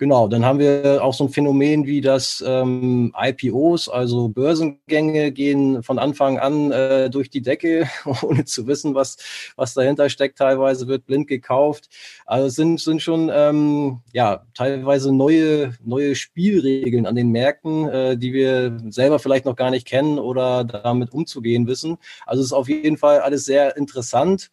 Genau, 0.00 0.28
dann 0.28 0.46
haben 0.46 0.58
wir 0.58 1.04
auch 1.04 1.12
so 1.12 1.24
ein 1.24 1.28
Phänomen 1.28 1.84
wie 1.84 2.00
das 2.00 2.42
ähm, 2.46 3.14
IPOs, 3.14 3.90
also 3.90 4.30
Börsengänge 4.30 5.30
gehen 5.30 5.82
von 5.82 5.98
Anfang 5.98 6.38
an 6.38 6.72
äh, 6.72 7.10
durch 7.10 7.28
die 7.28 7.42
Decke, 7.42 7.86
ohne 8.22 8.46
zu 8.46 8.66
wissen, 8.66 8.94
was, 8.94 9.18
was 9.56 9.74
dahinter 9.74 10.08
steckt. 10.08 10.38
Teilweise 10.38 10.88
wird 10.88 11.04
blind 11.04 11.28
gekauft. 11.28 11.90
Also 12.24 12.46
es 12.46 12.54
sind, 12.54 12.80
sind 12.80 13.02
schon 13.02 13.30
ähm, 13.30 14.00
ja, 14.14 14.46
teilweise 14.54 15.12
neue, 15.12 15.74
neue 15.84 16.14
Spielregeln 16.14 17.04
an 17.04 17.14
den 17.14 17.28
Märkten, 17.28 17.86
äh, 17.90 18.16
die 18.16 18.32
wir 18.32 18.78
selber 18.88 19.18
vielleicht 19.18 19.44
noch 19.44 19.54
gar 19.54 19.70
nicht 19.70 19.86
kennen 19.86 20.18
oder 20.18 20.64
damit 20.64 21.12
umzugehen 21.12 21.66
wissen. 21.66 21.98
Also 22.24 22.40
es 22.40 22.46
ist 22.46 22.52
auf 22.54 22.70
jeden 22.70 22.96
Fall 22.96 23.20
alles 23.20 23.44
sehr 23.44 23.76
interessant. 23.76 24.50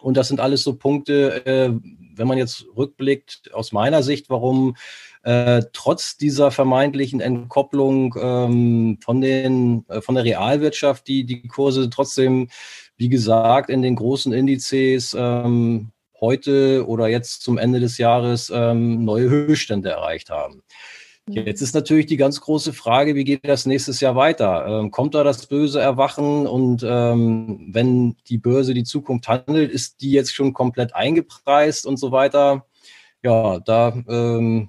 Und 0.00 0.16
das 0.16 0.28
sind 0.28 0.40
alles 0.40 0.62
so 0.62 0.76
Punkte, 0.76 1.46
äh, 1.46 1.72
wenn 2.16 2.28
man 2.28 2.38
jetzt 2.38 2.66
rückblickt, 2.76 3.52
aus 3.52 3.72
meiner 3.72 4.02
Sicht, 4.02 4.30
warum 4.30 4.76
äh, 5.22 5.62
trotz 5.72 6.16
dieser 6.16 6.50
vermeintlichen 6.50 7.20
Entkopplung 7.20 8.14
ähm, 8.20 8.98
von, 9.02 9.20
den, 9.20 9.84
äh, 9.88 10.00
von 10.00 10.14
der 10.14 10.24
Realwirtschaft 10.24 11.08
die, 11.08 11.24
die 11.24 11.48
Kurse 11.48 11.88
trotzdem, 11.90 12.48
wie 12.96 13.08
gesagt, 13.08 13.70
in 13.70 13.82
den 13.82 13.96
großen 13.96 14.32
Indizes 14.32 15.16
ähm, 15.18 15.92
heute 16.20 16.86
oder 16.86 17.08
jetzt 17.08 17.42
zum 17.42 17.58
Ende 17.58 17.80
des 17.80 17.98
Jahres 17.98 18.52
ähm, 18.54 19.04
neue 19.04 19.28
Höchststände 19.28 19.90
erreicht 19.90 20.30
haben. 20.30 20.62
Jetzt 21.26 21.62
ist 21.62 21.74
natürlich 21.74 22.04
die 22.04 22.18
ganz 22.18 22.40
große 22.40 22.74
Frage, 22.74 23.14
wie 23.14 23.24
geht 23.24 23.48
das 23.48 23.64
nächstes 23.64 24.00
Jahr 24.00 24.14
weiter? 24.14 24.66
Ähm, 24.66 24.90
kommt 24.90 25.14
da 25.14 25.24
das 25.24 25.46
böse 25.46 25.80
Erwachen 25.80 26.46
und 26.46 26.84
ähm, 26.86 27.70
wenn 27.72 28.16
die 28.28 28.36
Börse 28.36 28.74
die 28.74 28.84
Zukunft 28.84 29.26
handelt, 29.28 29.70
ist 29.70 30.02
die 30.02 30.10
jetzt 30.10 30.34
schon 30.34 30.52
komplett 30.52 30.94
eingepreist 30.94 31.86
und 31.86 31.96
so 31.96 32.12
weiter? 32.12 32.66
Ja, 33.22 33.58
da 33.60 33.94
ähm, 34.06 34.68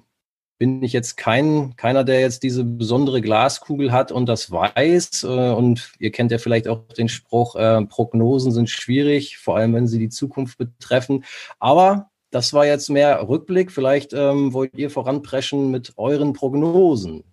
bin 0.58 0.82
ich 0.82 0.94
jetzt 0.94 1.16
kein, 1.18 1.76
keiner, 1.76 2.04
der 2.04 2.20
jetzt 2.20 2.42
diese 2.42 2.64
besondere 2.64 3.20
Glaskugel 3.20 3.92
hat 3.92 4.10
und 4.10 4.26
das 4.26 4.50
weiß. 4.50 5.24
Äh, 5.24 5.50
und 5.50 5.92
ihr 5.98 6.10
kennt 6.10 6.32
ja 6.32 6.38
vielleicht 6.38 6.68
auch 6.68 6.88
den 6.96 7.10
Spruch, 7.10 7.56
äh, 7.56 7.84
Prognosen 7.84 8.52
sind 8.52 8.70
schwierig, 8.70 9.36
vor 9.36 9.56
allem 9.58 9.74
wenn 9.74 9.86
sie 9.86 9.98
die 9.98 10.08
Zukunft 10.08 10.56
betreffen. 10.56 11.24
Aber 11.58 12.10
das 12.36 12.52
war 12.52 12.66
jetzt 12.66 12.90
mehr 12.90 13.26
Rückblick. 13.26 13.72
Vielleicht 13.72 14.12
ähm, 14.12 14.52
wollt 14.52 14.76
ihr 14.76 14.90
voranpreschen 14.90 15.70
mit 15.70 15.94
euren 15.96 16.34
Prognosen. 16.34 17.24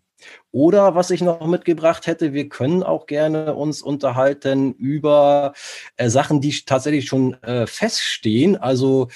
Oder 0.54 0.96
was 0.96 1.12
ich 1.12 1.20
noch 1.20 1.46
mitgebracht 1.46 2.08
hätte, 2.08 2.32
wir 2.32 2.48
können 2.48 2.84
auch 2.84 3.06
gerne 3.06 3.54
uns 3.54 3.82
unterhalten 3.82 4.72
über 4.76 5.52
äh, 5.98 6.08
Sachen, 6.10 6.40
die 6.40 6.58
tatsächlich 6.66 7.06
schon 7.06 7.34
äh, 7.44 7.68
feststehen. 7.68 8.56
Also 8.56 9.10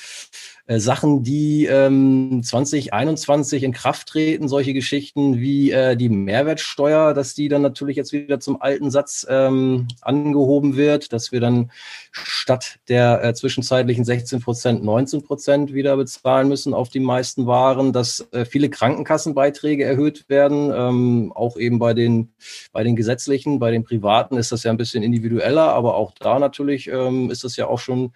äh, 0.67 0.79
Sachen, 0.79 1.23
die 1.23 1.65
ähm, 1.65 2.41
2021 2.43 3.63
in 3.63 3.71
Kraft 3.71 4.09
treten, 4.09 4.49
solche 4.49 4.73
Geschichten 4.73 5.39
wie 5.39 5.71
äh, 5.71 5.95
die 5.95 6.09
Mehrwertsteuer, 6.09 7.13
dass 7.13 7.33
die 7.33 7.47
dann 7.47 7.61
natürlich 7.61 7.95
jetzt 7.95 8.11
wieder 8.11 8.41
zum 8.41 8.61
alten 8.61 8.91
Satz 8.91 9.25
ähm, 9.29 9.87
angehoben 10.01 10.75
wird, 10.75 11.13
dass 11.13 11.31
wir 11.31 11.39
dann 11.39 11.71
statt 12.11 12.79
der 12.89 13.23
äh, 13.23 13.33
zwischenzeitlichen 13.33 14.03
16 14.03 14.41
Prozent 14.41 14.83
19 14.83 15.23
Prozent 15.23 15.73
wieder 15.73 15.95
bezahlen 15.95 16.49
müssen 16.49 16.73
auf 16.73 16.89
die 16.89 16.99
meisten 16.99 17.47
Waren, 17.47 17.93
dass 17.93 18.27
äh, 18.31 18.43
viele 18.43 18.69
Krankenkassenbeiträge 18.69 19.85
erhöht 19.85 20.27
werden, 20.27 20.73
ähm, 20.75 21.31
auch 21.33 21.55
eben 21.55 21.79
bei 21.79 21.93
den, 21.93 22.33
bei 22.73 22.83
den 22.83 22.97
gesetzlichen, 22.97 23.59
bei 23.59 23.71
den 23.71 23.85
privaten 23.85 24.35
ist 24.35 24.51
das 24.51 24.63
ja 24.63 24.71
ein 24.71 24.77
bisschen 24.77 25.01
individueller, 25.01 25.73
aber 25.73 25.95
auch 25.95 26.11
da 26.19 26.39
natürlich 26.39 26.87
ähm, 26.87 27.31
ist 27.31 27.45
das 27.45 27.55
ja 27.55 27.67
auch 27.67 27.79
schon 27.79 28.11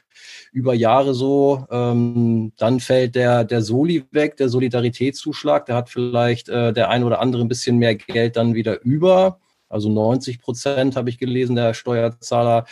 über 0.52 0.74
Jahre 0.74 1.14
so. 1.14 1.66
Ähm, 1.72 2.41
dann 2.58 2.80
fällt 2.80 3.16
der, 3.16 3.44
der 3.44 3.62
Soli 3.62 4.06
weg, 4.12 4.38
der 4.38 4.50
Solidaritätszuschlag. 4.50 5.66
Der 5.66 5.76
hat 5.76 5.90
vielleicht 5.90 6.50
äh, 6.50 6.74
der 6.74 6.90
ein 6.90 7.04
oder 7.04 7.20
andere 7.20 7.42
ein 7.42 7.48
bisschen 7.48 7.78
mehr 7.78 7.96
Geld 7.96 8.36
dann 8.36 8.54
wieder 8.54 8.82
über. 8.82 9.40
Also 9.72 9.90
90 9.90 10.42
Prozent 10.42 10.96
habe 10.96 11.10
ich 11.10 11.18
gelesen, 11.18 11.56
der 11.56 11.74
Steuerzahler 11.74 12.66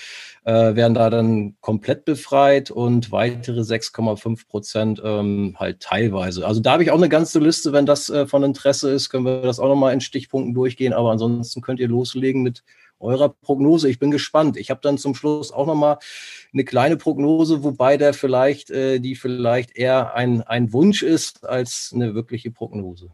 äh, 0.43 0.75
werden 0.75 0.93
da 0.93 1.09
dann 1.09 1.55
komplett 1.61 2.03
befreit 2.03 2.71
und 2.71 3.11
weitere 3.11 3.61
6,5 3.61 4.47
Prozent 4.47 5.01
ähm, 5.03 5.55
halt 5.57 5.79
teilweise. 5.79 6.45
Also 6.45 6.59
da 6.59 6.73
habe 6.73 6.83
ich 6.83 6.91
auch 6.91 6.97
eine 6.97 7.09
ganze 7.09 7.39
Liste. 7.39 7.71
Wenn 7.71 7.85
das 7.85 8.09
äh, 8.09 8.27
von 8.27 8.43
Interesse 8.43 8.91
ist, 8.91 9.09
können 9.09 9.25
wir 9.25 9.41
das 9.41 9.59
auch 9.59 9.69
nochmal 9.69 9.93
in 9.93 10.01
Stichpunkten 10.01 10.53
durchgehen. 10.53 10.93
Aber 10.93 11.11
ansonsten 11.11 11.61
könnt 11.61 11.79
ihr 11.79 11.87
loslegen 11.87 12.43
mit 12.43 12.63
eurer 12.99 13.29
Prognose. 13.29 13.89
Ich 13.89 13.99
bin 13.99 14.11
gespannt. 14.11 14.57
Ich 14.57 14.69
habe 14.69 14.81
dann 14.81 14.97
zum 14.97 15.15
Schluss 15.15 15.51
auch 15.51 15.65
nochmal 15.65 15.99
eine 16.53 16.63
kleine 16.63 16.97
Prognose, 16.97 17.63
wobei 17.63 17.97
der 17.97 18.13
vielleicht, 18.13 18.71
äh, 18.71 18.99
die 18.99 19.15
vielleicht 19.15 19.75
eher 19.75 20.13
ein, 20.13 20.41
ein 20.41 20.73
Wunsch 20.73 21.03
ist 21.03 21.47
als 21.47 21.91
eine 21.93 22.15
wirkliche 22.15 22.51
Prognose. 22.51 23.09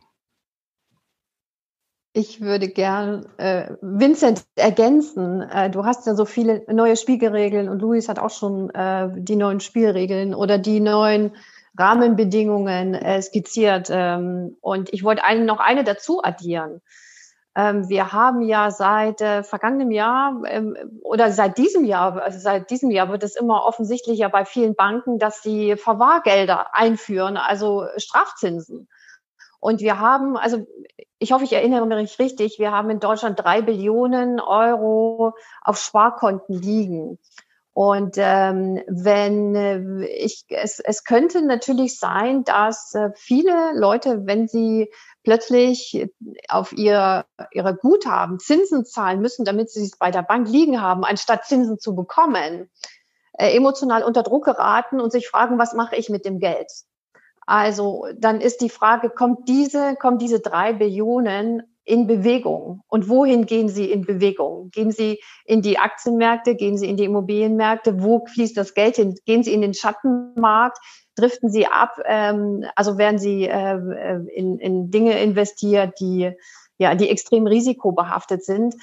Ich 2.17 2.39
würde 2.39 2.69
gern 2.69 3.25
äh, 3.35 3.73
Vincent 3.81 4.45
ergänzen. 4.55 5.41
Äh, 5.41 5.69
du 5.69 5.83
hast 5.83 6.07
ja 6.07 6.15
so 6.15 6.23
viele 6.23 6.63
neue 6.71 6.95
Spielregeln 6.95 7.67
und 7.67 7.81
Luis 7.81 8.07
hat 8.07 8.19
auch 8.19 8.29
schon 8.29 8.69
äh, 8.69 9.09
die 9.17 9.35
neuen 9.35 9.59
Spielregeln 9.59 10.33
oder 10.33 10.57
die 10.57 10.79
neuen 10.79 11.33
Rahmenbedingungen 11.77 12.93
äh, 12.93 13.21
skizziert. 13.21 13.89
Ähm, 13.91 14.55
und 14.61 14.93
ich 14.93 15.03
wollte 15.03 15.25
einen, 15.25 15.45
noch 15.45 15.59
eine 15.59 15.83
dazu 15.83 16.23
addieren. 16.23 16.81
Ähm, 17.55 17.87
wir 17.87 18.11
haben 18.11 18.41
ja 18.41 18.69
seit 18.69 19.21
äh, 19.21 19.43
vergangenem 19.43 19.91
Jahr 19.91 20.41
ähm, 20.45 20.75
oder 21.03 21.31
seit 21.31 21.57
diesem 21.57 21.85
Jahr, 21.85 22.21
also 22.21 22.37
seit 22.37 22.69
diesem 22.69 22.91
Jahr 22.91 23.09
wird 23.09 23.23
es 23.23 23.35
immer 23.35 23.65
offensichtlicher 23.65 24.29
bei 24.29 24.43
vielen 24.43 24.75
Banken, 24.75 25.19
dass 25.19 25.41
sie 25.41 25.77
Verwahrgelder 25.77 26.75
einführen, 26.75 27.37
also 27.37 27.85
Strafzinsen. 27.97 28.89
Und 29.61 29.79
wir 29.79 29.99
haben, 29.99 30.37
also 30.37 30.67
ich 31.17 31.31
hoffe, 31.31 31.45
ich 31.45 31.53
erinnere 31.53 31.85
mich 31.87 32.19
richtig, 32.19 32.59
wir 32.59 32.71
haben 32.71 32.89
in 32.89 32.99
Deutschland 32.99 33.39
drei 33.39 33.61
Billionen 33.61 34.39
Euro 34.39 35.33
auf 35.61 35.79
Sparkonten 35.79 36.61
liegen. 36.61 37.17
Und 37.73 38.15
ähm, 38.17 38.81
wenn 38.87 39.55
äh, 39.55 40.05
ich, 40.05 40.45
es, 40.49 40.79
es 40.79 41.03
könnte 41.03 41.41
natürlich 41.41 41.99
sein, 41.99 42.43
dass 42.43 42.93
äh, 42.95 43.09
viele 43.15 43.77
Leute, 43.77 44.25
wenn 44.25 44.47
sie 44.47 44.89
plötzlich 45.25 46.07
auf 46.47 46.71
ihr, 46.71 47.25
ihre 47.51 47.75
Guthaben 47.75 48.39
Zinsen 48.39 48.85
zahlen 48.85 49.19
müssen, 49.19 49.43
damit 49.43 49.69
sie 49.69 49.83
es 49.83 49.97
bei 49.97 50.11
der 50.11 50.21
Bank 50.21 50.47
liegen 50.47 50.81
haben, 50.81 51.03
anstatt 51.03 51.45
Zinsen 51.45 51.79
zu 51.79 51.95
bekommen, 51.95 52.69
äh, 53.33 53.53
emotional 53.55 54.03
unter 54.03 54.23
Druck 54.23 54.45
geraten 54.45 55.01
und 55.01 55.11
sich 55.11 55.27
fragen, 55.27 55.57
was 55.57 55.73
mache 55.73 55.97
ich 55.97 56.09
mit 56.09 56.23
dem 56.23 56.39
Geld? 56.39 56.71
Also 57.45 58.07
dann 58.17 58.39
ist 58.39 58.61
die 58.61 58.69
Frage, 58.69 59.09
kommt 59.09 59.49
diese, 59.49 59.95
kommen 59.95 60.17
diese 60.17 60.39
drei 60.39 60.73
Billionen 60.73 61.74
in 61.85 62.07
Bewegung? 62.07 62.81
Und 62.87 63.07
wohin 63.07 63.45
gehen 63.45 63.69
sie 63.69 63.91
in 63.91 64.05
Bewegung? 64.05 64.69
Gehen 64.71 64.91
sie 64.91 65.21
in 65.45 65.61
die 65.61 65.77
Aktienmärkte? 65.77 66.55
Gehen 66.55 66.77
sie 66.77 66.89
in 66.89 66.97
die 66.97 67.05
Immobilienmärkte? 67.05 68.03
Wo 68.03 68.25
fließt 68.25 68.57
das 68.57 68.73
Geld 68.73 68.97
hin? 68.97 69.15
Gehen 69.25 69.43
sie 69.43 69.53
in 69.53 69.61
den 69.61 69.73
Schattenmarkt? 69.73 70.79
driften 71.15 71.49
sie 71.49 71.65
ab, 71.65 71.97
ähm, 72.05 72.65
also 72.75 72.97
werden 72.97 73.19
sie 73.19 73.45
äh, 73.45 73.77
in, 74.33 74.59
in 74.59 74.91
Dinge 74.91 75.19
investiert, 75.21 75.99
die 75.99 76.33
ja, 76.77 76.93
die 76.93 77.09
extrem 77.09 77.47
risikobehaftet 77.47 78.43
sind. 78.43 78.75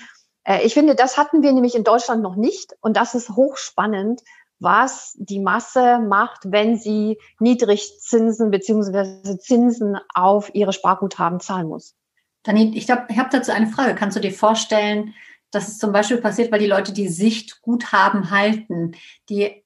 Äh, 0.45 0.65
ich 0.65 0.75
finde, 0.75 0.95
das 0.95 1.19
hatten 1.19 1.43
wir 1.43 1.53
nämlich 1.53 1.75
in 1.75 1.85
Deutschland 1.85 2.23
noch 2.23 2.37
nicht 2.37 2.75
und 2.81 2.97
das 2.97 3.15
ist 3.15 3.31
hochspannend, 3.31 4.23
was 4.59 5.15
die 5.19 5.41
Masse 5.41 5.99
macht, 5.99 6.41
wenn 6.45 6.77
sie 6.77 7.19
Niedrigzinsen 7.41 8.51
beziehungsweise 8.51 9.39
Zinsen 9.39 9.99
auf 10.15 10.55
ihre 10.55 10.73
Sparguthaben 10.73 11.41
zahlen 11.41 11.69
muss. 11.69 11.95
Dani, 12.43 12.73
ich 12.77 12.87
glaube, 12.87 13.07
ich 13.09 13.19
habe 13.19 13.29
dazu 13.31 13.53
eine 13.53 13.69
Frage. 13.69 13.95
Kannst 13.95 14.17
du 14.17 14.21
dir 14.21 14.33
vorstellen, 14.33 15.15
dass 15.51 15.69
es 15.69 15.79
zum 15.79 15.93
Beispiel 15.93 16.19
passiert, 16.19 16.51
weil 16.51 16.61
die 16.61 16.67
Leute 16.67 16.93
die 16.93 17.09
Sichtguthaben 17.09 18.31
halten, 18.31 18.93
die 19.29 19.63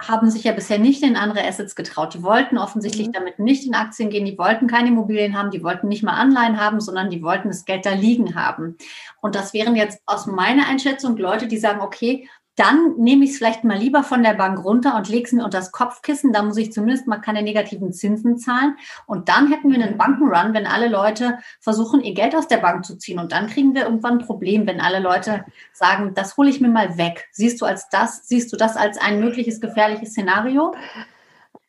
haben 0.00 0.30
sich 0.30 0.44
ja 0.44 0.52
bisher 0.52 0.78
nicht 0.78 1.02
in 1.02 1.16
andere 1.16 1.44
Assets 1.44 1.74
getraut. 1.74 2.14
Die 2.14 2.22
wollten 2.22 2.56
offensichtlich 2.56 3.08
mhm. 3.08 3.12
damit 3.12 3.38
nicht 3.38 3.66
in 3.66 3.74
Aktien 3.74 4.10
gehen, 4.10 4.24
die 4.24 4.38
wollten 4.38 4.68
keine 4.68 4.88
Immobilien 4.88 5.36
haben, 5.36 5.50
die 5.50 5.64
wollten 5.64 5.88
nicht 5.88 6.04
mal 6.04 6.12
Anleihen 6.12 6.60
haben, 6.60 6.80
sondern 6.80 7.10
die 7.10 7.22
wollten 7.22 7.48
das 7.48 7.64
Geld 7.64 7.84
da 7.84 7.92
liegen 7.92 8.36
haben. 8.36 8.76
Und 9.20 9.34
das 9.34 9.54
wären 9.54 9.74
jetzt 9.74 10.00
aus 10.06 10.26
meiner 10.26 10.68
Einschätzung 10.68 11.16
Leute, 11.16 11.48
die 11.48 11.58
sagen, 11.58 11.80
okay, 11.80 12.28
dann 12.58 12.96
nehme 12.96 13.24
ich 13.24 13.30
es 13.30 13.38
vielleicht 13.38 13.62
mal 13.62 13.78
lieber 13.78 14.02
von 14.02 14.22
der 14.22 14.34
Bank 14.34 14.64
runter 14.64 14.96
und 14.96 15.08
lege 15.08 15.24
es 15.26 15.32
mir 15.32 15.44
unter 15.44 15.58
das 15.58 15.70
Kopfkissen. 15.70 16.32
Da 16.32 16.42
muss 16.42 16.56
ich 16.56 16.72
zumindest 16.72 17.06
mal 17.06 17.18
keine 17.18 17.42
negativen 17.42 17.92
Zinsen 17.92 18.36
zahlen. 18.38 18.76
Und 19.06 19.28
dann 19.28 19.52
hätten 19.52 19.70
wir 19.70 19.80
einen 19.80 19.96
Bankenrun, 19.96 20.54
wenn 20.54 20.66
alle 20.66 20.88
Leute 20.88 21.38
versuchen, 21.60 22.00
ihr 22.00 22.14
Geld 22.14 22.34
aus 22.34 22.48
der 22.48 22.56
Bank 22.56 22.84
zu 22.84 22.96
ziehen. 22.96 23.20
Und 23.20 23.30
dann 23.30 23.46
kriegen 23.46 23.74
wir 23.74 23.84
irgendwann 23.84 24.18
ein 24.18 24.26
Problem, 24.26 24.66
wenn 24.66 24.80
alle 24.80 24.98
Leute 24.98 25.44
sagen, 25.72 26.14
das 26.14 26.36
hole 26.36 26.50
ich 26.50 26.60
mir 26.60 26.68
mal 26.68 26.98
weg. 26.98 27.28
Siehst 27.30 27.60
du 27.60 27.64
als 27.64 27.88
das, 27.90 28.26
siehst 28.26 28.52
du 28.52 28.56
das 28.56 28.76
als 28.76 28.98
ein 28.98 29.20
mögliches 29.20 29.60
gefährliches 29.60 30.10
Szenario? 30.10 30.74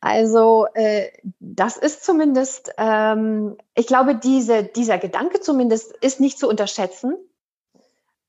Also 0.01 0.65
äh, 0.73 1.09
das 1.39 1.77
ist 1.77 2.03
zumindest, 2.03 2.71
ähm, 2.77 3.57
ich 3.75 3.85
glaube, 3.85 4.15
diese, 4.15 4.63
dieser 4.63 4.97
Gedanke 4.97 5.39
zumindest 5.39 5.95
ist 5.97 6.19
nicht 6.19 6.39
zu 6.39 6.47
unterschätzen. 6.47 7.15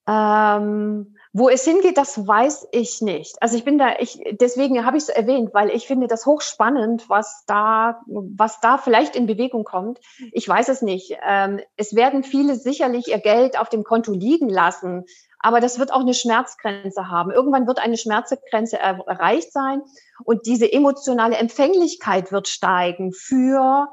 Ähm, 0.06 1.16
wo 1.32 1.48
es 1.48 1.64
hingeht, 1.64 1.96
das 1.96 2.26
weiß 2.26 2.68
ich 2.72 3.02
nicht. 3.02 3.40
Also 3.40 3.56
ich 3.56 3.64
bin 3.64 3.78
da, 3.78 3.94
ich, 4.00 4.20
deswegen 4.32 4.84
habe 4.84 4.96
ich 4.96 5.04
es 5.04 5.08
erwähnt, 5.08 5.54
weil 5.54 5.70
ich 5.70 5.86
finde 5.86 6.08
das 6.08 6.26
hochspannend, 6.26 7.08
was 7.08 7.44
da, 7.46 8.00
was 8.06 8.58
da 8.60 8.78
vielleicht 8.78 9.14
in 9.14 9.26
Bewegung 9.26 9.62
kommt. 9.62 10.00
Ich 10.32 10.48
weiß 10.48 10.68
es 10.68 10.82
nicht. 10.82 11.16
Ähm, 11.24 11.60
es 11.76 11.94
werden 11.94 12.24
viele 12.24 12.56
sicherlich 12.56 13.08
ihr 13.08 13.20
Geld 13.20 13.58
auf 13.58 13.68
dem 13.68 13.84
Konto 13.84 14.12
liegen 14.12 14.48
lassen, 14.48 15.04
aber 15.38 15.60
das 15.60 15.78
wird 15.78 15.92
auch 15.92 16.00
eine 16.00 16.14
Schmerzgrenze 16.14 17.08
haben. 17.08 17.30
Irgendwann 17.30 17.68
wird 17.68 17.78
eine 17.78 17.96
Schmerzgrenze 17.96 18.78
erreicht 18.78 19.52
sein 19.52 19.82
und 20.24 20.46
diese 20.46 20.70
emotionale 20.70 21.36
Empfänglichkeit 21.36 22.32
wird 22.32 22.48
steigen 22.48 23.12
für, 23.12 23.88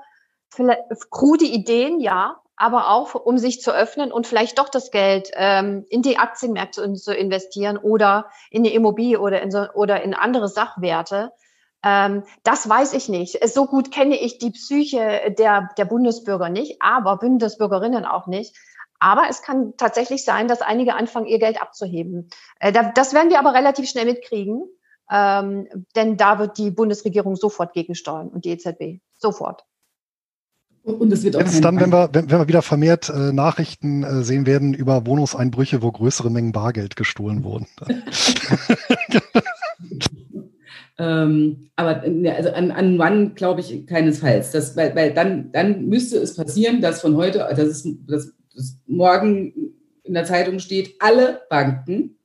für 0.49 0.75
krude 1.11 1.45
Ideen, 1.45 1.99
ja, 1.99 2.41
aber 2.57 2.89
auch 2.89 3.13
um 3.13 3.37
sich 3.37 3.61
zu 3.61 3.71
öffnen 3.71 4.11
und 4.11 4.25
vielleicht 4.25 4.57
doch 4.57 4.67
das 4.67 4.89
Geld 4.89 5.29
ähm, 5.33 5.85
in 5.89 6.01
die 6.01 6.17
Aktienmärkte 6.17 6.91
zu 6.93 7.13
investieren 7.13 7.77
oder 7.77 8.29
in 8.49 8.63
die 8.63 8.73
Immobilie 8.73 9.19
oder 9.19 9.41
in, 9.41 9.51
so, 9.51 9.67
oder 9.73 10.01
in 10.01 10.15
andere 10.15 10.47
Sachwerte. 10.47 11.31
Ähm, 11.83 12.23
das 12.43 12.67
weiß 12.67 12.93
ich 12.93 13.09
nicht. 13.09 13.47
So 13.47 13.67
gut 13.67 13.91
kenne 13.91 14.17
ich 14.19 14.39
die 14.39 14.49
Psyche 14.49 15.35
der, 15.37 15.69
der 15.77 15.85
Bundesbürger 15.85 16.49
nicht, 16.49 16.81
aber 16.81 17.17
Bundesbürgerinnen 17.17 18.05
auch 18.05 18.25
nicht. 18.25 18.57
Aber 18.99 19.25
es 19.29 19.43
kann 19.43 19.75
tatsächlich 19.77 20.25
sein, 20.25 20.47
dass 20.47 20.63
einige 20.63 20.95
anfangen, 20.95 21.27
ihr 21.27 21.37
Geld 21.37 21.61
abzuheben. 21.61 22.31
Äh, 22.59 22.73
das 22.95 23.13
werden 23.13 23.29
wir 23.29 23.37
aber 23.37 23.53
relativ 23.53 23.87
schnell 23.87 24.05
mitkriegen, 24.05 24.63
ähm, 25.11 25.85
denn 25.95 26.17
da 26.17 26.39
wird 26.39 26.57
die 26.57 26.71
Bundesregierung 26.71 27.35
sofort 27.35 27.73
gegensteuern 27.73 28.29
und 28.29 28.45
die 28.45 28.49
EZB. 28.49 28.99
Sofort. 29.13 29.66
Und 30.87 31.11
es 31.11 31.21
wird 31.21 31.35
auch 31.35 31.41
Jetzt 31.41 31.65
dann, 31.65 31.81
wenn 31.81 31.91
wir, 31.91 32.09
wenn, 32.13 32.31
wenn 32.31 32.39
wir 32.39 32.47
wieder 32.47 32.61
vermehrt 32.61 33.09
äh, 33.09 33.33
Nachrichten 33.33 34.03
äh, 34.03 34.23
sehen 34.23 34.45
werden 34.45 34.73
über 34.73 35.05
Wohnungseinbrüche, 35.05 35.81
wo 35.81 35.91
größere 35.91 36.31
Mengen 36.31 36.53
Bargeld 36.53 36.95
gestohlen 36.95 37.43
wurden. 37.43 37.67
ähm, 40.97 41.69
aber 41.75 42.03
also 42.03 42.51
an, 42.51 42.71
an 42.71 42.97
wann 42.97 43.35
glaube 43.35 43.59
ich 43.59 43.85
keinesfalls. 43.85 44.51
Das, 44.51 44.77
weil, 44.77 44.95
weil 44.95 45.13
dann, 45.13 45.51
dann 45.51 45.87
müsste 45.87 46.19
es 46.19 46.37
passieren, 46.37 46.79
dass 46.79 47.01
von 47.01 47.17
heute, 47.17 47.39
dass 47.39 47.59
es 47.59 47.85
dass, 48.07 48.31
dass 48.55 48.77
morgen 48.85 49.73
in 50.03 50.13
der 50.13 50.23
Zeitung 50.23 50.59
steht, 50.59 50.95
alle 50.99 51.41
Banken 51.49 52.17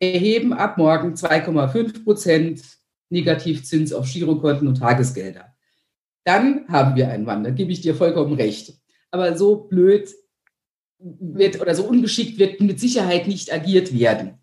erheben 0.00 0.52
ab 0.52 0.76
morgen 0.76 1.14
2,5 1.14 2.02
Prozent 2.02 2.62
Negativzins 3.10 3.92
auf 3.92 4.10
Girokonten 4.10 4.66
und 4.66 4.78
Tagesgelder 4.78 5.53
dann 6.24 6.66
haben 6.68 6.96
wir 6.96 7.08
einen 7.08 7.26
Wandel, 7.26 7.52
gebe 7.52 7.72
ich 7.72 7.80
dir 7.80 7.94
vollkommen 7.94 8.34
recht. 8.34 8.74
Aber 9.10 9.36
so 9.36 9.56
blöd 9.56 10.08
wird 10.98 11.60
oder 11.60 11.74
so 11.74 11.84
ungeschickt 11.84 12.38
wird 12.38 12.60
mit 12.60 12.80
Sicherheit 12.80 13.28
nicht 13.28 13.52
agiert 13.52 13.98
werden. 13.98 14.38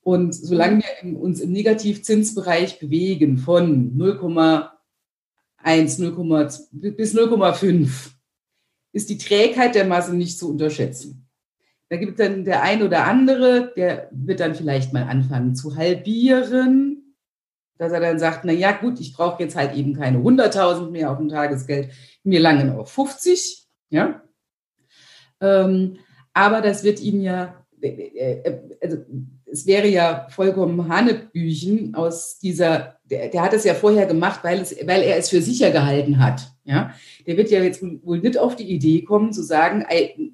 Und 0.00 0.32
solange 0.32 0.84
wir 1.02 1.20
uns 1.20 1.40
im 1.40 1.52
Negativzinsbereich 1.52 2.78
bewegen 2.78 3.36
von 3.36 3.98
0,1, 3.98 6.00
0, 6.00 6.92
bis 6.92 7.14
0,5, 7.14 8.12
ist 8.92 9.10
die 9.10 9.18
Trägheit 9.18 9.74
der 9.74 9.86
Masse 9.86 10.16
nicht 10.16 10.38
zu 10.38 10.48
unterschätzen. 10.48 11.28
Da 11.90 11.96
gibt 11.96 12.20
dann 12.20 12.44
der 12.44 12.62
ein 12.62 12.82
oder 12.82 13.04
andere, 13.04 13.72
der 13.76 14.08
wird 14.12 14.40
dann 14.40 14.54
vielleicht 14.54 14.92
mal 14.92 15.04
anfangen 15.04 15.54
zu 15.54 15.76
halbieren, 15.76 16.97
dass 17.78 17.92
er 17.92 18.00
dann 18.00 18.18
sagt, 18.18 18.44
na 18.44 18.52
ja, 18.52 18.72
gut, 18.72 19.00
ich 19.00 19.14
brauche 19.14 19.42
jetzt 19.42 19.56
halt 19.56 19.74
eben 19.74 19.94
keine 19.94 20.18
100.000 20.18 20.90
mehr 20.90 21.10
auf 21.10 21.18
dem 21.18 21.28
Tagesgeld, 21.28 21.90
mir 22.24 22.40
langen 22.40 22.76
auch 22.76 22.88
50, 22.88 23.66
ja. 23.90 24.22
Ähm, 25.40 25.98
aber 26.32 26.60
das 26.60 26.84
wird 26.84 27.00
ihm 27.00 27.20
ja, 27.20 27.64
äh, 27.80 27.88
äh, 27.88 28.60
also 28.82 28.98
es 29.50 29.66
wäre 29.66 29.88
ja 29.88 30.26
vollkommen 30.30 30.88
Hanebüchen 30.88 31.94
aus 31.94 32.38
dieser, 32.38 32.98
der, 33.04 33.28
der, 33.28 33.42
hat 33.42 33.54
es 33.54 33.64
ja 33.64 33.74
vorher 33.74 34.06
gemacht, 34.06 34.40
weil, 34.42 34.60
es, 34.60 34.76
weil 34.86 35.02
er 35.02 35.16
es 35.16 35.30
für 35.30 35.40
sicher 35.40 35.70
gehalten 35.70 36.18
hat, 36.18 36.52
ja. 36.64 36.92
Der 37.26 37.36
wird 37.36 37.50
ja 37.50 37.62
jetzt 37.62 37.82
wohl 37.82 38.18
nicht 38.18 38.36
auf 38.36 38.56
die 38.56 38.70
Idee 38.70 39.02
kommen 39.02 39.32
zu 39.32 39.42
sagen, 39.42 39.86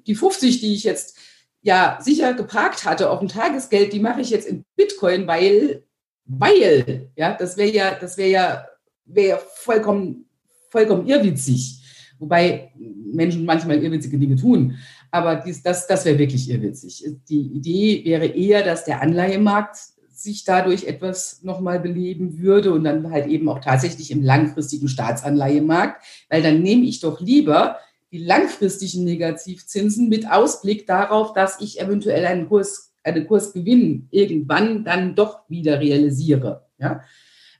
die 0.05 0.15
50, 0.15 0.59
die 0.59 0.73
ich 0.73 0.83
jetzt 0.83 1.17
ja 1.61 1.97
sicher 2.01 2.33
geparkt 2.33 2.85
hatte 2.85 3.09
auf 3.09 3.19
dem 3.19 3.27
Tagesgeld, 3.29 3.93
die 3.93 3.99
mache 3.99 4.21
ich 4.21 4.31
jetzt 4.31 4.47
in 4.47 4.65
Bitcoin, 4.75 5.27
weil 5.27 5.83
weil, 6.25 7.09
ja, 7.15 7.35
das 7.37 7.57
wäre 7.57 7.71
ja, 7.71 7.95
das 7.99 8.17
wäre 8.17 8.29
ja, 8.29 8.65
wäre 9.05 9.39
vollkommen, 9.55 10.25
vollkommen 10.69 11.07
irrwitzig. 11.07 11.81
Wobei 12.19 12.71
Menschen 12.77 13.45
manchmal 13.45 13.83
irrwitzige 13.83 14.17
Dinge 14.17 14.35
tun. 14.35 14.77
Aber 15.11 15.35
dies, 15.35 15.61
das, 15.61 15.87
das 15.87 16.05
wäre 16.05 16.17
wirklich 16.17 16.49
irrwitzig. 16.49 17.05
Die 17.29 17.41
Idee 17.41 18.03
wäre 18.05 18.25
eher, 18.25 18.63
dass 18.63 18.85
der 18.85 19.01
Anleihemarkt 19.01 19.77
sich 20.09 20.43
dadurch 20.43 20.85
etwas 20.85 21.43
nochmal 21.43 21.79
beleben 21.79 22.39
würde 22.39 22.71
und 22.73 22.83
dann 22.85 23.11
halt 23.11 23.27
eben 23.27 23.49
auch 23.49 23.59
tatsächlich 23.59 24.11
im 24.11 24.23
langfristigen 24.23 24.87
Staatsanleihemarkt, 24.87 26.03
weil 26.29 26.41
dann 26.41 26.61
nehme 26.61 26.85
ich 26.85 27.01
doch 27.01 27.19
lieber 27.19 27.77
die 28.11 28.17
langfristigen 28.19 29.03
Negativzinsen 29.03 30.07
mit 30.07 30.29
Ausblick 30.31 30.87
darauf, 30.87 31.33
dass 31.33 31.59
ich 31.59 31.81
eventuell 31.81 32.25
einen 32.25 32.47
Kurs 32.47 32.93
einen 33.05 33.27
Kursgewinn 33.27 34.07
irgendwann 34.11 34.83
dann 34.83 35.15
doch 35.15 35.49
wieder 35.49 35.79
realisiere. 35.79 36.65
Ja? 36.77 37.01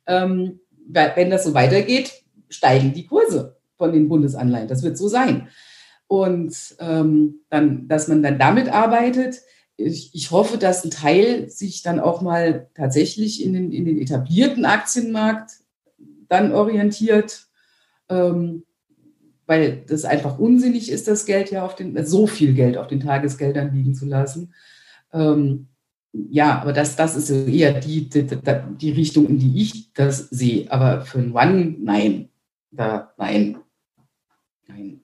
Ähm, 0.07 0.59
wenn 0.87 1.29
das 1.29 1.43
so 1.43 1.53
weitergeht, 1.53 2.23
steigen 2.49 2.93
die 2.93 3.05
Kurse 3.05 3.57
von 3.77 3.91
den 3.91 4.09
Bundesanleihen. 4.09 4.67
Das 4.67 4.83
wird 4.83 4.97
so 4.97 5.07
sein. 5.07 5.47
Und 6.07 6.55
ähm, 6.79 7.41
dann, 7.49 7.87
dass 7.87 8.07
man 8.07 8.21
dann 8.21 8.37
damit 8.37 8.69
arbeitet, 8.69 9.41
ich, 9.77 10.11
ich, 10.13 10.31
hoffe, 10.31 10.57
dass 10.57 10.85
ein 10.85 10.91
Teil 10.91 11.49
sich 11.49 11.81
dann 11.81 11.99
auch 11.99 12.21
mal 12.21 12.69
tatsächlich 12.75 13.43
in 13.43 13.53
den, 13.53 13.71
in 13.71 13.85
den 13.85 13.99
etablierten 13.99 14.63
Aktienmarkt 14.63 15.51
dann 16.29 16.53
orientiert, 16.53 17.47
ähm, 18.07 18.63
weil 19.47 19.83
das 19.87 20.05
einfach 20.05 20.39
unsinnig 20.39 20.89
ist, 20.89 21.07
das 21.07 21.25
Geld 21.25 21.51
ja 21.51 21.65
auf 21.65 21.75
den, 21.75 22.05
so 22.05 22.25
viel 22.25 22.53
Geld 22.53 22.77
auf 22.77 22.87
den 22.87 23.01
Tagesgeldern 23.01 23.73
liegen 23.73 23.95
zu 23.95 24.05
lassen. 24.05 24.53
Ähm, 25.16 25.68
ja, 26.30 26.61
aber 26.61 26.74
das, 26.74 26.95
das 26.95 27.16
ist 27.16 27.30
eher 27.30 27.80
die, 27.80 28.09
die, 28.09 28.26
die, 28.26 28.91
Richtung, 28.91 29.28
in 29.28 29.39
die 29.39 29.61
ich 29.61 29.93
das 29.93 30.30
sehe. 30.30 30.72
Aber 30.72 31.01
für 31.01 31.20
ein 31.20 31.34
One, 31.34 31.76
nein. 31.80 32.30
Da, 32.72 33.13
nein. 33.18 33.57
Nein. 34.68 35.01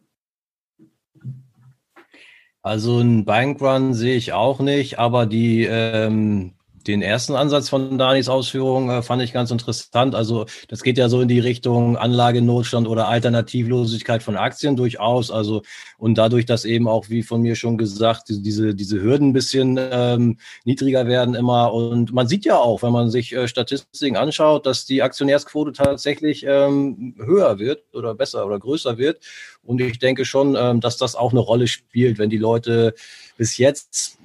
Also 2.61 2.99
ein 2.99 3.25
Bankrun 3.25 3.93
sehe 3.93 4.15
ich 4.15 4.33
auch 4.33 4.59
nicht, 4.59 4.99
aber 4.99 5.25
die, 5.25 5.63
ähm, 5.63 6.53
Den 6.87 7.01
ersten 7.01 7.35
Ansatz 7.35 7.69
von 7.69 7.97
Danis 7.97 8.29
Ausführungen 8.29 8.89
äh, 8.89 9.01
fand 9.01 9.21
ich 9.21 9.33
ganz 9.33 9.51
interessant. 9.51 10.15
Also 10.15 10.45
das 10.67 10.83
geht 10.83 10.97
ja 10.97 11.09
so 11.09 11.21
in 11.21 11.27
die 11.27 11.39
Richtung 11.39 11.97
Anlagenotstand 11.97 12.87
oder 12.87 13.07
Alternativlosigkeit 13.07 14.23
von 14.23 14.37
Aktien 14.37 14.75
durchaus. 14.75 15.31
Also 15.31 15.61
und 15.97 16.17
dadurch, 16.17 16.45
dass 16.45 16.65
eben 16.65 16.87
auch, 16.87 17.09
wie 17.09 17.23
von 17.23 17.41
mir 17.41 17.55
schon 17.55 17.77
gesagt, 17.77 18.23
diese, 18.29 18.73
diese 18.73 19.01
Hürden 19.01 19.29
ein 19.29 19.33
bisschen 19.33 19.79
ähm, 19.79 20.37
niedriger 20.65 21.07
werden 21.07 21.35
immer. 21.35 21.73
Und 21.73 22.13
man 22.13 22.27
sieht 22.27 22.45
ja 22.45 22.57
auch, 22.57 22.83
wenn 22.83 22.91
man 22.91 23.09
sich 23.09 23.33
äh, 23.33 23.47
Statistiken 23.47 24.17
anschaut, 24.17 24.65
dass 24.65 24.85
die 24.85 25.03
Aktionärsquote 25.03 25.73
tatsächlich 25.73 26.45
ähm, 26.47 27.15
höher 27.17 27.59
wird 27.59 27.83
oder 27.93 28.15
besser 28.15 28.45
oder 28.45 28.59
größer 28.59 28.97
wird. 28.97 29.19
Und 29.63 29.79
ich 29.79 29.99
denke 29.99 30.25
schon, 30.25 30.55
ähm, 30.57 30.81
dass 30.81 30.97
das 30.97 31.15
auch 31.15 31.31
eine 31.31 31.39
Rolle 31.39 31.67
spielt, 31.67 32.17
wenn 32.17 32.29
die 32.29 32.37
Leute 32.37 32.95
bis 33.41 33.57
jetzt 33.57 34.19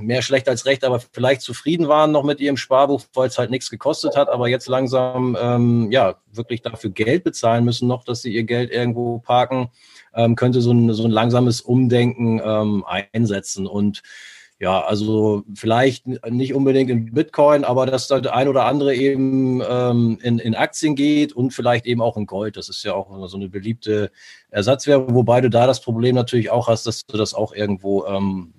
mehr 0.00 0.22
schlecht 0.22 0.48
als 0.48 0.66
recht, 0.66 0.84
aber 0.84 1.00
vielleicht 1.00 1.40
zufrieden 1.40 1.88
waren 1.88 2.12
noch 2.12 2.22
mit 2.22 2.38
ihrem 2.38 2.56
Sparbuch, 2.56 3.02
weil 3.12 3.26
es 3.26 3.36
halt 3.36 3.50
nichts 3.50 3.70
gekostet 3.70 4.14
hat, 4.14 4.28
aber 4.28 4.46
jetzt 4.46 4.68
langsam 4.68 5.36
ähm, 5.36 5.90
ja 5.90 6.14
wirklich 6.32 6.62
dafür 6.62 6.90
Geld 6.90 7.24
bezahlen 7.24 7.64
müssen, 7.64 7.88
noch, 7.88 8.04
dass 8.04 8.22
sie 8.22 8.32
ihr 8.32 8.44
Geld 8.44 8.70
irgendwo 8.70 9.18
parken, 9.18 9.72
ähm, 10.14 10.36
könnte 10.36 10.60
so 10.60 10.70
ein, 10.70 10.92
so 10.92 11.02
ein 11.02 11.10
langsames 11.10 11.60
Umdenken 11.60 12.40
ähm, 12.44 12.84
einsetzen. 13.12 13.66
Und 13.66 14.04
ja, 14.62 14.80
also 14.80 15.42
vielleicht 15.56 16.06
nicht 16.06 16.54
unbedingt 16.54 16.88
in 16.88 17.12
Bitcoin, 17.12 17.64
aber 17.64 17.84
dass 17.84 18.06
da 18.06 18.20
der 18.20 18.36
ein 18.36 18.46
oder 18.46 18.64
andere 18.64 18.94
eben 18.94 19.60
ähm, 19.68 20.20
in, 20.22 20.38
in 20.38 20.54
Aktien 20.54 20.94
geht 20.94 21.32
und 21.32 21.50
vielleicht 21.50 21.84
eben 21.84 22.00
auch 22.00 22.16
in 22.16 22.26
Gold. 22.26 22.56
Das 22.56 22.68
ist 22.68 22.84
ja 22.84 22.94
auch 22.94 23.26
so 23.26 23.36
eine 23.36 23.48
beliebte 23.48 24.12
Ersatzwährung, 24.50 25.16
wobei 25.16 25.40
du 25.40 25.50
da 25.50 25.66
das 25.66 25.80
Problem 25.80 26.14
natürlich 26.14 26.50
auch 26.50 26.68
hast, 26.68 26.86
dass 26.86 27.04
du 27.04 27.16
das 27.16 27.34
auch 27.34 27.52
irgendwo 27.52 28.06
ähm, 28.06 28.54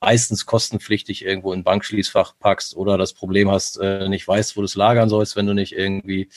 meistens 0.00 0.46
kostenpflichtig 0.46 1.24
irgendwo 1.24 1.52
in 1.52 1.64
Bankschließfach 1.64 2.34
packst 2.38 2.76
oder 2.76 2.96
das 2.96 3.12
Problem 3.12 3.50
hast, 3.50 3.76
äh, 3.80 4.08
nicht 4.08 4.28
weißt, 4.28 4.56
wo 4.56 4.60
du 4.60 4.66
es 4.66 4.76
lagern 4.76 5.08
sollst, 5.08 5.34
wenn 5.34 5.48
du 5.48 5.54
nicht 5.54 5.72
irgendwie 5.72 6.28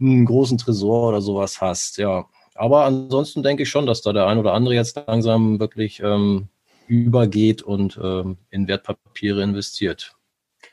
einen 0.00 0.24
großen 0.24 0.56
Tresor 0.56 1.10
oder 1.10 1.20
sowas 1.20 1.60
hast. 1.60 1.98
Ja, 1.98 2.24
aber 2.54 2.86
ansonsten 2.86 3.42
denke 3.42 3.64
ich 3.64 3.68
schon, 3.68 3.84
dass 3.84 4.00
da 4.00 4.14
der 4.14 4.26
ein 4.28 4.38
oder 4.38 4.54
andere 4.54 4.74
jetzt 4.74 4.96
langsam 5.06 5.60
wirklich 5.60 6.00
ähm, 6.00 6.48
übergeht 6.88 7.62
und 7.62 7.98
ähm, 8.02 8.38
in 8.50 8.68
Wertpapiere 8.68 9.42
investiert. 9.42 10.16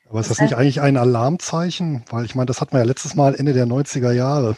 Aber 0.09 0.19
ist 0.19 0.29
das 0.29 0.39
nicht 0.39 0.55
eigentlich 0.55 0.81
ein 0.81 0.97
Alarmzeichen? 0.97 2.03
Weil 2.09 2.25
ich 2.25 2.35
meine, 2.35 2.45
das 2.45 2.61
hatten 2.61 2.73
wir 2.73 2.79
ja 2.79 2.85
letztes 2.85 3.15
Mal 3.15 3.35
Ende 3.35 3.53
der 3.53 3.65
90er 3.65 4.11
Jahre, 4.11 4.55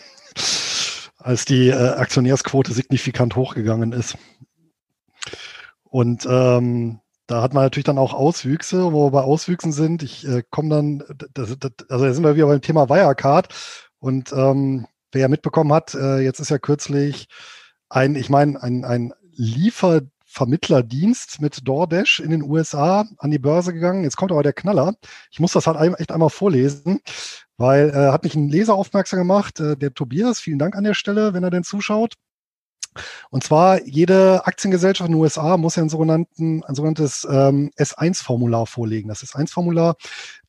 als 1.18 1.46
die 1.46 1.70
äh, 1.70 1.74
Aktionärsquote 1.74 2.74
signifikant 2.74 3.36
hochgegangen 3.36 3.92
ist. 3.92 4.18
Und 5.84 6.26
ähm, 6.30 7.00
da 7.28 7.42
hat 7.42 7.54
man 7.54 7.64
natürlich 7.64 7.86
dann 7.86 7.98
auch 7.98 8.14
Auswüchse, 8.14 8.92
wo 8.94 9.08
wir 9.08 9.12
bei 9.12 9.22
Auswüchsen 9.22 9.72
sind. 9.72 10.04
Ich 10.04 10.28
äh, 10.28 10.44
komme 10.50 10.70
dann, 10.70 11.04
das, 11.34 11.58
das, 11.58 11.72
also 11.90 12.06
da 12.06 12.14
sind 12.14 12.24
wir 12.24 12.36
wieder 12.36 12.48
beim 12.48 12.62
Thema 12.62 12.90
Wirecard. 12.90 13.54
Und 14.00 14.32
ähm, 14.34 14.88
wer 15.12 15.22
ja 15.22 15.28
mitbekommen 15.28 15.74
hat, 15.74 15.96
äh, 15.96 16.20
jetzt 16.20 16.40
ist 16.40 16.50
ja 16.50 16.60
kürzlich 16.60 17.28
ein, 17.90 18.16
ich 18.16 18.30
meine, 18.30 18.62
ein, 18.62 18.84
ein 18.86 19.14
Liefer, 19.32 20.02
Vermittlerdienst 20.36 21.40
mit 21.40 21.66
DoorDash 21.66 22.20
in 22.20 22.30
den 22.30 22.44
USA 22.44 23.06
an 23.20 23.32
die 23.32 23.40
Börse 23.40 23.74
gegangen. 23.74 24.04
Jetzt 24.04 24.18
kommt 24.18 24.34
aber 24.34 24.44
der 24.44 24.52
Knaller. 24.52 24.96
Ich 25.32 25.40
muss 25.40 25.54
das 25.54 25.66
halt 25.66 25.98
echt 25.98 26.12
einmal 26.12 26.30
vorlesen, 26.30 27.00
weil 27.56 27.90
äh, 27.90 28.12
hat 28.12 28.26
mich 28.26 28.36
ein 28.36 28.50
Leser 28.50 28.76
aufmerksam 28.76 29.20
gemacht, 29.20 29.62
äh, 29.62 29.78
der 29.78 29.94
Tobias. 29.94 30.42
Vielen 30.42 30.60
Dank 30.60 30.76
an 30.76 30.84
der 30.84 30.94
Stelle, 30.94 31.34
wenn 31.34 31.44
er 31.44 31.52
denn 31.52 31.64
zuschaut. 31.64 32.16
Und 33.30 33.46
zwar 33.46 33.82
jede 33.84 34.46
Aktiengesellschaft 34.46 35.08
in 35.08 35.16
den 35.16 35.22
USA 35.22 35.56
muss 35.56 35.78
ja 35.78 35.84
ein, 35.84 35.90
sogenannten, 35.90 36.64
ein 36.66 36.76
sogenanntes 36.76 37.26
ähm, 37.30 37.72
S1-Formular 37.78 38.68
vorlegen. 38.68 39.08
Das 39.08 39.24
S1-Formular, 39.24 39.96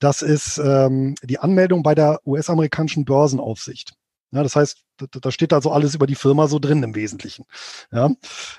das 0.01 0.21
ist 0.21 0.59
ähm, 0.59 1.15
die 1.23 1.39
Anmeldung 1.39 1.85
bei 1.85 1.95
der 1.95 2.21
US-amerikanischen 2.27 3.05
Börsenaufsicht. 3.05 3.95
Ja, 4.33 4.43
das 4.43 4.57
heißt, 4.57 4.83
da, 4.97 5.07
da 5.09 5.31
steht 5.31 5.53
also 5.53 5.71
alles 5.71 5.95
über 5.95 6.09
die 6.09 6.17
Firma 6.17 6.49
so 6.49 6.59
drin 6.59 6.83
im 6.83 6.97
Wesentlichen. 6.97 7.45
Ja, 7.93 8.11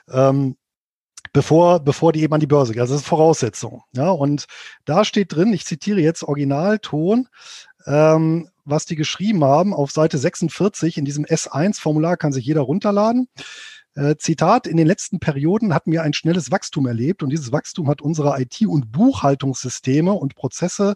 ähm, 0.10 0.56
bevor, 1.34 1.80
bevor 1.80 2.14
die 2.14 2.22
eben 2.22 2.34
an 2.34 2.40
die 2.40 2.48
Börse 2.48 2.74
gehen. 2.74 2.82
Also 2.82 2.94
das 2.94 3.02
ist 3.02 3.08
Voraussetzung. 3.08 3.84
Ja, 3.94 4.10
und 4.10 4.46
da 4.86 5.06
steht 5.06 5.36
drin, 5.36 5.54
ich 5.54 5.66
zitiere 5.66 6.00
jetzt 6.00 6.24
Originalton, 6.24 7.28
ähm, 7.86 8.50
was 8.66 8.86
die 8.86 8.96
geschrieben 8.96 9.44
haben 9.44 9.74
auf 9.74 9.92
Seite 9.92 10.18
46 10.18 10.98
in 10.98 11.06
diesem 11.06 11.26
S1-Formular 11.26 12.18
kann 12.18 12.34
sich 12.34 12.46
jeder 12.46 12.62
runterladen. 12.62 13.30
Äh, 13.96 14.16
Zitat, 14.18 14.68
in 14.68 14.78
den 14.78 14.86
letzten 14.86 15.20
Perioden 15.20 15.74
hatten 15.74 15.92
wir 15.92 16.04
ein 16.04 16.14
schnelles 16.14 16.52
Wachstum 16.52 16.86
erlebt 16.86 17.24
und 17.24 17.30
dieses 17.30 17.52
Wachstum 17.52 17.90
hat 17.90 18.02
unsere 18.02 18.40
IT- 18.40 18.68
und 18.68 18.92
Buchhaltungssysteme 18.92 20.14
und 20.14 20.36
Prozesse 20.36 20.96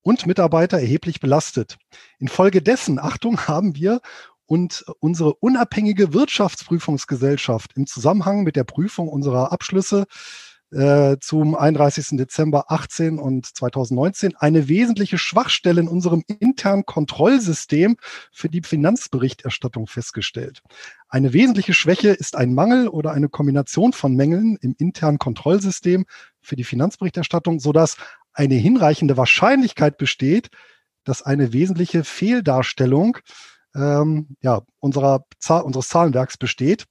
und 0.00 0.26
Mitarbeiter 0.26 0.78
erheblich 0.78 1.20
belastet. 1.20 1.76
Infolgedessen, 2.18 2.98
Achtung, 2.98 3.46
haben 3.46 3.76
wir 3.76 4.00
und 4.52 4.84
unsere 5.00 5.32
unabhängige 5.36 6.12
Wirtschaftsprüfungsgesellschaft 6.12 7.72
im 7.74 7.86
Zusammenhang 7.86 8.42
mit 8.42 8.54
der 8.54 8.64
Prüfung 8.64 9.08
unserer 9.08 9.50
Abschlüsse 9.50 10.04
äh, 10.70 11.16
zum 11.22 11.54
31. 11.54 12.18
Dezember 12.18 12.70
18 12.70 13.18
und 13.18 13.46
2019 13.46 14.36
eine 14.36 14.68
wesentliche 14.68 15.16
Schwachstelle 15.16 15.80
in 15.80 15.88
unserem 15.88 16.22
internen 16.38 16.84
Kontrollsystem 16.84 17.96
für 18.30 18.50
die 18.50 18.60
Finanzberichterstattung 18.60 19.86
festgestellt. 19.86 20.60
Eine 21.08 21.32
wesentliche 21.32 21.72
Schwäche 21.72 22.10
ist 22.10 22.36
ein 22.36 22.52
Mangel 22.52 22.88
oder 22.88 23.12
eine 23.12 23.30
Kombination 23.30 23.94
von 23.94 24.14
Mängeln 24.16 24.58
im 24.60 24.74
internen 24.76 25.18
Kontrollsystem 25.18 26.04
für 26.42 26.56
die 26.56 26.64
Finanzberichterstattung, 26.64 27.58
sodass 27.58 27.96
eine 28.34 28.56
hinreichende 28.56 29.16
Wahrscheinlichkeit 29.16 29.96
besteht, 29.96 30.50
dass 31.04 31.22
eine 31.22 31.54
wesentliche 31.54 32.04
Fehldarstellung 32.04 33.16
ähm, 33.74 34.36
ja, 34.40 34.62
unserer, 34.80 35.24
unseres 35.64 35.88
Zahlenwerks 35.88 36.36
besteht. 36.36 36.86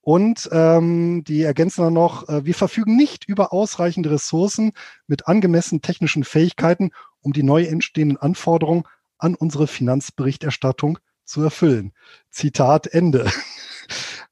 Und 0.00 0.48
ähm, 0.52 1.22
die 1.24 1.42
ergänzen 1.42 1.82
dann 1.82 1.92
noch, 1.92 2.28
äh, 2.28 2.44
wir 2.44 2.54
verfügen 2.54 2.96
nicht 2.96 3.24
über 3.28 3.52
ausreichende 3.52 4.10
Ressourcen 4.10 4.72
mit 5.06 5.28
angemessenen 5.28 5.80
technischen 5.80 6.24
Fähigkeiten, 6.24 6.90
um 7.20 7.32
die 7.32 7.44
neu 7.44 7.64
entstehenden 7.64 8.18
Anforderungen 8.18 8.82
an 9.18 9.36
unsere 9.36 9.68
Finanzberichterstattung 9.68 10.98
zu 11.24 11.42
erfüllen. 11.42 11.92
Zitat 12.30 12.88
Ende. 12.88 13.30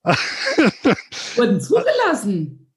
Wurden 1.37 1.61
zugelassen. 1.61 2.73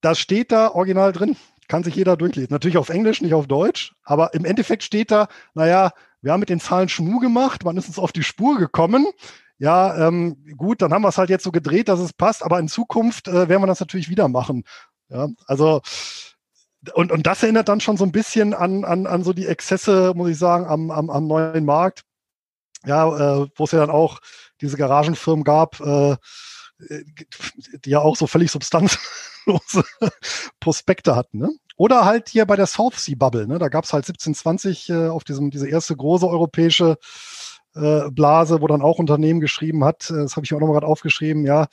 Das 0.00 0.18
steht 0.18 0.50
da 0.50 0.70
original 0.72 1.12
drin. 1.12 1.36
Kann 1.68 1.84
sich 1.84 1.94
jeder 1.94 2.16
durchlesen. 2.16 2.50
Natürlich 2.50 2.76
auf 2.76 2.88
Englisch, 2.88 3.22
nicht 3.22 3.32
auf 3.32 3.46
Deutsch. 3.46 3.94
Aber 4.02 4.34
im 4.34 4.44
Endeffekt 4.44 4.82
steht 4.82 5.12
da, 5.12 5.28
naja, 5.54 5.92
wir 6.24 6.32
haben 6.32 6.40
mit 6.40 6.48
den 6.48 6.60
Zahlen 6.60 6.88
Schmu 6.88 7.20
gemacht, 7.20 7.64
man 7.64 7.76
ist 7.76 7.88
uns 7.88 7.98
auf 7.98 8.12
die 8.12 8.22
Spur 8.22 8.58
gekommen. 8.58 9.06
Ja, 9.58 10.08
ähm, 10.08 10.44
gut, 10.56 10.82
dann 10.82 10.92
haben 10.92 11.02
wir 11.02 11.08
es 11.08 11.18
halt 11.18 11.30
jetzt 11.30 11.44
so 11.44 11.52
gedreht, 11.52 11.88
dass 11.88 12.00
es 12.00 12.12
passt, 12.12 12.42
aber 12.42 12.58
in 12.58 12.68
Zukunft 12.68 13.28
äh, 13.28 13.48
werden 13.48 13.62
wir 13.62 13.66
das 13.66 13.80
natürlich 13.80 14.08
wieder 14.08 14.28
machen. 14.28 14.64
Ja, 15.08 15.28
also 15.46 15.80
und, 16.92 17.12
und 17.12 17.26
das 17.26 17.42
erinnert 17.42 17.68
dann 17.68 17.80
schon 17.80 17.96
so 17.96 18.04
ein 18.04 18.12
bisschen 18.12 18.52
an, 18.52 18.84
an, 18.84 19.06
an 19.06 19.22
so 19.22 19.32
die 19.32 19.46
Exzesse, 19.46 20.12
muss 20.14 20.28
ich 20.28 20.38
sagen, 20.38 20.66
am, 20.66 20.90
am, 20.90 21.08
am 21.10 21.26
neuen 21.26 21.64
Markt. 21.64 22.02
Ja, 22.84 23.06
äh, 23.06 23.48
wo 23.56 23.64
es 23.64 23.72
ja 23.72 23.78
dann 23.78 23.90
auch 23.90 24.18
diese 24.60 24.76
Garagenfirmen 24.76 25.44
gab, 25.44 25.80
äh, 25.80 26.16
die 27.84 27.90
ja 27.90 28.00
auch 28.00 28.16
so 28.16 28.26
völlig 28.26 28.50
substanzlose 28.50 29.84
Prospekte 30.60 31.16
hatten. 31.16 31.38
Ne? 31.38 31.50
Oder 31.76 32.04
halt 32.04 32.28
hier 32.28 32.46
bei 32.46 32.56
der 32.56 32.66
South 32.66 32.96
Sea 32.96 33.16
Bubble, 33.16 33.46
ne? 33.46 33.58
da 33.58 33.68
gab 33.68 33.84
es 33.84 33.92
halt 33.92 34.04
1720 34.04 34.90
äh, 34.90 35.08
auf 35.08 35.24
diesem, 35.24 35.50
diese 35.50 35.68
erste 35.68 35.96
große 35.96 36.26
europäische 36.28 36.98
äh, 37.74 38.10
Blase, 38.10 38.60
wo 38.60 38.66
dann 38.68 38.82
auch 38.82 38.98
Unternehmen 38.98 39.40
geschrieben 39.40 39.84
hat, 39.84 40.08
äh, 40.10 40.14
das 40.14 40.36
habe 40.36 40.46
ich 40.46 40.54
auch 40.54 40.60
nochmal 40.60 40.74
gerade 40.74 40.86
aufgeschrieben, 40.86 41.44
ja, 41.44 41.66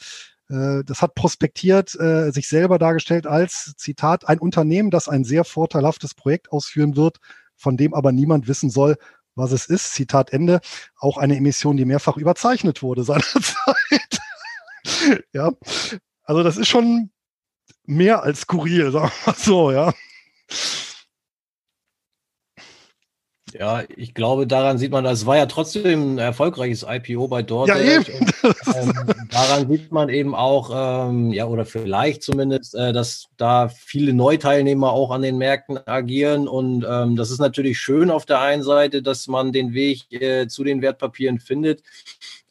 äh, 0.50 0.84
das 0.84 1.02
hat 1.02 1.16
prospektiert, 1.16 1.96
äh, 2.00 2.32
sich 2.32 2.48
selber 2.48 2.80
dargestellt 2.80 3.28
als, 3.28 3.74
Zitat, 3.78 4.28
ein 4.28 4.40
Unternehmen, 4.40 4.92
das 4.92 5.08
ein 5.08 5.24
sehr 5.24 5.46
vorteilhaftes 5.46 6.14
Projekt 6.14 6.52
ausführen 6.52 6.96
wird, 6.96 7.18
von 7.56 7.78
dem 7.78 7.94
aber 7.94 8.12
niemand 8.12 8.48
wissen 8.48 8.70
soll, 8.70 8.98
was 9.36 9.52
es 9.52 9.68
ist. 9.68 9.94
Zitat 9.94 10.34
Ende. 10.34 10.60
Auch 11.00 11.18
eine 11.18 11.38
Emission, 11.38 11.78
die 11.78 11.86
mehrfach 11.86 12.18
überzeichnet 12.18 12.84
wurde 12.84 13.04
seinerzeit. 13.04 14.20
ja, 15.34 15.52
also 16.24 16.44
das 16.44 16.58
ist 16.58 16.68
schon 16.68 17.12
mehr 17.86 18.24
als 18.24 18.42
skurril, 18.42 18.92
sagen 18.92 19.12
wir 19.24 19.32
mal 19.32 19.38
so, 19.38 19.72
ja. 19.72 19.94
Ja, 23.54 23.84
ich 23.96 24.14
glaube, 24.14 24.48
daran 24.48 24.78
sieht 24.78 24.92
man, 24.92 25.04
das 25.04 25.26
war 25.26 25.38
ja 25.38 25.46
trotzdem 25.46 26.16
ein 26.16 26.18
erfolgreiches 26.18 26.86
IPO 26.88 27.28
bei 27.28 27.44
DoorDash. 27.44 27.76
Ja, 27.76 28.00
eben. 28.00 28.30
Und, 28.44 28.56
ähm, 28.76 28.94
daran 29.30 29.70
sieht 29.70 29.92
man 29.92 30.10
eben 30.10 30.36
auch, 30.36 30.72
ähm, 31.10 31.32
ja, 31.32 31.46
oder 31.46 31.66
vielleicht 31.66 32.24
zumindest, 32.24 32.76
äh, 32.76 32.94
dass 32.94 33.28
da 33.38 33.70
viele 33.70 34.14
Neuteilnehmer 34.14 34.92
auch 34.92 35.12
an 35.12 35.22
den 35.22 35.38
Märkten 35.38 35.80
agieren. 35.86 36.48
Und 36.48 36.86
ähm, 36.90 37.16
das 37.16 37.32
ist 37.32 37.40
natürlich 37.40 37.80
schön 37.80 38.10
auf 38.10 38.26
der 38.26 38.40
einen 38.40 38.64
Seite, 38.64 39.02
dass 39.02 39.28
man 39.28 39.52
den 39.52 39.74
Weg 39.74 40.12
äh, 40.12 40.48
zu 40.48 40.64
den 40.64 40.82
Wertpapieren 40.82 41.40
findet. 41.40 41.84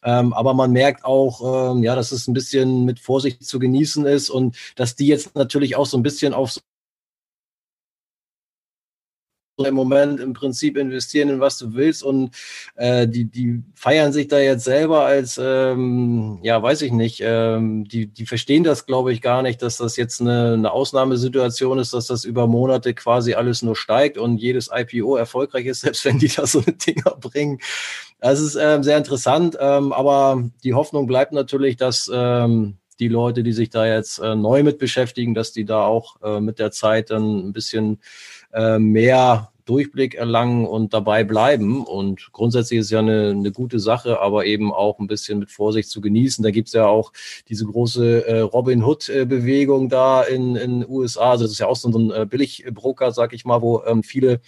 Ähm, 0.03 0.33
aber 0.33 0.53
man 0.53 0.71
merkt 0.71 1.05
auch, 1.05 1.73
ähm, 1.73 1.83
ja, 1.83 1.95
dass 1.95 2.11
es 2.11 2.27
ein 2.27 2.33
bisschen 2.33 2.85
mit 2.85 2.99
Vorsicht 2.99 3.43
zu 3.43 3.59
genießen 3.59 4.05
ist 4.05 4.29
und 4.29 4.57
dass 4.75 4.95
die 4.95 5.07
jetzt 5.07 5.35
natürlich 5.35 5.75
auch 5.75 5.85
so 5.85 5.97
ein 5.97 6.03
bisschen 6.03 6.33
auf 6.33 6.57
im 9.57 9.75
Moment 9.75 10.19
im 10.19 10.33
Prinzip 10.33 10.77
investieren 10.77 11.29
in 11.29 11.39
was 11.39 11.57
du 11.57 11.73
willst 11.73 12.03
und 12.03 12.31
äh, 12.75 13.07
die, 13.07 13.25
die 13.25 13.61
feiern 13.75 14.13
sich 14.13 14.27
da 14.27 14.39
jetzt 14.39 14.63
selber 14.63 15.05
als, 15.05 15.39
ähm, 15.41 16.39
ja, 16.41 16.61
weiß 16.61 16.81
ich 16.81 16.91
nicht, 16.91 17.21
ähm, 17.23 17.85
die, 17.85 18.07
die 18.07 18.25
verstehen 18.25 18.63
das, 18.63 18.85
glaube 18.85 19.13
ich, 19.13 19.21
gar 19.21 19.41
nicht, 19.41 19.61
dass 19.61 19.77
das 19.77 19.97
jetzt 19.97 20.21
eine, 20.21 20.53
eine 20.53 20.71
Ausnahmesituation 20.71 21.79
ist, 21.79 21.93
dass 21.93 22.07
das 22.07 22.23
über 22.23 22.47
Monate 22.47 22.93
quasi 22.93 23.33
alles 23.33 23.61
nur 23.61 23.75
steigt 23.75 24.17
und 24.17 24.37
jedes 24.37 24.69
IPO 24.73 25.15
erfolgreich 25.15 25.65
ist, 25.65 25.81
selbst 25.81 26.05
wenn 26.05 26.19
die 26.19 26.29
da 26.29 26.45
so 26.45 26.63
eine 26.65 26.75
Dinger 26.75 27.17
bringen. 27.19 27.59
Das 28.19 28.39
ist 28.39 28.55
ähm, 28.55 28.83
sehr 28.83 28.97
interessant, 28.97 29.57
ähm, 29.59 29.93
aber 29.93 30.43
die 30.63 30.73
Hoffnung 30.73 31.07
bleibt 31.07 31.33
natürlich, 31.33 31.75
dass 31.75 32.09
ähm, 32.13 32.77
die 32.99 33.07
Leute, 33.07 33.41
die 33.41 33.51
sich 33.51 33.71
da 33.71 33.87
jetzt 33.87 34.19
äh, 34.19 34.35
neu 34.35 34.61
mit 34.61 34.77
beschäftigen, 34.77 35.33
dass 35.33 35.51
die 35.51 35.65
da 35.65 35.85
auch 35.85 36.21
äh, 36.21 36.39
mit 36.39 36.59
der 36.59 36.69
Zeit 36.71 37.09
dann 37.09 37.47
ein 37.47 37.51
bisschen 37.51 37.99
äh, 38.53 38.79
mehr 38.79 39.51
Durchblick 39.65 40.15
erlangen 40.15 40.65
und 40.65 40.93
dabei 40.93 41.23
bleiben. 41.23 41.85
Und 41.85 42.31
grundsätzlich 42.33 42.79
ist 42.79 42.91
ja 42.91 42.99
eine, 42.99 43.29
eine 43.29 43.51
gute 43.51 43.79
Sache, 43.79 44.19
aber 44.19 44.45
eben 44.45 44.73
auch 44.73 44.99
ein 44.99 45.07
bisschen 45.07 45.39
mit 45.39 45.51
Vorsicht 45.51 45.89
zu 45.89 46.01
genießen. 46.01 46.43
Da 46.43 46.51
gibt 46.51 46.67
es 46.67 46.73
ja 46.73 46.87
auch 46.87 47.13
diese 47.47 47.65
große 47.65 48.25
äh, 48.27 48.39
Robin 48.39 48.83
Hood-Bewegung 48.83 49.89
da 49.89 50.23
in 50.23 50.55
den 50.55 50.85
USA. 50.87 51.31
Also 51.31 51.45
das 51.45 51.53
ist 51.53 51.59
ja 51.59 51.67
auch 51.67 51.75
so 51.75 51.89
ein 51.89 52.11
äh, 52.11 52.25
Billigbroker, 52.25 53.11
sag 53.11 53.33
ich 53.33 53.45
mal, 53.45 53.61
wo 53.61 53.83
ähm, 53.85 54.03
viele 54.03 54.41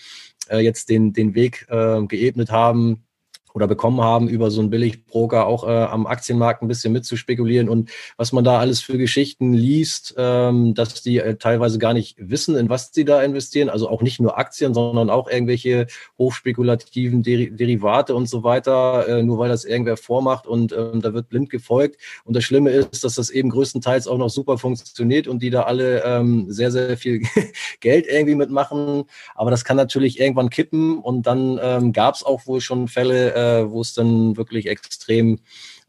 äh, 0.50 0.60
jetzt 0.60 0.90
den, 0.90 1.14
den 1.14 1.36
Weg 1.36 1.68
äh, 1.70 2.02
geebnet 2.06 2.52
haben, 2.52 3.06
oder 3.54 3.68
bekommen 3.68 4.02
haben, 4.02 4.28
über 4.28 4.52
so 4.52 4.62
einen 4.62 4.70
Billigbroker 4.70 5.46
auch 5.46 5.68
äh, 5.68 5.72
am 5.72 6.08
Aktienmarkt 6.08 6.62
ein 6.62 6.68
bisschen 6.68 6.92
mitzuspekulieren 6.94 7.70
und 7.70 7.92
was 8.18 8.32
man 8.32 8.44
da 8.44 8.60
alles 8.60 8.82
für 8.82 8.98
Geschichten 8.98 9.54
liest, 9.54 10.16
ähm, 10.18 10.74
dass 10.74 11.02
die 11.02 11.20
äh, 11.20 11.36
teilweise 11.36 11.78
gar 11.78 11.94
nicht 11.94 12.16
wissen, 12.20 12.56
in 12.56 12.70
was 12.70 12.92
sie 12.94 13.06
da 13.06 13.22
investieren. 13.22 13.70
Also 13.70 13.90
auch 13.90 14.02
nicht 14.02 14.20
nur 14.20 14.38
Aktien, 14.38 14.74
sondern 14.74 15.10
auch 15.10 15.30
irgendwelche 15.30 15.88
hochspekulativen 16.18 17.24
Deri 17.24 17.52
Derivate 17.56 18.16
und 18.16 18.28
so 18.28 18.44
weiter, 18.44 19.08
äh, 19.08 19.24
nur 19.24 19.38
weil 19.38 19.50
das 19.50 19.66
irgendwer 19.66 19.98
vormacht 19.98 20.48
und 20.48 20.72
ähm, 20.74 21.02
da 21.02 21.14
wird 21.14 21.30
blind 21.30 21.50
gefolgt. 21.50 21.98
Und 22.24 22.36
das 22.36 22.44
Schlimme 22.44 22.72
ist, 22.72 23.04
dass 23.04 23.16
das 23.16 23.30
eben 23.30 23.50
größtenteils 23.50 24.08
auch 24.08 24.18
noch 24.18 24.30
super 24.30 24.58
funktioniert 24.58 25.28
und 25.28 25.44
die 25.44 25.50
da 25.50 25.64
alle 25.64 26.04
ähm, 26.04 26.46
sehr, 26.50 26.72
sehr 26.72 26.98
viel 26.98 27.22
Geld 27.80 28.08
irgendwie 28.08 28.36
mitmachen. 28.36 29.04
Aber 29.36 29.52
das 29.52 29.64
kann 29.64 29.78
natürlich 29.78 30.20
irgendwann 30.20 30.50
kippen 30.50 30.98
und 31.00 31.28
dann 31.28 31.60
ähm, 31.62 31.94
gab 31.94 32.16
es 32.16 32.24
auch 32.24 32.48
wohl 32.48 32.62
schon 32.62 32.88
Fälle, 32.88 33.34
äh, 33.44 33.70
wo 33.70 33.82
es 33.82 33.94
dann 33.94 34.38
wirklich 34.38 34.68
extrem 34.68 35.40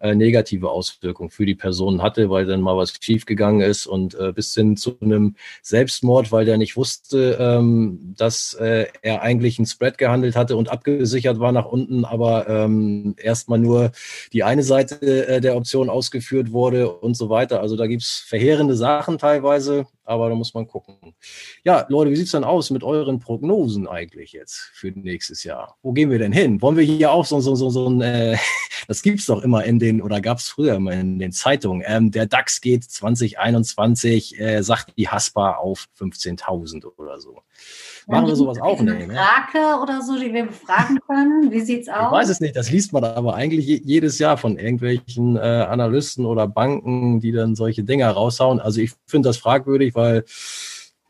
äh, 0.01 0.15
negative 0.15 0.71
Auswirkungen 0.71 1.31
für 1.31 1.47
die 1.47 1.55
Person 1.55 2.03
hatte, 2.03 2.29
weil 2.29 2.47
dann 2.47 2.61
mal 2.61 2.77
was 2.77 2.93
schiefgegangen 3.01 3.63
ist 3.63 3.87
und 3.87 4.15
äh, 4.15 4.33
bis 4.33 4.55
hin 4.55 4.77
zu 4.77 4.97
einem 5.01 5.37
Selbstmord, 5.63 6.31
weil 6.31 6.45
der 6.45 6.59
nicht 6.59 6.77
wusste, 6.77 7.39
ähm, 7.41 8.15
dass 8.17 8.55
äh, 8.55 8.87
er 9.03 9.23
eigentlich 9.23 9.59
ein 9.59 9.67
Spread 9.67 9.97
gehandelt 9.97 10.37
hatte 10.37 10.57
und 10.57 10.69
abgesichert 10.69 11.41
war 11.41 11.53
nach 11.53 11.67
unten, 11.67 12.05
aber 12.05 12.49
ähm, 12.49 13.15
erstmal 13.17 13.59
nur 13.59 13.93
die 14.33 14.45
eine 14.45 14.63
Seite 14.63 15.27
äh, 15.27 15.41
der 15.41 15.57
Option 15.57 15.89
ausgeführt 15.89 16.53
wurde 16.53 16.93
und 16.93 17.17
so 17.17 17.31
weiter. 17.31 17.61
Also 17.61 17.77
da 17.77 17.87
gibt's 17.87 18.19
verheerende 18.19 18.77
Sachen 18.77 19.19
teilweise, 19.19 19.87
aber 20.05 20.29
da 20.29 20.35
muss 20.35 20.55
man 20.55 20.67
gucken. 20.67 21.15
Ja, 21.65 21.87
Leute, 21.89 22.11
wie 22.11 22.17
sieht's 22.17 22.33
dann 22.33 22.45
aus 22.45 22.71
mit 22.71 22.85
euren 22.85 23.19
Prognosen 23.21 23.89
eigentlich 23.89 24.33
jetzt 24.33 24.71
für 24.75 24.89
nächstes 24.91 25.45
Jahr? 25.45 25.77
Wo 25.83 25.93
gehen 25.93 26.11
wir 26.11 26.19
denn 26.19 26.33
hin? 26.33 26.61
Wollen 26.63 26.77
wir 26.77 26.85
hier 26.85 27.11
auch 27.13 27.25
so, 27.25 27.41
so, 27.41 27.55
so, 27.55 27.71
so 27.71 27.89
ein, 27.89 28.01
äh, 28.01 28.37
das 28.89 29.03
gibt's 29.03 29.27
doch 29.27 29.43
immer 29.43 29.65
in 29.65 29.79
den, 29.79 30.03
oder 30.03 30.21
gab's 30.21 30.49
früher 30.49 30.75
immer 30.75 30.93
in 30.93 31.19
den 31.19 31.33
Zeitungen, 31.33 31.83
ähm, 31.87 32.11
der 32.11 32.27
DAX 32.27 32.61
geht 32.61 32.85
2021, 32.85 34.39
äh, 34.39 34.63
sagt 34.63 34.93
die 34.97 35.09
Haspa 35.09 35.53
auf 35.53 35.87
15.000 35.99 36.85
oder 36.97 37.21
so. 37.21 37.43
Machen 38.07 38.27
wir 38.27 38.37
sowas 38.37 38.61
auch 38.61 38.81
nicht. 38.81 38.93
Eine 38.93 39.15
Frage 39.15 39.83
oder 39.83 40.03
so, 40.03 40.19
die 40.19 40.33
wir 40.33 40.47
befragen 40.47 40.99
können? 41.07 41.51
Wie 41.51 41.61
sieht's 41.61 41.89
aus? 41.89 42.07
Ich 42.07 42.13
weiß 42.13 42.29
es 42.29 42.41
nicht, 42.41 42.57
das 42.57 42.71
liest 42.71 42.93
man 42.93 43.05
aber 43.05 43.35
eigentlich 43.35 43.67
jedes 43.67 44.19
Jahr 44.19 44.37
von 44.37 44.59
irgendwelchen 44.59 45.37
äh, 45.37 45.41
Analysten 45.41 46.27
oder 46.27 46.47
Banken, 46.47 47.21
die 47.21 47.33
dann 47.33 47.55
solche 47.55 47.83
Dinger 47.83 48.11
raushauen. 48.11 48.61
Also 48.61 48.81
ich 48.81 48.93
finde 49.07 49.29
das 49.29 49.39
fragwürdig, 49.39 49.95
weil 49.95 50.25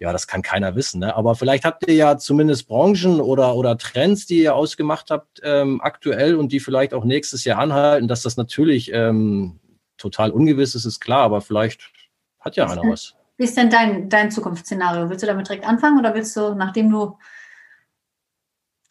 ja, 0.00 0.12
das 0.12 0.26
kann 0.26 0.42
keiner 0.42 0.76
wissen. 0.76 1.00
Ne? 1.00 1.16
Aber 1.16 1.34
vielleicht 1.34 1.64
habt 1.64 1.86
ihr 1.88 1.94
ja 1.94 2.18
zumindest 2.18 2.68
Branchen 2.68 3.20
oder, 3.20 3.54
oder 3.54 3.78
Trends, 3.78 4.26
die 4.26 4.42
ihr 4.42 4.54
ausgemacht 4.54 5.10
habt, 5.10 5.40
ähm, 5.42 5.80
aktuell 5.80 6.36
und 6.36 6.52
die 6.52 6.60
vielleicht 6.60 6.94
auch 6.94 7.04
nächstes 7.04 7.44
Jahr 7.44 7.58
anhalten, 7.58 8.08
dass 8.08 8.22
das 8.22 8.36
natürlich 8.36 8.92
ähm, 8.92 9.60
total 9.96 10.30
ungewiss 10.30 10.74
ist, 10.74 10.84
ist 10.84 11.00
klar, 11.00 11.22
aber 11.22 11.40
vielleicht 11.40 11.90
hat 12.40 12.56
ja 12.56 12.66
einer 12.68 12.82
was. 12.82 13.14
Wie 13.36 13.44
ist 13.44 13.56
denn 13.56 13.70
dein, 13.70 14.08
dein 14.08 14.30
Zukunftsszenario? 14.30 15.10
Willst 15.10 15.22
du 15.22 15.26
damit 15.26 15.48
direkt 15.48 15.66
anfangen 15.66 15.98
oder 15.98 16.14
willst 16.14 16.36
du, 16.36 16.54
nachdem 16.54 16.90
du 16.90 17.16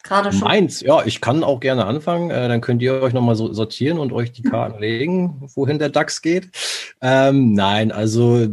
gerade 0.04 0.32
schon. 0.32 0.42
Meins, 0.46 0.80
ja, 0.80 1.04
ich 1.04 1.20
kann 1.20 1.42
auch 1.42 1.58
gerne 1.58 1.86
anfangen. 1.86 2.30
Äh, 2.30 2.48
dann 2.48 2.60
könnt 2.60 2.82
ihr 2.82 3.02
euch 3.02 3.12
nochmal 3.12 3.34
so 3.34 3.52
sortieren 3.52 3.98
und 3.98 4.12
euch 4.12 4.30
die 4.30 4.42
Karten 4.42 4.78
legen, 4.78 5.50
wohin 5.54 5.78
der 5.78 5.88
DAX 5.88 6.22
geht. 6.22 6.50
Ähm, 7.00 7.54
nein, 7.54 7.90
also 7.90 8.46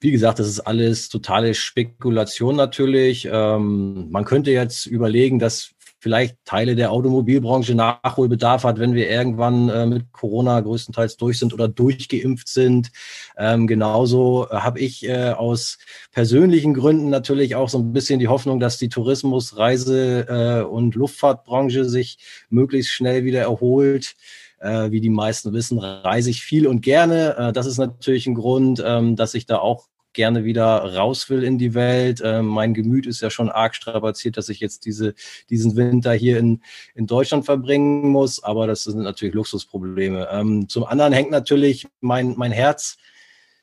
wie 0.00 0.10
gesagt, 0.12 0.38
das 0.38 0.48
ist 0.48 0.60
alles 0.60 1.08
totale 1.08 1.54
Spekulation 1.54 2.54
natürlich. 2.54 3.28
Ähm, 3.30 4.10
man 4.10 4.24
könnte 4.24 4.50
jetzt 4.50 4.86
überlegen, 4.86 5.38
dass 5.38 5.72
vielleicht 6.00 6.36
Teile 6.44 6.76
der 6.76 6.92
Automobilbranche 6.92 7.74
Nachholbedarf 7.74 8.64
hat, 8.64 8.78
wenn 8.78 8.94
wir 8.94 9.10
irgendwann 9.10 9.68
äh, 9.68 9.86
mit 9.86 10.12
Corona 10.12 10.60
größtenteils 10.60 11.16
durch 11.16 11.38
sind 11.38 11.52
oder 11.52 11.68
durchgeimpft 11.68 12.48
sind. 12.48 12.90
Ähm, 13.36 13.66
genauso 13.66 14.46
äh, 14.50 14.56
habe 14.56 14.80
ich 14.80 15.06
äh, 15.08 15.30
aus 15.30 15.78
persönlichen 16.12 16.74
Gründen 16.74 17.10
natürlich 17.10 17.56
auch 17.56 17.68
so 17.68 17.78
ein 17.78 17.92
bisschen 17.92 18.20
die 18.20 18.28
Hoffnung, 18.28 18.60
dass 18.60 18.78
die 18.78 18.88
Tourismus-, 18.88 19.56
Reise- 19.56 20.26
äh, 20.28 20.62
und 20.62 20.94
Luftfahrtbranche 20.94 21.84
sich 21.84 22.18
möglichst 22.48 22.92
schnell 22.92 23.24
wieder 23.24 23.40
erholt. 23.40 24.14
Äh, 24.60 24.90
wie 24.90 25.00
die 25.00 25.10
meisten 25.10 25.52
wissen, 25.52 25.78
reise 25.78 26.30
ich 26.30 26.42
viel 26.42 26.66
und 26.66 26.80
gerne. 26.80 27.36
Äh, 27.36 27.52
das 27.52 27.66
ist 27.66 27.78
natürlich 27.78 28.26
ein 28.26 28.34
Grund, 28.34 28.82
ähm, 28.84 29.14
dass 29.14 29.34
ich 29.34 29.46
da 29.46 29.58
auch 29.58 29.86
gerne 30.18 30.42
wieder 30.42 30.96
raus 30.96 31.30
will 31.30 31.44
in 31.44 31.58
die 31.58 31.74
Welt. 31.74 32.20
Ähm, 32.24 32.46
mein 32.46 32.74
Gemüt 32.74 33.06
ist 33.06 33.20
ja 33.20 33.30
schon 33.30 33.50
arg 33.50 33.76
strapaziert, 33.76 34.36
dass 34.36 34.48
ich 34.48 34.58
jetzt 34.58 34.84
diese, 34.84 35.14
diesen 35.48 35.76
Winter 35.76 36.12
hier 36.12 36.40
in, 36.40 36.60
in 36.96 37.06
Deutschland 37.06 37.44
verbringen 37.44 38.08
muss. 38.08 38.42
Aber 38.42 38.66
das 38.66 38.82
sind 38.82 38.98
natürlich 38.98 39.32
Luxusprobleme. 39.36 40.26
Ähm, 40.32 40.68
zum 40.68 40.82
anderen 40.82 41.12
hängt 41.12 41.30
natürlich 41.30 41.86
mein, 42.00 42.34
mein 42.36 42.50
Herz 42.50 42.98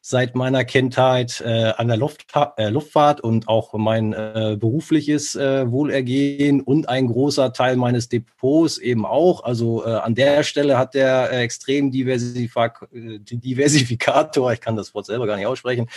seit 0.07 0.35
meiner 0.35 0.65
Kindheit 0.65 1.41
äh, 1.43 1.73
an 1.77 1.87
der 1.87 1.97
Luftfahrt, 1.97 2.59
äh, 2.59 2.69
Luftfahrt 2.69 3.21
und 3.21 3.47
auch 3.47 3.73
mein 3.73 4.13
äh, 4.13 4.55
berufliches 4.55 5.35
äh, 5.35 5.71
Wohlergehen 5.71 6.61
und 6.61 6.87
ein 6.87 7.07
großer 7.07 7.53
Teil 7.53 7.75
meines 7.75 8.07
Depots 8.07 8.77
eben 8.77 9.03
auch. 9.03 9.43
Also 9.43 9.83
äh, 9.83 9.89
an 9.89 10.13
der 10.13 10.43
Stelle 10.43 10.77
hat 10.77 10.93
der 10.93 11.31
äh, 11.31 11.41
extrem 11.41 11.89
Diversifik 11.89 12.73
Diversifikator, 12.91 14.53
ich 14.53 14.61
kann 14.61 14.75
das 14.75 14.93
Wort 14.93 15.07
selber 15.07 15.25
gar 15.25 15.37
nicht 15.37 15.47
aussprechen, 15.47 15.89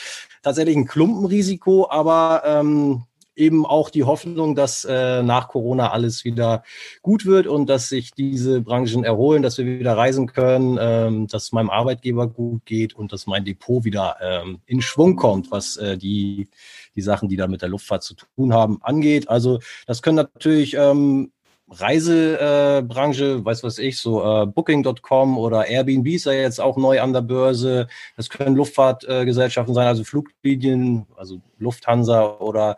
tatsächlich 0.43 0.77
ein 0.77 0.87
Klumpenrisiko, 0.87 1.91
aber 1.91 2.45
ähm, 2.47 3.03
eben 3.39 3.65
auch 3.65 3.91
die 3.91 4.05
Hoffnung, 4.05 4.55
dass 4.55 4.85
äh, 4.85 5.23
nach 5.23 5.49
Corona 5.49 5.91
alles 5.93 6.25
wieder 6.25 6.63
gut 7.03 7.25
wird 7.25 7.47
und 7.47 7.69
dass 7.69 7.89
sich 7.89 8.13
diese 8.13 8.61
Branchen 8.61 9.05
erholen, 9.05 9.43
dass 9.43 9.59
wir 9.59 9.67
wieder 9.67 9.97
reisen 9.97 10.27
können, 10.27 10.79
ähm, 10.81 11.27
dass 11.29 11.53
meinem 11.53 11.71
Arbeitgeber 11.71 12.27
gut 12.29 12.67
geht 12.67 12.95
und 12.95 13.13
dass 13.13 13.27
mein 13.27 13.45
Depot 13.45 13.85
wieder 13.85 14.17
ähm, 14.21 14.61
in 14.67 14.83
Schwung 14.83 15.17
kommt, 15.17 15.51
was 15.51 15.77
äh, 15.77 15.97
die, 15.97 16.49
die 16.95 17.03
Sachen, 17.03 17.29
die 17.29 17.37
da 17.37 17.47
mit 17.47 17.63
der 17.63 17.69
Luftfahrt 17.69 18.03
zu 18.03 18.15
tun 18.15 18.53
haben, 18.53 18.79
angeht. 18.83 19.29
Also 19.29 19.61
das 19.87 20.03
können 20.03 20.17
natürlich 20.17 20.75
ähm, 20.75 21.33
Reisebranche, 21.71 23.25
äh, 23.25 23.45
weiß 23.45 23.63
was 23.63 23.79
ich, 23.79 23.99
so 23.99 24.23
äh, 24.25 24.47
Booking.com 24.47 25.37
oder 25.37 25.67
Airbnb 25.67 26.07
ist 26.07 26.25
ja 26.25 26.33
jetzt 26.33 26.61
auch 26.61 26.77
neu 26.77 27.01
an 27.01 27.13
der 27.13 27.21
Börse. 27.21 27.89
Das 28.17 28.31
können 28.31 28.57
Luftfahrtgesellschaften 28.57 29.73
äh, 29.73 29.75
sein, 29.75 29.87
also 29.87 30.05
Fluglinien, 30.05 31.07
also 31.17 31.41
Lufthansa 31.59 32.39
oder 32.39 32.77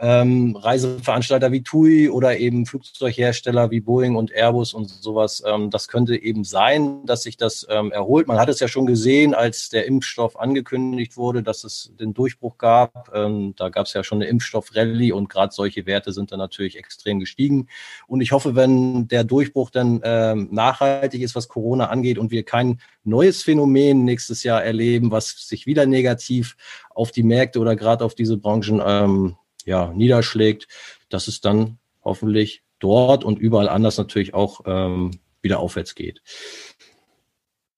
ähm, 0.00 0.56
Reiseveranstalter 0.56 1.52
wie 1.52 1.62
TUI 1.62 2.08
oder 2.08 2.38
eben 2.38 2.64
Flugzeughersteller 2.64 3.70
wie 3.70 3.80
Boeing 3.80 4.16
und 4.16 4.32
Airbus 4.32 4.72
und 4.72 4.88
sowas. 4.88 5.42
Ähm, 5.46 5.68
das 5.68 5.88
könnte 5.88 6.16
eben 6.16 6.42
sein, 6.44 7.04
dass 7.04 7.22
sich 7.22 7.36
das 7.36 7.66
ähm, 7.68 7.92
erholt. 7.92 8.26
Man 8.26 8.38
hat 8.38 8.48
es 8.48 8.60
ja 8.60 8.68
schon 8.68 8.86
gesehen, 8.86 9.34
als 9.34 9.68
der 9.68 9.86
Impfstoff 9.86 10.40
angekündigt 10.40 11.18
wurde, 11.18 11.42
dass 11.42 11.64
es 11.64 11.92
den 12.00 12.14
Durchbruch 12.14 12.56
gab. 12.56 13.10
Ähm, 13.14 13.54
da 13.56 13.68
gab 13.68 13.86
es 13.86 13.92
ja 13.92 14.02
schon 14.02 14.18
eine 14.18 14.30
Impfstoffrallye 14.30 15.12
und 15.12 15.28
gerade 15.28 15.52
solche 15.52 15.84
Werte 15.84 16.12
sind 16.12 16.32
dann 16.32 16.38
natürlich 16.38 16.78
extrem 16.78 17.20
gestiegen. 17.20 17.68
Und 18.06 18.22
ich 18.22 18.32
hoffe, 18.32 18.56
wenn 18.56 19.06
der 19.08 19.24
Durchbruch 19.24 19.68
dann 19.68 20.00
ähm, 20.02 20.48
nachhaltig 20.50 21.20
ist, 21.20 21.34
was 21.34 21.48
Corona 21.48 21.88
angeht 21.88 22.16
und 22.16 22.30
wir 22.30 22.42
kein 22.42 22.80
neues 23.04 23.42
Phänomen 23.42 24.04
nächstes 24.06 24.44
Jahr 24.44 24.64
erleben, 24.64 25.10
was 25.10 25.46
sich 25.46 25.66
wieder 25.66 25.84
negativ 25.84 26.56
auf 26.94 27.10
die 27.10 27.22
Märkte 27.22 27.60
oder 27.60 27.76
gerade 27.76 28.04
auf 28.04 28.14
diese 28.14 28.38
Branchen 28.38 28.80
ähm, 28.84 29.36
ja, 29.66 29.92
niederschlägt, 29.92 30.68
dass 31.08 31.28
es 31.28 31.40
dann 31.40 31.78
hoffentlich 32.02 32.62
dort 32.78 33.24
und 33.24 33.38
überall 33.38 33.68
anders 33.68 33.98
natürlich 33.98 34.34
auch 34.34 34.62
ähm, 34.66 35.20
wieder 35.42 35.60
aufwärts 35.60 35.94
geht. 35.94 36.22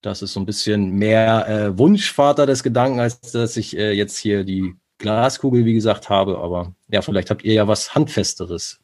Das 0.01 0.21
ist 0.21 0.33
so 0.33 0.39
ein 0.39 0.45
bisschen 0.45 0.91
mehr 0.91 1.47
äh, 1.47 1.77
Wunschvater 1.77 2.45
des 2.45 2.63
Gedanken, 2.63 2.99
als 2.99 3.19
dass 3.19 3.55
ich 3.55 3.77
äh, 3.77 3.91
jetzt 3.91 4.17
hier 4.17 4.43
die 4.43 4.75
Glaskugel, 4.97 5.65
wie 5.65 5.73
gesagt, 5.73 6.09
habe. 6.09 6.39
Aber 6.39 6.75
ja, 6.89 7.01
vielleicht 7.01 7.29
habt 7.29 7.43
ihr 7.43 7.53
ja 7.53 7.67
was 7.67 7.95
Handfesteres. 7.95 8.79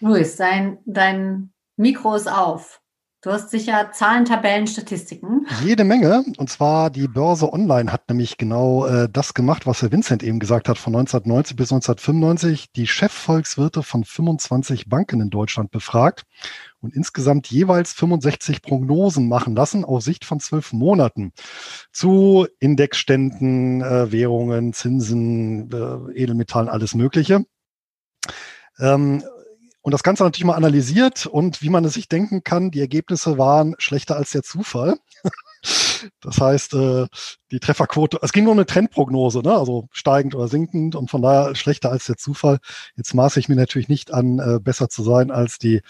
Luis, 0.00 0.36
dein, 0.36 0.78
dein 0.84 1.52
Mikro 1.76 2.14
ist 2.14 2.30
auf. 2.30 2.82
Du 3.26 3.32
hast 3.32 3.50
sicher 3.50 3.90
Zahlen, 3.92 4.24
Tabellen, 4.24 4.68
Statistiken. 4.68 5.48
Jede 5.64 5.82
Menge. 5.82 6.24
Und 6.36 6.48
zwar 6.48 6.90
die 6.90 7.08
Börse 7.08 7.52
Online 7.52 7.90
hat 7.90 8.08
nämlich 8.08 8.38
genau 8.38 8.86
äh, 8.86 9.08
das 9.12 9.34
gemacht, 9.34 9.66
was 9.66 9.82
Herr 9.82 9.90
Vincent 9.90 10.22
eben 10.22 10.38
gesagt 10.38 10.68
hat, 10.68 10.78
von 10.78 10.94
1990 10.94 11.56
bis 11.56 11.72
1995 11.72 12.70
die 12.70 12.86
Chefvolkswirte 12.86 13.82
von 13.82 14.04
25 14.04 14.88
Banken 14.88 15.20
in 15.20 15.30
Deutschland 15.30 15.72
befragt 15.72 16.22
und 16.78 16.94
insgesamt 16.94 17.48
jeweils 17.48 17.92
65 17.94 18.62
Prognosen 18.62 19.26
machen 19.26 19.56
lassen 19.56 19.84
auf 19.84 20.04
Sicht 20.04 20.24
von 20.24 20.38
zwölf 20.38 20.72
Monaten 20.72 21.32
zu 21.90 22.46
Indexständen, 22.60 23.82
äh, 23.82 24.12
Währungen, 24.12 24.72
Zinsen, 24.72 25.68
äh, 25.72 26.12
Edelmetallen, 26.14 26.68
alles 26.68 26.94
Mögliche. 26.94 27.44
Ähm, 28.78 29.24
und 29.86 29.92
das 29.92 30.02
Ganze 30.02 30.24
natürlich 30.24 30.44
mal 30.44 30.56
analysiert 30.56 31.26
und 31.26 31.62
wie 31.62 31.70
man 31.70 31.84
es 31.84 31.94
sich 31.94 32.08
denken 32.08 32.42
kann, 32.42 32.72
die 32.72 32.80
Ergebnisse 32.80 33.38
waren 33.38 33.76
schlechter 33.78 34.16
als 34.16 34.30
der 34.30 34.42
Zufall. 34.42 34.98
Das 36.20 36.38
heißt, 36.38 36.74
äh, 36.74 37.06
die 37.50 37.58
Trefferquote, 37.58 38.18
es 38.22 38.32
ging 38.32 38.44
nur 38.44 38.52
um 38.52 38.58
eine 38.58 38.66
Trendprognose, 38.66 39.40
ne? 39.40 39.56
also 39.56 39.88
steigend 39.90 40.34
oder 40.34 40.46
sinkend 40.46 40.94
und 40.94 41.10
von 41.10 41.22
daher 41.22 41.56
schlechter 41.56 41.90
als 41.90 42.04
der 42.04 42.18
Zufall. 42.18 42.58
Jetzt 42.96 43.14
maße 43.14 43.40
ich 43.40 43.48
mir 43.48 43.56
natürlich 43.56 43.88
nicht 43.88 44.12
an, 44.12 44.38
äh, 44.38 44.60
besser 44.60 44.88
zu 44.88 45.02
sein 45.02 45.32
als 45.32 45.58
die, 45.58 45.80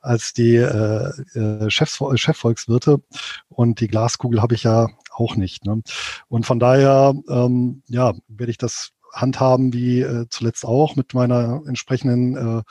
als 0.00 0.32
die 0.32 0.54
äh, 0.54 1.10
äh 1.34 1.68
Chefs, 1.68 1.98
Chefvolkswirte 2.14 3.02
und 3.48 3.80
die 3.80 3.88
Glaskugel 3.88 4.40
habe 4.40 4.54
ich 4.54 4.62
ja 4.62 4.88
auch 5.10 5.36
nicht. 5.36 5.66
Ne? 5.66 5.82
Und 6.28 6.46
von 6.46 6.60
daher, 6.60 7.12
ähm, 7.28 7.82
ja, 7.88 8.14
werde 8.28 8.52
ich 8.52 8.58
das 8.58 8.92
handhaben 9.12 9.72
wie 9.72 10.06
zuletzt 10.30 10.64
auch 10.64 10.94
mit 10.94 11.14
meiner 11.14 11.62
entsprechenden 11.66 12.36
äh, 12.60 12.62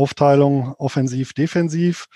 Aufteilung 0.00 0.74
offensiv, 0.78 1.34
defensiv. 1.34 2.06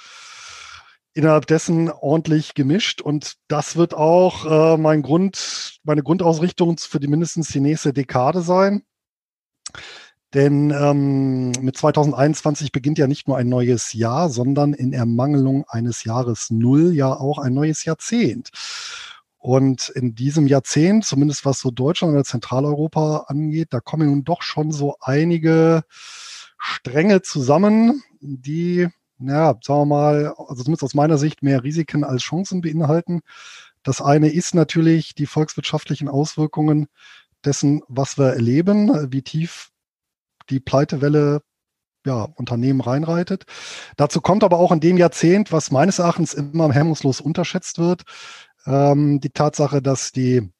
Innerhalb 1.13 1.47
dessen 1.47 1.91
ordentlich 1.91 2.55
gemischt 2.55 3.03
und 3.03 3.35
das 3.47 3.77
wird 3.77 3.93
auch 3.95 4.47
äh, 4.47 4.77
mein 4.79 5.03
Grund, 5.03 5.79
meine 5.85 6.03
Grundausrichtung 6.03 6.79
für 6.79 6.99
die 6.99 7.07
mindestens 7.07 7.49
die 7.49 7.61
nächste 7.61 7.93
Dekade 7.93 8.41
sein. 8.41 8.83
Denn 10.33 10.71
ähm, 10.71 11.53
mit 11.61 11.77
2021 11.77 12.73
beginnt 12.73 12.99
ja 12.99 13.07
nicht 13.07 13.29
nur 13.29 13.37
ein 13.37 13.49
neues 13.49 13.93
Jahr, 13.93 14.31
sondern 14.31 14.73
in 14.73 14.95
Ermangelung 14.95 15.65
eines 15.69 16.05
Jahres 16.05 16.51
Null 16.51 16.95
ja 16.95 17.13
auch 17.13 17.39
ein 17.39 17.53
neues 17.53 17.85
Jahrzehnt. 17.85 18.49
Und 19.37 19.91
in 19.91 20.15
diesem 20.15 20.47
Jahrzehnt, 20.47 21.05
zumindest 21.05 21.45
was 21.45 21.61
so 21.61 21.71
Deutschland 21.71 22.15
oder 22.15 22.25
Zentraleuropa 22.25 23.27
angeht, 23.29 23.69
da 23.71 23.81
kommen 23.81 24.09
nun 24.09 24.25
doch 24.25 24.41
schon 24.41 24.73
so 24.73 24.97
einige 25.01 25.85
Stränge 26.59 27.23
zusammen, 27.23 28.03
die, 28.21 28.89
ja, 29.19 29.55
sagen 29.63 29.81
wir 29.81 29.87
mal, 29.87 30.35
also 30.37 30.63
zumindest 30.63 30.85
aus 30.85 30.95
meiner 30.95 31.19
Sicht 31.19 31.43
mehr 31.43 31.63
Risiken 31.63 32.05
als 32.05 32.23
Chancen 32.23 32.61
beinhalten. 32.61 33.21
Das 33.83 34.01
eine 34.01 34.31
ist 34.31 34.55
natürlich 34.55 35.15
die 35.15 35.27
volkswirtschaftlichen 35.27 36.09
Auswirkungen 36.09 36.87
dessen, 37.45 37.83
was 37.89 38.19
wir 38.19 38.33
erleben, 38.33 39.13
wie 39.13 39.23
tief 39.23 39.71
die 40.49 40.61
Pleitewelle 40.61 41.43
ja, 42.07 42.25
Unternehmen 42.37 42.81
reinreitet. 42.81 43.45
Dazu 43.97 44.21
kommt 44.21 44.45
aber 44.45 44.59
auch 44.59 44.73
in 44.73 44.81
dem 44.81 44.97
Jahrzehnt, 44.97 45.53
was 45.53 45.71
meines 45.71 45.99
Erachtens 45.99 46.35
immer 46.35 46.73
hemmungslos 46.73 47.21
unterschätzt 47.21 47.79
wird, 47.79 48.03
ähm, 48.67 49.21
die 49.21 49.31
Tatsache, 49.31 49.83
dass 49.83 50.13
die 50.13 50.51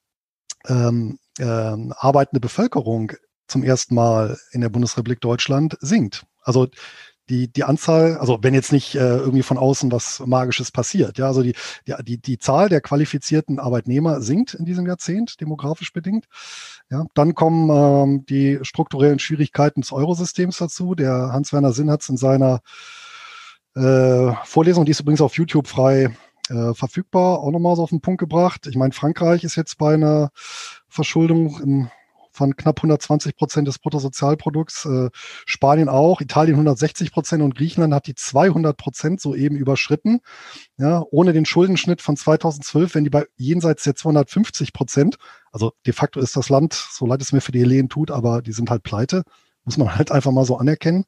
ähm, 0.67 1.19
ähm, 1.39 1.95
arbeitende 1.97 2.41
Bevölkerung 2.41 3.13
zum 3.47 3.63
ersten 3.63 3.95
Mal 3.95 4.39
in 4.53 4.61
der 4.61 4.69
Bundesrepublik 4.69 5.21
Deutschland 5.21 5.77
sinkt. 5.81 6.25
Also 6.43 6.69
die, 7.29 7.51
die 7.51 7.65
Anzahl, 7.65 8.19
also 8.19 8.39
wenn 8.43 8.53
jetzt 8.53 8.73
nicht 8.73 8.95
äh, 8.95 9.17
irgendwie 9.17 9.43
von 9.43 9.57
außen 9.57 9.91
was 9.91 10.23
Magisches 10.27 10.71
passiert, 10.71 11.17
ja, 11.17 11.27
also 11.27 11.43
die, 11.43 11.55
die, 12.03 12.19
die, 12.19 12.39
Zahl 12.39 12.69
der 12.69 12.83
qualifizierten 12.83 13.59
Arbeitnehmer 13.59 14.21
sinkt 14.21 14.53
in 14.53 14.67
diesem 14.67 14.87
Jahrzehnt, 14.87 15.41
demografisch 15.41 15.93
bedingt. 15.93 16.27
Ja, 16.91 17.07
dann 17.15 17.35
kommen 17.35 17.71
ähm, 17.71 18.27
die 18.27 18.59
strukturellen 18.63 19.19
Schwierigkeiten 19.19 19.81
des 19.81 19.93
Eurosystems 19.93 20.59
dazu. 20.59 20.95
Der 20.95 21.33
Hans-Werner 21.33 21.73
Sinn 21.73 21.91
hat 21.91 22.03
es 22.03 22.11
in 22.11 22.19
seiner 22.19 22.61
äh, 23.75 24.33
Vorlesung, 24.45 24.85
die 24.85 24.91
ist 24.91 25.01
übrigens 25.01 25.23
auf 25.23 25.37
YouTube 25.37 25.67
frei 25.67 26.15
äh, 26.51 26.75
verfügbar, 26.75 27.41
auch 27.41 27.51
nochmal 27.51 27.77
so 27.77 27.83
auf 27.83 27.91
den 27.91 28.03
Punkt 28.03 28.21
gebracht. 28.21 28.67
Ich 28.67 28.77
meine, 28.77 28.93
Frankreich 28.93 29.45
ist 29.45 29.57
jetzt 29.57 29.79
bei 29.79 29.95
einer 29.95 30.31
Verschuldung 30.89 31.59
im 31.61 31.91
von 32.35 32.57
knapp 32.57 32.79
120 32.79 33.37
Prozent 33.37 33.69
des 33.69 33.79
Bruttosozialprodukts. 33.79 34.85
Äh, 34.87 35.11
Spanien 35.47 35.89
auch, 35.89 36.21
Italien 36.21 36.57
160 36.57 37.13
Prozent 37.13 37.43
und 37.43 37.55
Griechenland 37.55 37.95
hat 37.95 38.07
die 38.07 38.15
200 38.15 38.77
Prozent 38.77 39.21
soeben 39.21 39.57
überschritten. 39.57 40.21
Ja, 40.77 41.03
ohne 41.11 41.33
den 41.33 41.47
Schuldenschnitt 41.47 42.03
von 42.03 42.17
2012, 42.17 42.95
wenn 42.95 43.05
die 43.05 43.11
bei 43.11 43.27
jenseits 43.37 43.85
der 43.85 43.95
250 43.95 44.73
Prozent, 44.73 45.17
also 45.53 45.73
de 45.87 45.93
facto 45.93 46.21
ist 46.21 46.37
das 46.37 46.49
Land, 46.49 46.75
so 46.75 47.07
leid 47.07 47.23
es 47.23 47.33
mir 47.33 47.41
für 47.41 47.53
die 47.53 47.61
Hellenen 47.61 47.89
tut, 47.89 48.11
aber 48.11 48.43
die 48.43 48.53
sind 48.53 48.71
halt 48.71 48.83
pleite, 48.83 49.23
muss 49.65 49.79
man 49.79 49.95
halt 49.95 50.11
einfach 50.11 50.33
mal 50.33 50.45
so 50.45 50.59
anerkennen. 50.59 51.05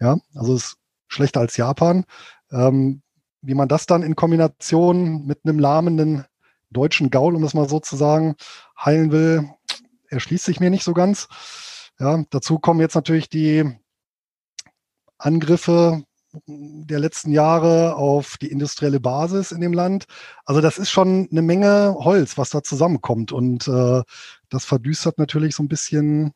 Ja, 0.00 0.16
also 0.34 0.54
es 0.54 0.64
ist 0.64 0.76
schlechter 1.08 1.40
als 1.40 1.56
Japan. 1.56 2.04
Ähm, 2.50 3.02
wie 3.42 3.54
man 3.54 3.68
das 3.68 3.86
dann 3.86 4.02
in 4.02 4.16
Kombination 4.16 5.26
mit 5.26 5.40
einem 5.44 5.58
lahmenden 5.58 6.24
deutschen 6.70 7.10
Gaul, 7.10 7.36
um 7.36 7.42
das 7.42 7.54
mal 7.54 7.68
so 7.68 7.80
zu 7.80 7.96
sagen, 7.96 8.36
heilen 8.82 9.12
will, 9.12 9.50
erschließt 10.12 10.44
sich 10.44 10.60
mir 10.60 10.70
nicht 10.70 10.84
so 10.84 10.92
ganz. 10.92 11.28
Ja, 11.98 12.22
dazu 12.30 12.58
kommen 12.58 12.80
jetzt 12.80 12.94
natürlich 12.94 13.28
die 13.28 13.64
Angriffe 15.18 16.04
der 16.46 16.98
letzten 16.98 17.30
Jahre 17.30 17.96
auf 17.96 18.38
die 18.38 18.50
industrielle 18.50 19.00
Basis 19.00 19.52
in 19.52 19.60
dem 19.60 19.74
Land. 19.74 20.06
Also 20.46 20.60
das 20.62 20.78
ist 20.78 20.90
schon 20.90 21.28
eine 21.30 21.42
Menge 21.42 21.94
Holz, 21.98 22.38
was 22.38 22.50
da 22.50 22.62
zusammenkommt. 22.62 23.32
Und 23.32 23.68
äh, 23.68 24.02
das 24.48 24.64
verdüstert 24.64 25.18
natürlich 25.18 25.54
so 25.54 25.62
ein 25.62 25.68
bisschen, 25.68 26.32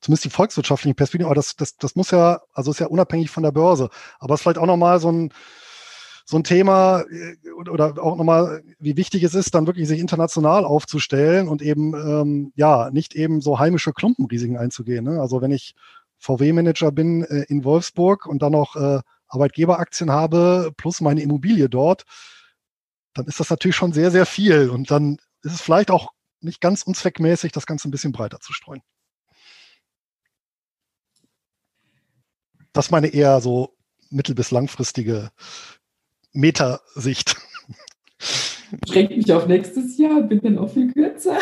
zumindest 0.00 0.24
die 0.24 0.30
volkswirtschaftliche 0.30 0.94
Perspektive. 0.94 1.28
Aber 1.28 1.36
das, 1.36 1.54
das, 1.54 1.76
das 1.76 1.94
muss 1.94 2.10
ja, 2.10 2.40
also 2.52 2.72
ist 2.72 2.80
ja 2.80 2.88
unabhängig 2.88 3.30
von 3.30 3.44
der 3.44 3.52
Börse. 3.52 3.88
Aber 4.18 4.34
es 4.34 4.40
ist 4.40 4.42
vielleicht 4.42 4.58
auch 4.58 4.66
nochmal 4.66 4.98
so 4.98 5.12
ein, 5.12 5.32
so 6.28 6.36
ein 6.36 6.44
Thema 6.44 7.04
äh, 7.08 7.36
oder 7.52 8.02
auch 8.02 8.16
nochmal, 8.16 8.62
wie 8.80 8.96
wichtig 8.96 9.22
es 9.22 9.34
ist, 9.34 9.54
dann 9.54 9.66
wirklich 9.66 9.86
sich 9.86 10.00
international 10.00 10.64
aufzustellen 10.64 11.48
und 11.48 11.62
eben 11.62 11.94
ähm, 11.94 12.52
ja 12.56 12.90
nicht 12.90 13.14
eben 13.14 13.40
so 13.40 13.60
heimische 13.60 13.92
Klumpenrisiken 13.92 14.56
einzugehen. 14.56 15.04
Ne? 15.04 15.20
Also 15.20 15.40
wenn 15.40 15.52
ich 15.52 15.74
VW-Manager 16.18 16.90
bin 16.90 17.22
äh, 17.22 17.44
in 17.48 17.64
Wolfsburg 17.64 18.26
und 18.26 18.42
dann 18.42 18.52
noch 18.52 18.74
äh, 18.74 19.00
Arbeitgeberaktien 19.28 20.10
habe 20.10 20.72
plus 20.76 21.00
meine 21.00 21.22
Immobilie 21.22 21.68
dort, 21.68 22.04
dann 23.14 23.26
ist 23.26 23.38
das 23.38 23.50
natürlich 23.50 23.76
schon 23.76 23.92
sehr, 23.92 24.10
sehr 24.10 24.26
viel. 24.26 24.68
Und 24.68 24.90
dann 24.90 25.18
ist 25.42 25.54
es 25.54 25.60
vielleicht 25.60 25.92
auch 25.92 26.10
nicht 26.40 26.60
ganz 26.60 26.82
unzweckmäßig, 26.82 27.52
das 27.52 27.66
Ganze 27.66 27.86
ein 27.86 27.92
bisschen 27.92 28.12
breiter 28.12 28.40
zu 28.40 28.52
streuen. 28.52 28.82
Das 32.72 32.90
meine 32.90 33.08
eher 33.08 33.40
so 33.40 33.76
mittel- 34.10 34.34
bis 34.34 34.50
langfristige 34.50 35.30
Metasicht. 36.36 37.36
Schränkt 38.88 39.16
mich 39.16 39.32
auf 39.32 39.46
nächstes 39.46 39.96
Jahr, 39.98 40.22
bin 40.22 40.40
dann 40.40 40.58
auch 40.58 40.70
viel 40.70 40.92
kürzer. 40.92 41.38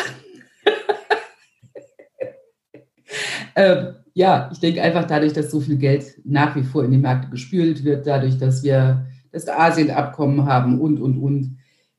ähm, 3.55 3.95
ja, 4.13 4.49
ich 4.51 4.59
denke 4.59 4.81
einfach 4.81 5.05
dadurch, 5.05 5.33
dass 5.33 5.51
so 5.51 5.59
viel 5.59 5.77
Geld 5.77 6.19
nach 6.23 6.55
wie 6.55 6.63
vor 6.63 6.85
in 6.85 6.91
die 6.91 6.97
Märkte 6.97 7.29
gespült 7.29 7.83
wird, 7.83 8.07
dadurch, 8.07 8.37
dass 8.37 8.63
wir 8.63 9.05
das 9.31 9.49
Asien-Abkommen 9.49 10.45
haben 10.45 10.79
und, 10.79 11.01
und, 11.01 11.19
und, 11.19 11.57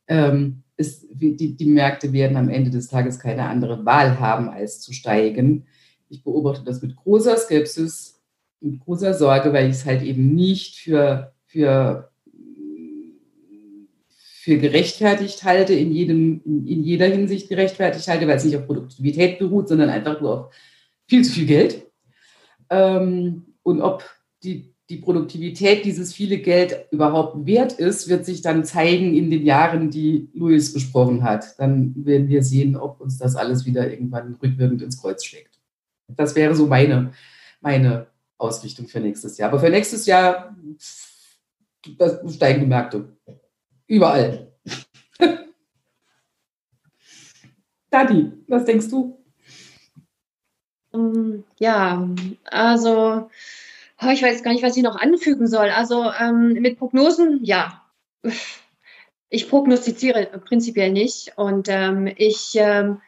ähm, 0.08 0.62
ist, 0.78 1.06
die, 1.10 1.56
die 1.56 1.66
Märkte 1.66 2.12
werden 2.12 2.36
am 2.36 2.48
Ende 2.48 2.70
des 2.70 2.88
Tages 2.88 3.18
keine 3.18 3.44
andere 3.44 3.84
Wahl 3.84 4.20
haben, 4.20 4.48
als 4.48 4.80
zu 4.80 4.92
steigen. 4.92 5.66
Ich 6.08 6.22
beobachte 6.22 6.64
das 6.64 6.82
mit 6.82 6.96
großer 6.96 7.36
Skepsis, 7.36 8.20
mit 8.60 8.80
großer 8.80 9.14
Sorge, 9.14 9.52
weil 9.52 9.66
ich 9.66 9.76
es 9.76 9.86
halt 9.86 10.02
eben 10.02 10.34
nicht 10.34 10.76
für, 10.76 11.32
für 11.46 12.10
für 14.46 14.58
gerechtfertigt 14.58 15.42
halte, 15.42 15.74
in, 15.74 15.90
jedem, 15.90 16.40
in 16.44 16.84
jeder 16.84 17.06
Hinsicht 17.06 17.48
gerechtfertigt 17.48 18.06
halte, 18.06 18.28
weil 18.28 18.36
es 18.36 18.44
nicht 18.44 18.56
auf 18.56 18.66
Produktivität 18.66 19.40
beruht, 19.40 19.66
sondern 19.66 19.90
einfach 19.90 20.20
nur 20.20 20.30
auf 20.30 20.54
viel 21.08 21.24
zu 21.24 21.32
viel 21.32 21.46
Geld. 21.46 21.84
Ähm, 22.70 23.56
und 23.64 23.80
ob 23.80 24.04
die, 24.44 24.72
die 24.88 24.98
Produktivität 24.98 25.84
dieses 25.84 26.12
viele 26.12 26.38
Geld 26.38 26.86
überhaupt 26.92 27.44
wert 27.44 27.72
ist, 27.72 28.08
wird 28.08 28.24
sich 28.24 28.40
dann 28.40 28.64
zeigen 28.64 29.16
in 29.16 29.32
den 29.32 29.44
Jahren, 29.44 29.90
die 29.90 30.30
Louis 30.32 30.72
besprochen 30.72 31.24
hat. 31.24 31.58
Dann 31.58 31.92
werden 32.06 32.28
wir 32.28 32.44
sehen, 32.44 32.76
ob 32.76 33.00
uns 33.00 33.18
das 33.18 33.34
alles 33.34 33.66
wieder 33.66 33.90
irgendwann 33.90 34.36
rückwirkend 34.40 34.80
ins 34.80 35.02
Kreuz 35.02 35.24
schlägt. 35.24 35.58
Das 36.06 36.36
wäre 36.36 36.54
so 36.54 36.68
meine, 36.68 37.10
meine 37.60 38.06
Ausrichtung 38.38 38.86
für 38.86 39.00
nächstes 39.00 39.38
Jahr. 39.38 39.48
Aber 39.48 39.58
für 39.58 39.70
nächstes 39.70 40.06
Jahr 40.06 40.56
steigen 41.82 42.60
die 42.60 42.66
Märkte. 42.66 43.15
Überall. 43.86 44.52
Dadi, 47.90 48.32
was 48.48 48.64
denkst 48.64 48.88
du? 48.88 49.18
Ähm, 50.92 51.44
ja, 51.58 52.08
also 52.44 53.28
Oh, 54.02 54.08
ich 54.10 54.22
weiß 54.22 54.42
gar 54.42 54.52
nicht, 54.52 54.62
was 54.62 54.76
ich 54.76 54.82
noch 54.82 54.96
anfügen 54.96 55.46
soll. 55.46 55.70
Also 55.70 56.10
ähm, 56.12 56.52
mit 56.54 56.78
Prognosen, 56.78 57.40
ja. 57.42 57.82
Ich 59.30 59.48
prognostiziere 59.48 60.26
prinzipiell 60.44 60.92
nicht 60.92 61.32
und 61.36 61.68
ähm, 61.68 62.12
ich 62.16 62.52
ähm, 62.56 63.00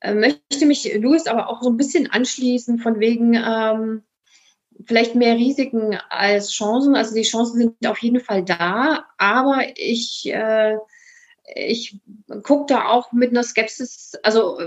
äh, 0.00 0.14
möchte 0.14 0.66
mich 0.66 0.92
Louis 0.98 1.26
aber 1.26 1.48
auch 1.48 1.62
so 1.62 1.70
ein 1.70 1.76
bisschen 1.76 2.10
anschließen 2.10 2.78
von 2.78 2.98
wegen 2.98 3.34
ähm, 3.34 4.02
vielleicht 4.84 5.14
mehr 5.14 5.36
Risiken 5.36 5.98
als 6.10 6.52
Chancen. 6.52 6.94
Also 6.94 7.14
die 7.14 7.22
Chancen 7.22 7.58
sind 7.58 7.86
auf 7.86 7.98
jeden 7.98 8.20
Fall 8.20 8.44
da, 8.44 9.06
aber 9.18 9.62
ich 9.76 10.30
äh, 10.32 10.76
ich 11.54 11.98
gucke 12.42 12.66
da 12.66 12.88
auch 12.88 13.12
mit 13.12 13.30
einer 13.30 13.44
Skepsis, 13.44 14.14
also 14.22 14.58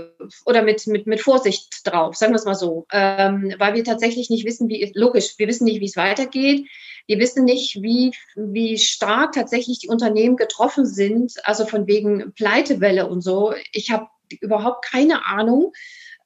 oder 0.46 0.62
mit, 0.62 0.86
mit, 0.86 1.06
mit 1.06 1.20
Vorsicht 1.20 1.68
drauf, 1.84 2.16
sagen 2.16 2.32
wir 2.32 2.38
es 2.38 2.46
mal 2.46 2.54
so, 2.54 2.86
ähm, 2.90 3.54
weil 3.58 3.74
wir 3.74 3.84
tatsächlich 3.84 4.30
nicht 4.30 4.46
wissen, 4.46 4.68
wie 4.68 4.90
logisch, 4.94 5.34
wir 5.36 5.46
wissen 5.46 5.64
nicht, 5.64 5.80
wie 5.80 5.86
es 5.86 5.96
weitergeht. 5.96 6.66
Wir 7.06 7.18
wissen 7.18 7.44
nicht, 7.44 7.82
wie, 7.82 8.12
wie 8.36 8.78
stark 8.78 9.32
tatsächlich 9.32 9.80
die 9.80 9.88
Unternehmen 9.88 10.36
getroffen 10.36 10.86
sind, 10.86 11.34
also 11.44 11.66
von 11.66 11.86
wegen 11.86 12.32
Pleitewelle 12.34 13.08
und 13.08 13.20
so. 13.20 13.52
Ich 13.72 13.90
habe 13.90 14.06
überhaupt 14.40 14.84
keine 14.84 15.26
Ahnung 15.26 15.72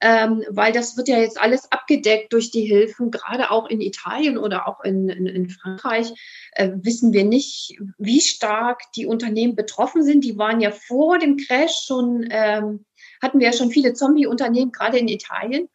ähm, 0.01 0.45
weil 0.51 0.73
das 0.73 0.97
wird 0.97 1.09
ja 1.09 1.19
jetzt 1.19 1.41
alles 1.41 1.71
abgedeckt 1.73 2.33
durch 2.33 2.51
die 2.51 2.65
Hilfen, 2.65 3.11
gerade 3.11 3.51
auch 3.51 3.69
in 3.69 3.81
Italien 3.81 4.37
oder 4.37 4.69
auch 4.69 4.83
in, 4.85 5.09
in, 5.09 5.27
in 5.27 5.49
Frankreich. 5.49 6.13
Äh, 6.53 6.71
wissen 6.83 7.13
wir 7.13 7.25
nicht, 7.25 7.79
wie 7.99 8.21
stark 8.21 8.81
die 8.97 9.07
Unternehmen 9.07 9.57
betroffen 9.57 10.03
sind. 10.03 10.25
Die 10.25 10.37
waren 10.37 10.61
ja 10.61 10.71
vor 10.71 11.19
dem 11.19 11.37
Crash 11.37 11.85
schon, 11.87 12.27
ähm, 12.31 12.85
hatten 13.23 13.39
wir 13.39 13.47
ja 13.47 13.53
schon 13.53 13.71
viele 13.71 13.95
Zombie-Unternehmen, 13.95 14.73
gerade 14.73 14.99
in 14.99 15.09
Italien. 15.09 15.69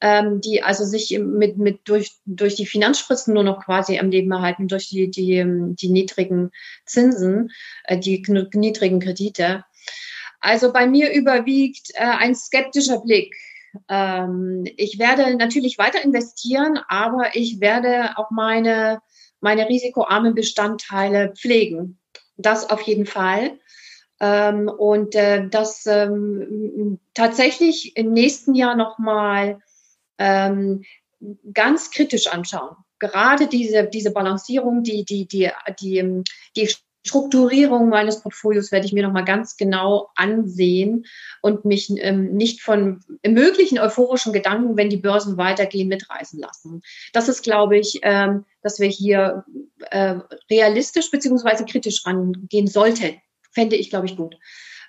Ähm, 0.00 0.40
die 0.40 0.62
also 0.62 0.84
sich 0.84 1.18
mit, 1.18 1.56
mit 1.56 1.80
durch, 1.84 2.16
durch 2.26 2.56
die 2.56 2.66
Finanzspritzen 2.66 3.32
nur 3.32 3.44
noch 3.44 3.64
quasi 3.64 3.98
am 3.98 4.10
Leben 4.10 4.30
erhalten, 4.32 4.66
durch 4.66 4.88
die, 4.88 5.08
die, 5.08 5.44
die 5.46 5.88
niedrigen 5.88 6.50
Zinsen, 6.84 7.52
äh, 7.84 7.98
die 7.98 8.22
niedrigen 8.54 9.00
Kredite. 9.00 9.64
Also 10.40 10.72
bei 10.72 10.86
mir 10.86 11.12
überwiegt 11.12 11.92
äh, 11.94 12.00
ein 12.00 12.34
skeptischer 12.34 13.00
Blick 13.00 13.34
ähm, 13.88 14.64
ich 14.76 14.98
werde 14.98 15.36
natürlich 15.36 15.78
weiter 15.78 16.02
investieren, 16.02 16.78
aber 16.88 17.34
ich 17.34 17.60
werde 17.60 18.16
auch 18.16 18.30
meine, 18.30 19.00
meine 19.40 19.68
risikoarmen 19.68 20.34
Bestandteile 20.34 21.32
pflegen. 21.34 21.98
Das 22.36 22.70
auf 22.70 22.80
jeden 22.82 23.06
Fall. 23.06 23.58
Ähm, 24.20 24.68
und 24.68 25.14
äh, 25.14 25.48
das 25.48 25.86
ähm, 25.86 26.98
tatsächlich 27.14 27.96
im 27.96 28.12
nächsten 28.12 28.54
Jahr 28.54 28.76
nochmal 28.76 29.60
ähm, 30.18 30.84
ganz 31.52 31.90
kritisch 31.90 32.28
anschauen. 32.28 32.76
Gerade 32.98 33.48
diese, 33.48 33.84
diese 33.84 34.12
Balancierung, 34.12 34.82
die, 34.82 35.04
die, 35.04 35.26
die, 35.26 35.50
die, 35.80 36.22
die 36.56 36.74
Strukturierung 37.06 37.90
meines 37.90 38.22
Portfolios 38.22 38.72
werde 38.72 38.86
ich 38.86 38.94
mir 38.94 39.02
nochmal 39.02 39.26
ganz 39.26 39.58
genau 39.58 40.08
ansehen 40.16 41.04
und 41.42 41.66
mich 41.66 41.90
ähm, 41.98 42.32
nicht 42.32 42.62
von 42.62 43.00
möglichen 43.26 43.78
euphorischen 43.78 44.32
Gedanken, 44.32 44.78
wenn 44.78 44.88
die 44.88 44.96
Börsen 44.96 45.36
weitergehen, 45.36 45.88
mitreißen 45.88 46.40
lassen. 46.40 46.80
Das 47.12 47.28
ist, 47.28 47.42
glaube 47.42 47.78
ich, 47.78 48.00
ähm, 48.02 48.46
dass 48.62 48.80
wir 48.80 48.88
hier 48.88 49.44
äh, 49.90 50.16
realistisch 50.50 51.10
beziehungsweise 51.10 51.66
kritisch 51.66 52.06
rangehen 52.06 52.66
sollten. 52.66 53.20
Fände 53.52 53.76
ich, 53.76 53.90
glaube 53.90 54.06
ich, 54.06 54.16
gut. 54.16 54.36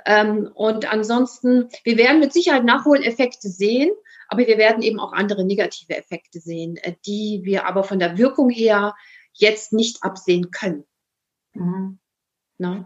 Ähm, 0.05 0.49
und 0.53 0.91
ansonsten, 0.91 1.67
wir 1.83 1.97
werden 1.97 2.21
mit 2.21 2.31
Sicherheit 2.31 2.63
Nachholeffekte 2.63 3.49
sehen, 3.49 3.91
aber 4.29 4.47
wir 4.47 4.57
werden 4.57 4.83
eben 4.83 5.01
auch 5.01 5.11
andere 5.11 5.43
negative 5.43 5.97
Effekte 5.97 6.39
sehen, 6.39 6.77
äh, 6.77 6.93
die 7.05 7.41
wir 7.43 7.65
aber 7.65 7.83
von 7.83 7.99
der 7.99 8.17
Wirkung 8.17 8.49
her 8.49 8.95
jetzt 9.33 9.73
nicht 9.73 10.01
absehen 10.03 10.51
können. 10.51 10.85
Mhm. 11.53 11.99
Ne? 12.57 12.85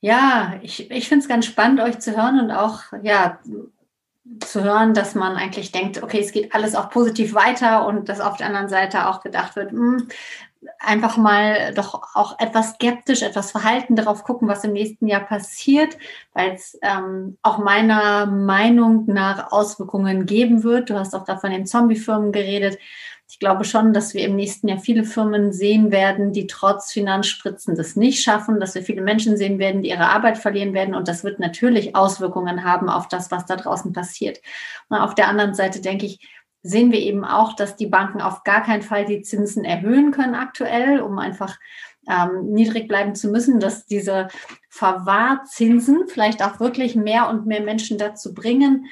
Ja, 0.00 0.60
ich, 0.62 0.90
ich 0.90 1.08
finde 1.08 1.22
es 1.22 1.28
ganz 1.28 1.46
spannend, 1.46 1.80
euch 1.80 1.98
zu 1.98 2.16
hören 2.16 2.38
und 2.38 2.50
auch 2.50 2.82
ja, 3.02 3.40
zu 4.40 4.62
hören, 4.62 4.94
dass 4.94 5.14
man 5.14 5.36
eigentlich 5.36 5.72
denkt, 5.72 6.02
okay, 6.02 6.20
es 6.20 6.32
geht 6.32 6.54
alles 6.54 6.74
auch 6.74 6.90
positiv 6.90 7.34
weiter 7.34 7.86
und 7.86 8.08
dass 8.08 8.20
auf 8.20 8.36
der 8.36 8.46
anderen 8.46 8.68
Seite 8.68 9.08
auch 9.08 9.22
gedacht 9.22 9.56
wird, 9.56 9.72
mh, 9.72 9.98
hm, 9.98 10.08
einfach 10.80 11.16
mal 11.16 11.72
doch 11.74 12.14
auch 12.14 12.38
etwas 12.40 12.70
skeptisch, 12.74 13.22
etwas 13.22 13.52
verhalten 13.52 13.96
darauf 13.96 14.24
gucken, 14.24 14.48
was 14.48 14.64
im 14.64 14.72
nächsten 14.72 15.06
Jahr 15.06 15.20
passiert, 15.20 15.96
weil 16.32 16.52
es 16.52 16.78
ähm, 16.82 17.38
auch 17.42 17.58
meiner 17.58 18.26
Meinung 18.26 19.04
nach 19.06 19.52
Auswirkungen 19.52 20.26
geben 20.26 20.64
wird. 20.64 20.90
Du 20.90 20.98
hast 20.98 21.14
auch 21.14 21.24
da 21.24 21.36
von 21.36 21.50
den 21.50 21.66
Zombie-Firmen 21.66 22.32
geredet 22.32 22.78
ich 23.30 23.38
glaube 23.38 23.64
schon, 23.64 23.92
dass 23.92 24.14
wir 24.14 24.24
im 24.24 24.36
nächsten 24.36 24.68
Jahr 24.68 24.78
viele 24.78 25.04
Firmen 25.04 25.52
sehen 25.52 25.90
werden, 25.90 26.32
die 26.32 26.46
trotz 26.46 26.92
Finanzspritzen 26.92 27.76
das 27.76 27.94
nicht 27.94 28.22
schaffen, 28.22 28.58
dass 28.58 28.74
wir 28.74 28.82
viele 28.82 29.02
Menschen 29.02 29.36
sehen 29.36 29.58
werden, 29.58 29.82
die 29.82 29.90
ihre 29.90 30.08
Arbeit 30.08 30.38
verlieren 30.38 30.72
werden. 30.72 30.94
Und 30.94 31.08
das 31.08 31.24
wird 31.24 31.38
natürlich 31.38 31.94
Auswirkungen 31.94 32.64
haben 32.64 32.88
auf 32.88 33.06
das, 33.06 33.30
was 33.30 33.44
da 33.44 33.56
draußen 33.56 33.92
passiert. 33.92 34.40
Und 34.88 34.96
auf 34.96 35.14
der 35.14 35.28
anderen 35.28 35.54
Seite 35.54 35.82
denke 35.82 36.06
ich, 36.06 36.26
sehen 36.62 36.90
wir 36.90 37.00
eben 37.00 37.24
auch, 37.24 37.54
dass 37.54 37.76
die 37.76 37.86
Banken 37.86 38.22
auf 38.22 38.44
gar 38.44 38.62
keinen 38.62 38.82
Fall 38.82 39.04
die 39.04 39.20
Zinsen 39.20 39.64
erhöhen 39.64 40.10
können 40.10 40.34
aktuell, 40.34 41.00
um 41.00 41.18
einfach 41.18 41.58
ähm, 42.08 42.52
niedrig 42.52 42.88
bleiben 42.88 43.14
zu 43.14 43.28
müssen, 43.28 43.60
dass 43.60 43.84
diese 43.84 44.28
Verwahrzinsen 44.70 46.08
vielleicht 46.08 46.42
auch 46.42 46.60
wirklich 46.60 46.96
mehr 46.96 47.28
und 47.28 47.46
mehr 47.46 47.62
Menschen 47.62 47.98
dazu 47.98 48.32
bringen, 48.32 48.86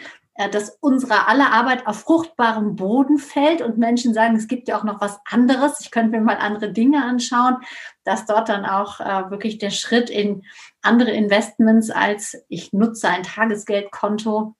dass 0.51 0.77
unsere 0.81 1.27
aller 1.29 1.53
Arbeit 1.53 1.87
auf 1.87 2.01
fruchtbarem 2.01 2.77
Boden 2.77 3.19
fällt 3.19 3.63
und 3.63 3.79
Menschen 3.79 4.13
sagen, 4.13 4.37
es 4.37 4.49
gibt 4.49 4.69
ja 4.69 4.79
auch 4.79 4.85
noch 4.85 5.01
was 5.01 5.19
anderes, 5.25 5.81
ich 5.81 5.91
könnte 5.91 6.11
mir 6.11 6.21
mal 6.23 6.37
andere 6.37 6.73
Dinge 6.73 7.05
anschauen, 7.05 7.57
dass 8.05 8.27
dort 8.27 8.49
dann 8.49 8.65
auch 8.67 9.01
äh, 9.01 9.31
wirklich 9.31 9.59
der 9.59 9.71
Schritt 9.71 10.11
in 10.11 10.43
andere 10.83 11.11
Investments 11.11 11.91
als 11.91 12.37
ich 12.49 12.73
nutze 12.73 13.09
ein 13.09 13.23
Tagesgeldkonto 13.23 14.55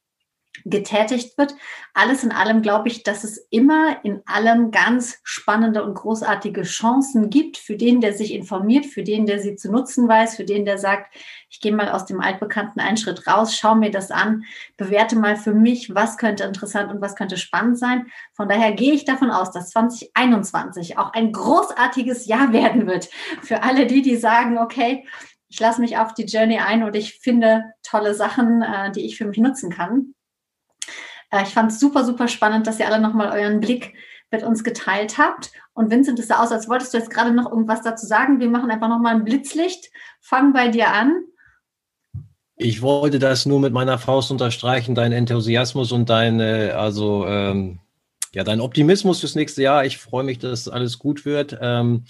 getätigt 0.65 1.37
wird. 1.39 1.55
Alles 1.95 2.25
in 2.25 2.33
allem 2.33 2.63
glaube 2.63 2.89
ich, 2.89 3.03
dass 3.03 3.25
es 3.25 3.39
immer 3.51 4.05
in 4.05 4.23
allem 4.27 4.71
ganz 4.71 5.19
spannende 5.23 5.85
und 5.85 5.95
großartige 5.95 6.63
Chancen 6.63 7.31
gibt 7.31 7.57
für 7.57 7.77
den, 7.77 8.01
der 8.01 8.13
sich 8.13 8.33
informiert, 8.33 8.87
für 8.87 9.03
den, 9.03 9.27
der 9.27 9.39
sie 9.39 9.57
zu 9.57 9.71
nutzen 9.71 10.09
weiß, 10.09 10.37
für 10.37 10.45
den, 10.45 10.65
der 10.65 10.79
sagt, 10.79 11.15
ich 11.49 11.61
gehe 11.61 11.73
mal 11.73 11.91
aus 11.91 12.05
dem 12.07 12.21
Altbekannten 12.21 12.81
einen 12.81 12.97
Schritt 12.97 13.27
raus, 13.27 13.57
schaue 13.57 13.77
mir 13.77 13.91
das 13.91 14.11
an, 14.11 14.45
bewerte 14.77 15.17
mal 15.17 15.37
für 15.37 15.55
mich, 15.55 15.95
was 15.95 16.19
könnte 16.19 16.45
interessant 16.45 16.91
und 16.91 17.01
was 17.01 17.17
könnte 17.17 17.37
spannend 17.37 17.79
sein. 17.79 18.07
Von 18.35 18.49
daher 18.49 18.73
gehe 18.73 18.93
ich 18.93 19.05
davon 19.05 19.31
aus, 19.31 19.53
dass 19.53 19.71
2021 19.71 20.99
auch 20.99 21.13
ein 21.13 21.33
großartiges 21.33 22.27
Jahr 22.27 22.53
werden 22.53 22.87
wird 22.87 23.09
für 23.43 23.63
alle 23.63 23.87
die, 23.87 24.03
die 24.03 24.17
sagen, 24.17 24.59
okay, 24.59 25.07
ich 25.49 25.61
lasse 25.61 25.81
mich 25.81 25.97
auf 25.97 26.15
die 26.15 26.25
Journey 26.25 26.59
ein 26.59 26.83
und 26.83 26.97
ich 26.97 27.21
finde 27.21 27.65
tolle 27.83 28.15
Sachen, 28.15 28.63
äh, 28.63 28.91
die 28.91 29.07
ich 29.07 29.17
für 29.17 29.27
mich 29.27 29.39
nutzen 29.39 29.71
kann. 29.71 30.15
Äh, 31.37 31.43
ich 31.43 31.51
fand 31.51 31.73
es 31.73 31.81
super, 31.81 32.05
super 32.05 32.29
spannend, 32.29 32.67
dass 32.67 32.79
ihr 32.79 32.87
alle 32.87 33.01
nochmal 33.01 33.39
euren 33.39 33.61
Blick 33.61 33.95
mit 34.31 34.43
uns 34.43 34.65
geteilt 34.65 35.19
habt. 35.19 35.53
Und 35.73 35.91
Vincent, 35.91 36.19
es 36.19 36.29
sah 36.29 36.43
aus, 36.43 36.53
als 36.53 36.69
wolltest 36.69 36.95
du 36.95 36.99
jetzt 36.99 37.11
gerade 37.11 37.33
noch 37.33 37.51
irgendwas 37.51 37.83
dazu 37.83 38.07
sagen. 38.07 38.41
Wir 38.41 38.49
machen 38.49 38.71
einfach 38.71 38.89
nochmal 38.89 39.15
ein 39.15 39.25
Blitzlicht. 39.25 39.91
Fang 40.21 40.53
bei 40.53 40.69
dir 40.69 40.93
an. 40.93 41.23
Ich 42.57 42.81
wollte 42.81 43.19
das 43.19 43.45
nur 43.45 43.61
mit 43.61 43.73
meiner 43.75 43.99
Faust 43.99 44.31
unterstreichen, 44.31 44.95
dein 44.95 45.13
Enthusiasmus 45.13 45.93
und 45.93 46.09
deine, 46.09 46.75
also 46.77 47.27
ähm, 47.27 47.81
ja, 48.35 48.45
dein 48.45 48.61
Optimismus 48.61 49.21
fürs 49.21 49.35
nächste 49.35 49.63
Jahr. 49.63 49.85
Ich 49.85 49.99
freue 49.99 50.25
mich, 50.25 50.39
dass 50.39 50.69
alles 50.69 50.99
gut 50.99 51.25
wird. 51.25 51.57
Ähm, 51.61 52.05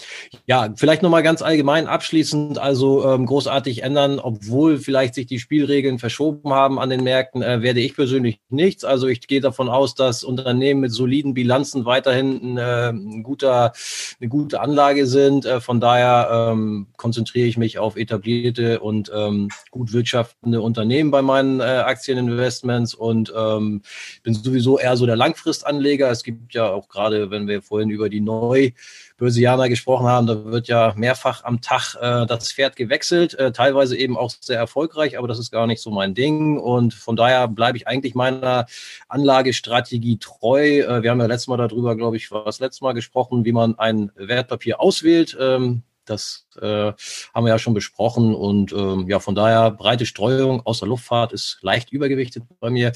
ja, 0.46 0.72
vielleicht 0.76 1.02
nochmal 1.02 1.22
ganz 1.22 1.42
allgemein 1.42 1.86
abschließend, 1.86 2.58
also 2.58 3.08
ähm, 3.08 3.26
großartig 3.26 3.82
ändern, 3.82 4.18
obwohl 4.18 4.78
vielleicht 4.78 5.14
sich 5.14 5.26
die 5.26 5.38
Spielregeln 5.38 5.98
verschoben 5.98 6.52
haben 6.52 6.78
an 6.78 6.90
den 6.90 7.04
Märkten, 7.04 7.42
äh, 7.42 7.62
werde 7.62 7.80
ich 7.80 7.94
persönlich 7.94 8.40
nichts. 8.48 8.84
Also 8.84 9.06
ich 9.06 9.26
gehe 9.26 9.40
davon 9.40 9.68
aus, 9.68 9.94
dass 9.94 10.24
Unternehmen 10.24 10.80
mit 10.80 10.92
soliden 10.92 11.34
Bilanzen 11.34 11.84
weiterhin 11.84 12.56
äh, 12.56 12.90
ein 12.90 13.22
guter, 13.22 13.72
eine 14.20 14.28
gute 14.28 14.60
Anlage 14.60 15.06
sind. 15.06 15.44
Äh, 15.44 15.60
von 15.60 15.80
daher 15.80 16.50
ähm, 16.52 16.88
konzentriere 16.96 17.46
ich 17.46 17.56
mich 17.56 17.78
auf 17.78 17.96
etablierte 17.96 18.80
und 18.80 19.10
ähm, 19.14 19.48
gut 19.70 19.92
wirtschaftende 19.92 20.60
Unternehmen 20.60 21.10
bei 21.10 21.22
meinen 21.22 21.60
äh, 21.60 21.64
Aktieninvestments 21.64 22.94
und 22.94 23.32
ähm, 23.36 23.82
bin 24.22 24.34
sowieso 24.34 24.78
eher 24.78 24.96
so 24.96 25.06
der 25.06 25.16
Langfristanleger 25.16 26.05
es 26.10 26.22
gibt 26.22 26.54
ja 26.54 26.70
auch 26.70 26.88
gerade, 26.88 27.30
wenn 27.30 27.48
wir 27.48 27.62
vorhin 27.62 27.90
über 27.90 28.08
die 28.08 28.20
Neubörsianer 28.20 29.68
gesprochen 29.68 30.06
haben, 30.06 30.26
da 30.26 30.44
wird 30.44 30.68
ja 30.68 30.92
mehrfach 30.96 31.44
am 31.44 31.60
Tag 31.60 31.94
äh, 32.00 32.26
das 32.26 32.52
Pferd 32.52 32.76
gewechselt, 32.76 33.34
äh, 33.34 33.52
teilweise 33.52 33.96
eben 33.96 34.16
auch 34.16 34.30
sehr 34.40 34.58
erfolgreich, 34.58 35.18
aber 35.18 35.28
das 35.28 35.38
ist 35.38 35.50
gar 35.50 35.66
nicht 35.66 35.80
so 35.82 35.90
mein 35.90 36.14
Ding. 36.14 36.58
Und 36.58 36.94
von 36.94 37.16
daher 37.16 37.48
bleibe 37.48 37.78
ich 37.78 37.86
eigentlich 37.86 38.14
meiner 38.14 38.66
Anlagestrategie 39.08 40.18
treu. 40.18 40.80
Äh, 40.80 41.02
wir 41.02 41.10
haben 41.10 41.20
ja 41.20 41.26
letztes 41.26 41.48
Mal 41.48 41.56
darüber, 41.56 41.96
glaube 41.96 42.16
ich, 42.16 42.30
war 42.30 42.44
das 42.44 42.60
letzte 42.60 42.84
Mal 42.84 42.92
gesprochen, 42.92 43.44
wie 43.44 43.52
man 43.52 43.78
ein 43.78 44.10
Wertpapier 44.16 44.80
auswählt. 44.80 45.36
Ähm, 45.40 45.82
Das 46.06 46.46
äh, 46.60 46.92
haben 47.34 47.44
wir 47.44 47.48
ja 47.48 47.58
schon 47.58 47.74
besprochen 47.74 48.34
und 48.34 48.72
ähm, 48.72 49.06
ja, 49.08 49.20
von 49.20 49.34
daher 49.34 49.70
breite 49.70 50.06
Streuung 50.06 50.64
außer 50.64 50.86
Luftfahrt 50.86 51.32
ist 51.32 51.58
leicht 51.62 51.92
übergewichtet 51.92 52.44
bei 52.60 52.70
mir. 52.70 52.92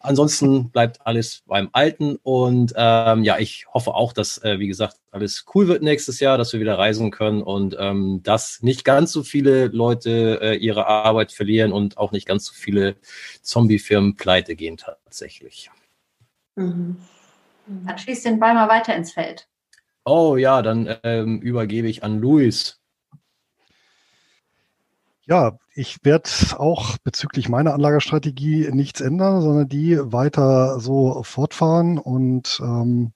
Ansonsten 0.00 0.70
bleibt 0.70 1.06
alles 1.06 1.42
beim 1.46 1.68
Alten 1.72 2.16
und 2.22 2.72
ähm, 2.76 3.24
ja, 3.24 3.38
ich 3.38 3.66
hoffe 3.72 3.94
auch, 3.94 4.12
dass, 4.12 4.42
äh, 4.42 4.58
wie 4.58 4.66
gesagt, 4.66 4.96
alles 5.10 5.44
cool 5.54 5.68
wird 5.68 5.82
nächstes 5.82 6.18
Jahr, 6.20 6.38
dass 6.38 6.52
wir 6.52 6.60
wieder 6.60 6.76
reisen 6.76 7.10
können 7.10 7.42
und 7.42 7.76
ähm, 7.78 8.20
dass 8.24 8.62
nicht 8.62 8.84
ganz 8.84 9.12
so 9.12 9.22
viele 9.22 9.68
Leute 9.68 10.40
äh, 10.42 10.56
ihre 10.56 10.86
Arbeit 10.86 11.32
verlieren 11.32 11.72
und 11.72 11.98
auch 11.98 12.10
nicht 12.10 12.26
ganz 12.26 12.46
so 12.46 12.54
viele 12.54 12.96
Zombie-Firmen 13.42 14.16
pleite 14.16 14.56
gehen 14.56 14.76
tatsächlich. 14.76 15.70
Mhm. 16.56 16.96
Dann 17.66 17.98
schießt 17.98 18.24
den 18.24 18.38
Ball 18.38 18.54
mal 18.54 18.68
weiter 18.68 18.94
ins 18.94 19.12
Feld. 19.12 19.48
Oh 20.04 20.36
ja, 20.36 20.60
dann 20.62 20.96
ähm, 21.02 21.40
übergebe 21.40 21.88
ich 21.88 22.04
an 22.04 22.18
Luis. 22.20 22.80
Ja, 25.26 25.56
ich 25.74 26.04
werde 26.04 26.28
auch 26.58 26.98
bezüglich 26.98 27.48
meiner 27.48 27.72
Anlagestrategie 27.72 28.68
nichts 28.70 29.00
ändern, 29.00 29.40
sondern 29.40 29.68
die 29.68 29.96
weiter 29.98 30.78
so 30.80 31.22
fortfahren 31.22 31.98
und 31.98 32.60
ähm, 32.62 33.12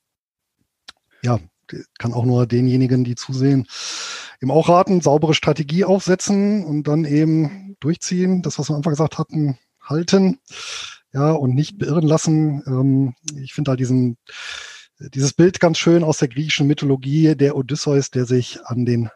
ja, 1.22 1.38
kann 1.98 2.14
auch 2.14 2.24
nur 2.24 2.46
denjenigen, 2.46 3.04
die 3.04 3.14
zusehen, 3.14 3.66
eben 4.40 4.50
auch 4.50 4.70
raten, 4.70 5.02
saubere 5.02 5.34
Strategie 5.34 5.84
aufsetzen 5.84 6.64
und 6.64 6.88
dann 6.88 7.04
eben 7.04 7.76
durchziehen, 7.80 8.40
das, 8.40 8.58
was 8.58 8.70
wir 8.70 8.74
am 8.74 8.78
Anfang 8.78 8.92
gesagt 8.92 9.18
hatten, 9.18 9.58
halten, 9.82 10.40
ja, 11.12 11.32
und 11.32 11.54
nicht 11.54 11.78
beirren 11.78 12.06
lassen. 12.06 12.62
Ähm, 12.66 13.14
ich 13.42 13.52
finde 13.52 13.72
da 13.72 13.76
diesen 13.76 14.16
dieses 14.98 15.32
Bild 15.32 15.60
ganz 15.60 15.78
schön 15.78 16.02
aus 16.02 16.18
der 16.18 16.28
griechischen 16.28 16.66
Mythologie, 16.66 17.34
der 17.36 17.56
Odysseus, 17.56 18.10
der 18.10 18.24
sich 18.24 18.64
an 18.64 18.84
den 18.84 19.10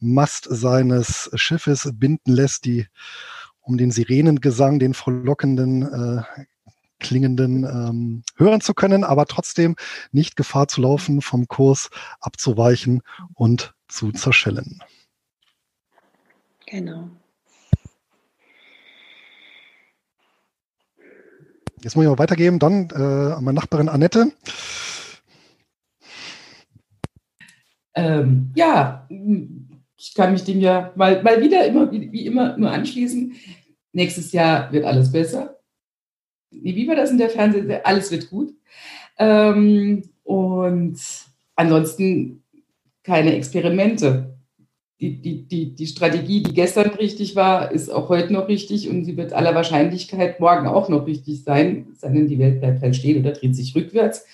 Mast 0.00 0.46
seines 0.50 1.30
Schiffes 1.34 1.90
binden 1.94 2.32
lässt, 2.32 2.64
die 2.64 2.86
um 3.60 3.76
den 3.76 3.90
Sirenengesang, 3.90 4.78
den 4.78 4.94
frohlockenden, 4.94 5.82
äh, 5.82 6.22
klingenden 7.00 7.64
ähm, 7.64 8.22
hören 8.36 8.60
zu 8.60 8.74
können, 8.74 9.04
aber 9.04 9.26
trotzdem 9.26 9.76
nicht 10.10 10.36
Gefahr 10.36 10.68
zu 10.68 10.80
laufen, 10.80 11.20
vom 11.20 11.46
Kurs 11.46 11.90
abzuweichen 12.20 13.02
und 13.34 13.74
zu 13.88 14.12
zerschellen. 14.12 14.82
Genau. 16.66 17.10
Jetzt 21.82 21.94
muss 21.94 22.04
ich 22.04 22.10
mal 22.10 22.18
weitergeben, 22.18 22.58
dann 22.58 22.90
äh, 22.90 23.34
an 23.34 23.44
meine 23.44 23.60
Nachbarin 23.60 23.88
Annette. 23.88 24.32
Ähm, 27.98 28.52
ja, 28.54 29.08
ich 29.96 30.14
kann 30.14 30.32
mich 30.32 30.44
dem 30.44 30.60
ja 30.60 30.92
mal, 30.94 31.20
mal 31.22 31.42
wieder 31.42 31.66
immer, 31.66 31.90
wie, 31.90 32.26
immer 32.26 32.56
nur 32.56 32.70
anschließen. 32.70 33.34
Nächstes 33.92 34.30
Jahr 34.30 34.72
wird 34.72 34.84
alles 34.84 35.10
besser. 35.10 35.58
Wie 36.50 36.86
war 36.86 36.94
das 36.94 37.10
in 37.10 37.18
der 37.18 37.30
Fernsehserie? 37.30 37.84
Alles 37.84 38.12
wird 38.12 38.30
gut. 38.30 38.54
Ähm, 39.18 40.08
und 40.22 41.00
ansonsten 41.56 42.44
keine 43.02 43.34
Experimente. 43.34 44.36
Die, 45.00 45.20
die, 45.20 45.48
die, 45.48 45.74
die 45.74 45.86
Strategie, 45.86 46.42
die 46.42 46.54
gestern 46.54 46.90
richtig 46.90 47.34
war, 47.34 47.72
ist 47.72 47.88
auch 47.88 48.08
heute 48.08 48.32
noch 48.32 48.48
richtig 48.48 48.88
und 48.88 49.04
sie 49.04 49.16
wird 49.16 49.32
aller 49.32 49.54
Wahrscheinlichkeit 49.54 50.40
morgen 50.40 50.66
auch 50.66 50.88
noch 50.88 51.06
richtig 51.06 51.44
sein, 51.44 51.86
sei 51.96 52.08
denn 52.08 52.26
die 52.26 52.38
Welt 52.38 52.60
bleibt 52.60 52.82
halt 52.82 52.96
stehen 52.96 53.20
oder 53.20 53.32
dreht 53.32 53.54
sich 53.54 53.76
rückwärts. 53.76 54.26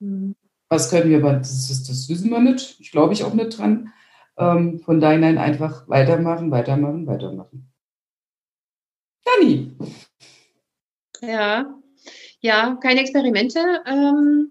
Mhm. 0.00 0.34
Was 0.72 0.88
können 0.88 1.10
wir, 1.10 1.18
aber 1.18 1.34
das, 1.34 1.68
das, 1.68 1.84
das 1.84 2.08
wissen 2.08 2.30
wir 2.30 2.38
nicht. 2.40 2.80
Ich 2.80 2.92
glaube 2.92 3.12
ich 3.12 3.24
auch 3.24 3.34
nicht 3.34 3.58
dran. 3.58 3.92
Ähm, 4.38 4.78
von 4.78 5.00
daher 5.00 5.38
einfach 5.38 5.86
weitermachen, 5.86 6.50
weitermachen, 6.50 7.06
weitermachen. 7.06 7.70
Dani. 9.22 9.76
Ja, 11.20 11.74
ja, 12.40 12.78
keine 12.82 13.00
Experimente. 13.00 13.60
Ähm, 13.84 14.50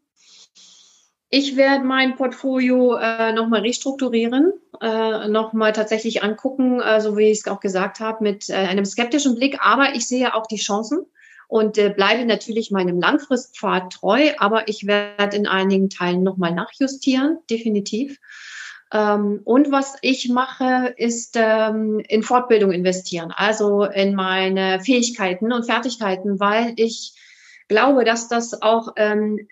ich 1.32 1.56
werde 1.56 1.86
mein 1.86 2.16
Portfolio 2.16 2.98
äh, 2.98 3.34
nochmal 3.34 3.62
restrukturieren, 3.62 4.54
äh, 4.80 5.28
nochmal 5.28 5.74
tatsächlich 5.74 6.22
angucken, 6.22 6.82
äh, 6.82 7.02
so 7.02 7.18
wie 7.18 7.32
ich 7.32 7.40
es 7.40 7.48
auch 7.48 7.62
gesagt 7.62 8.00
habe, 8.00 8.24
mit 8.24 8.48
äh, 8.48 8.54
einem 8.54 8.86
skeptischen 8.86 9.34
Blick. 9.34 9.58
Aber 9.60 9.96
ich 9.96 10.08
sehe 10.08 10.36
auch 10.36 10.46
die 10.46 10.58
Chancen 10.58 11.04
und 11.52 11.78
äh, 11.78 11.90
bleibe 11.90 12.24
natürlich 12.24 12.72
meinem 12.72 13.02
Langfristpfad 13.02 13.92
treu, 13.92 14.32
aber 14.38 14.70
ich 14.70 14.88
werde 14.88 15.36
in 15.36 15.48
einigen 15.48 15.90
Teilen 15.90 16.24
nochmal 16.24 16.54
nachjustieren, 16.54 17.40
definitiv. 17.50 18.20
Ähm, 18.94 19.42
und 19.44 19.70
was 19.70 19.98
ich 20.02 20.30
mache, 20.30 20.94
ist 20.96 21.36
ähm, 21.36 22.02
in 22.08 22.24
Fortbildung 22.24 22.72
investieren, 22.72 23.34
also 23.36 23.84
in 23.84 24.16
meine 24.16 24.80
Fähigkeiten 24.80 25.52
und 25.52 25.66
Fertigkeiten, 25.66 26.40
weil 26.40 26.72
ich 26.78 27.16
glaube, 27.68 28.06
dass 28.06 28.30
das 28.30 28.62
auch 28.62 28.94
ähm, 28.96 29.46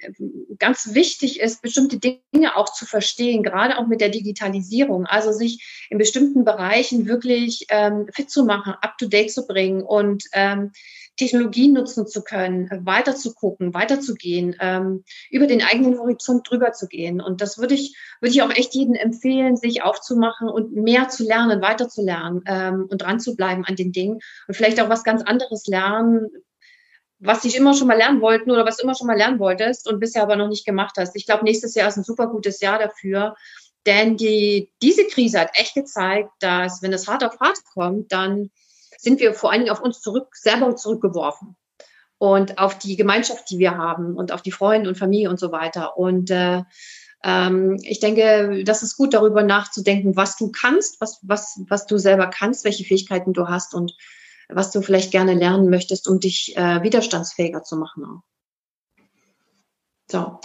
ganz 0.58 0.94
wichtig 0.94 1.42
ist, 1.42 1.62
bestimmte 1.62 2.00
Dinge 2.00 2.56
auch 2.56 2.72
zu 2.72 2.86
verstehen, 2.86 3.44
gerade 3.44 3.78
auch 3.78 3.88
mit 3.88 4.00
der 4.00 4.10
Digitalisierung. 4.10 5.06
Also 5.06 5.34
sich 5.34 5.88
in 5.90 5.98
bestimmten 5.98 6.46
Bereichen 6.46 7.08
wirklich 7.08 7.66
ähm, 7.70 8.08
fit 8.14 8.30
zu 8.30 8.46
machen, 8.46 8.74
up 8.82 8.98
to 8.98 9.08
date 9.08 9.32
zu 9.34 9.46
bringen 9.46 9.82
und 9.82 10.24
ähm, 10.32 10.72
Technologien 11.20 11.74
nutzen 11.74 12.08
zu 12.08 12.24
können, 12.24 12.70
weiter 12.86 13.14
zu 13.14 13.34
gucken, 13.34 13.74
weiterzugehen, 13.74 14.56
ähm, 14.62 15.04
über 15.30 15.48
den 15.48 15.62
eigenen 15.62 16.00
Horizont 16.00 16.50
drüber 16.50 16.72
zu 16.72 16.88
gehen. 16.88 17.20
Und 17.20 17.42
das 17.42 17.58
würde 17.58 17.76
ich, 17.76 17.94
würde 18.22 18.32
ich 18.32 18.42
auch 18.42 18.52
echt 18.52 18.74
jedem 18.74 18.96
empfehlen, 18.96 19.58
sich 19.58 19.84
aufzumachen 19.84 20.48
und 20.48 20.74
mehr 20.74 21.10
zu 21.10 21.26
lernen, 21.26 21.62
weiter 21.62 21.90
zu 21.90 22.02
lernen 22.04 22.42
ähm, 22.48 22.88
und 22.90 23.02
dran 23.02 23.20
zu 23.20 23.36
bleiben 23.36 23.66
an 23.66 23.76
den 23.76 23.92
Dingen 23.92 24.20
und 24.48 24.54
vielleicht 24.54 24.80
auch 24.80 24.88
was 24.88 25.04
ganz 25.04 25.22
anderes 25.22 25.68
lernen, 25.68 26.30
was 27.20 27.44
ich 27.44 27.58
immer 27.58 27.74
schon 27.74 27.88
mal 27.88 27.98
lernen 27.98 28.22
wollten 28.22 28.50
oder 28.50 28.66
was 28.66 28.78
du 28.78 28.84
immer 28.84 28.96
schon 28.96 29.08
mal 29.08 29.18
lernen 29.18 29.40
wolltest 29.40 29.90
und 29.90 30.00
bisher 30.00 30.24
aber 30.24 30.38
noch 30.38 30.48
nicht 30.48 30.66
gemacht 30.66 30.96
hast. 30.98 31.18
Ich 31.18 31.26
glaube, 31.26 31.44
nächstes 31.44 31.76
Jahr 31.76 31.90
ist 31.90 31.98
ein 31.98 32.06
super 32.06 32.28
gutes 32.28 32.62
Jahr 32.62 32.80
dafür. 32.80 33.36
Denn 33.86 34.16
die, 34.16 34.72
diese 34.82 35.06
Krise 35.06 35.40
hat 35.42 35.52
echt 35.54 35.74
gezeigt, 35.74 36.30
dass 36.40 36.82
wenn 36.82 36.94
es 36.94 37.08
hart 37.08 37.26
auf 37.26 37.40
hart 37.40 37.58
kommt, 37.74 38.12
dann 38.12 38.52
sind 39.00 39.20
wir 39.20 39.34
vor 39.34 39.52
allen 39.52 39.62
Dingen 39.62 39.72
auf 39.72 39.82
uns 39.82 40.02
zurück, 40.02 40.36
selber 40.36 40.76
zurückgeworfen 40.76 41.56
und 42.18 42.58
auf 42.58 42.78
die 42.78 42.98
Gemeinschaft, 42.98 43.50
die 43.50 43.60
wir 43.60 43.78
haben 43.78 44.16
und 44.16 44.32
auf 44.32 44.42
die 44.42 44.52
Freunde 44.52 44.90
und 44.90 44.98
Familie 44.98 45.30
und 45.30 45.40
so 45.40 45.52
weiter. 45.52 45.98
Und 45.98 46.30
äh, 46.30 46.64
ähm, 47.24 47.78
ich 47.84 48.00
denke, 48.00 48.64
das 48.66 48.84
ist 48.84 48.98
gut, 48.98 49.14
darüber 49.14 49.44
nachzudenken, 49.44 50.18
was 50.18 50.36
du 50.36 50.52
kannst, 50.52 51.00
was, 51.00 51.20
was, 51.22 51.62
was 51.70 51.86
du 51.86 51.98
selber 51.98 52.28
kannst, 52.28 52.66
welche 52.66 52.84
Fähigkeiten 52.84 53.34
du 53.34 53.48
hast 53.48 53.74
und 53.74 53.96
was 54.50 54.72
du 54.72 54.82
vielleicht 54.82 55.12
gerne 55.12 55.34
lernen 55.34 55.70
möchtest, 55.70 56.08
um 56.08 56.20
dich 56.20 56.58
äh, 56.58 56.84
widerstandsfähiger 56.84 57.64
zu 57.64 57.78
machen. 57.78 58.04
Auch. 58.04 58.22
So, 60.12 60.40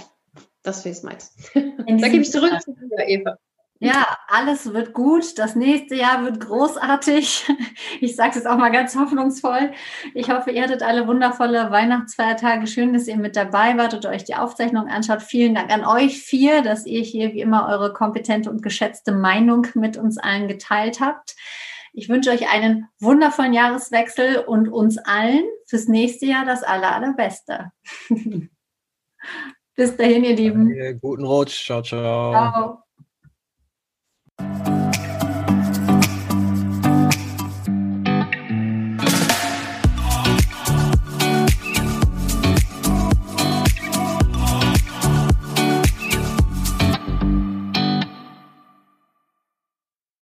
das 0.63 0.85
wäre 0.85 0.95
es 0.95 1.03
meins. 1.03 1.35
da 1.55 2.09
gebe 2.09 2.23
ich 2.23 2.31
zurück 2.31 2.61
zu 2.63 2.73
dir, 2.73 3.09
Eva. 3.09 3.37
Ja, 3.81 4.17
alles 4.29 4.73
wird 4.73 4.93
gut. 4.93 5.39
Das 5.39 5.57
nächste 5.57 5.97
Jahr 5.97 6.25
wird 6.25 6.41
großartig. 6.41 7.45
Ich 8.01 8.17
sage 8.17 8.39
es 8.39 8.47
auch 8.47 8.57
mal 8.59 8.71
ganz 8.71 8.97
hoffnungsvoll. 8.97 9.73
Ich 10.15 10.29
hoffe, 10.31 10.51
ihr 10.51 10.63
hattet 10.63 10.83
alle 10.83 11.07
wundervolle 11.07 11.71
Weihnachtsfeiertage. 11.71 12.67
Schön, 12.67 12.93
dass 12.93 13.09
ihr 13.09 13.17
mit 13.17 13.37
dabei 13.37 13.77
wart 13.77 13.95
und 13.95 14.05
euch 14.07 14.25
die 14.25 14.35
Aufzeichnung 14.35 14.89
anschaut. 14.89 15.23
Vielen 15.23 15.55
Dank 15.55 15.73
an 15.73 15.85
euch 15.85 16.19
vier, 16.19 16.63
dass 16.63 16.87
ihr 16.87 17.01
hier 17.01 17.33
wie 17.33 17.41
immer 17.41 17.69
eure 17.69 17.93
kompetente 17.93 18.51
und 18.51 18.63
geschätzte 18.63 19.13
Meinung 19.13 19.67
mit 19.75 19.97
uns 19.97 20.19
allen 20.19 20.49
geteilt 20.49 21.01
habt. 21.01 21.35
Ich 21.93 22.09
wünsche 22.09 22.31
euch 22.31 22.49
einen 22.49 22.89
wundervollen 23.01 23.53
Jahreswechsel 23.53 24.39
und 24.39 24.69
uns 24.69 24.99
allen 24.99 25.45
fürs 25.67 25.87
nächste 25.89 26.27
Jahr 26.27 26.45
das 26.45 26.63
aller, 26.63 26.95
allerbeste. 26.95 27.71
Bis 29.77 29.97
dahin, 29.97 30.25
ihr 30.25 30.37
Lieben. 30.37 31.01
Guten 31.01 31.25
Rutsch. 31.25 31.65
Ciao, 31.65 31.83
ciao. 31.83 32.33
Ciao. 32.33 32.84
Bye. 34.45 34.74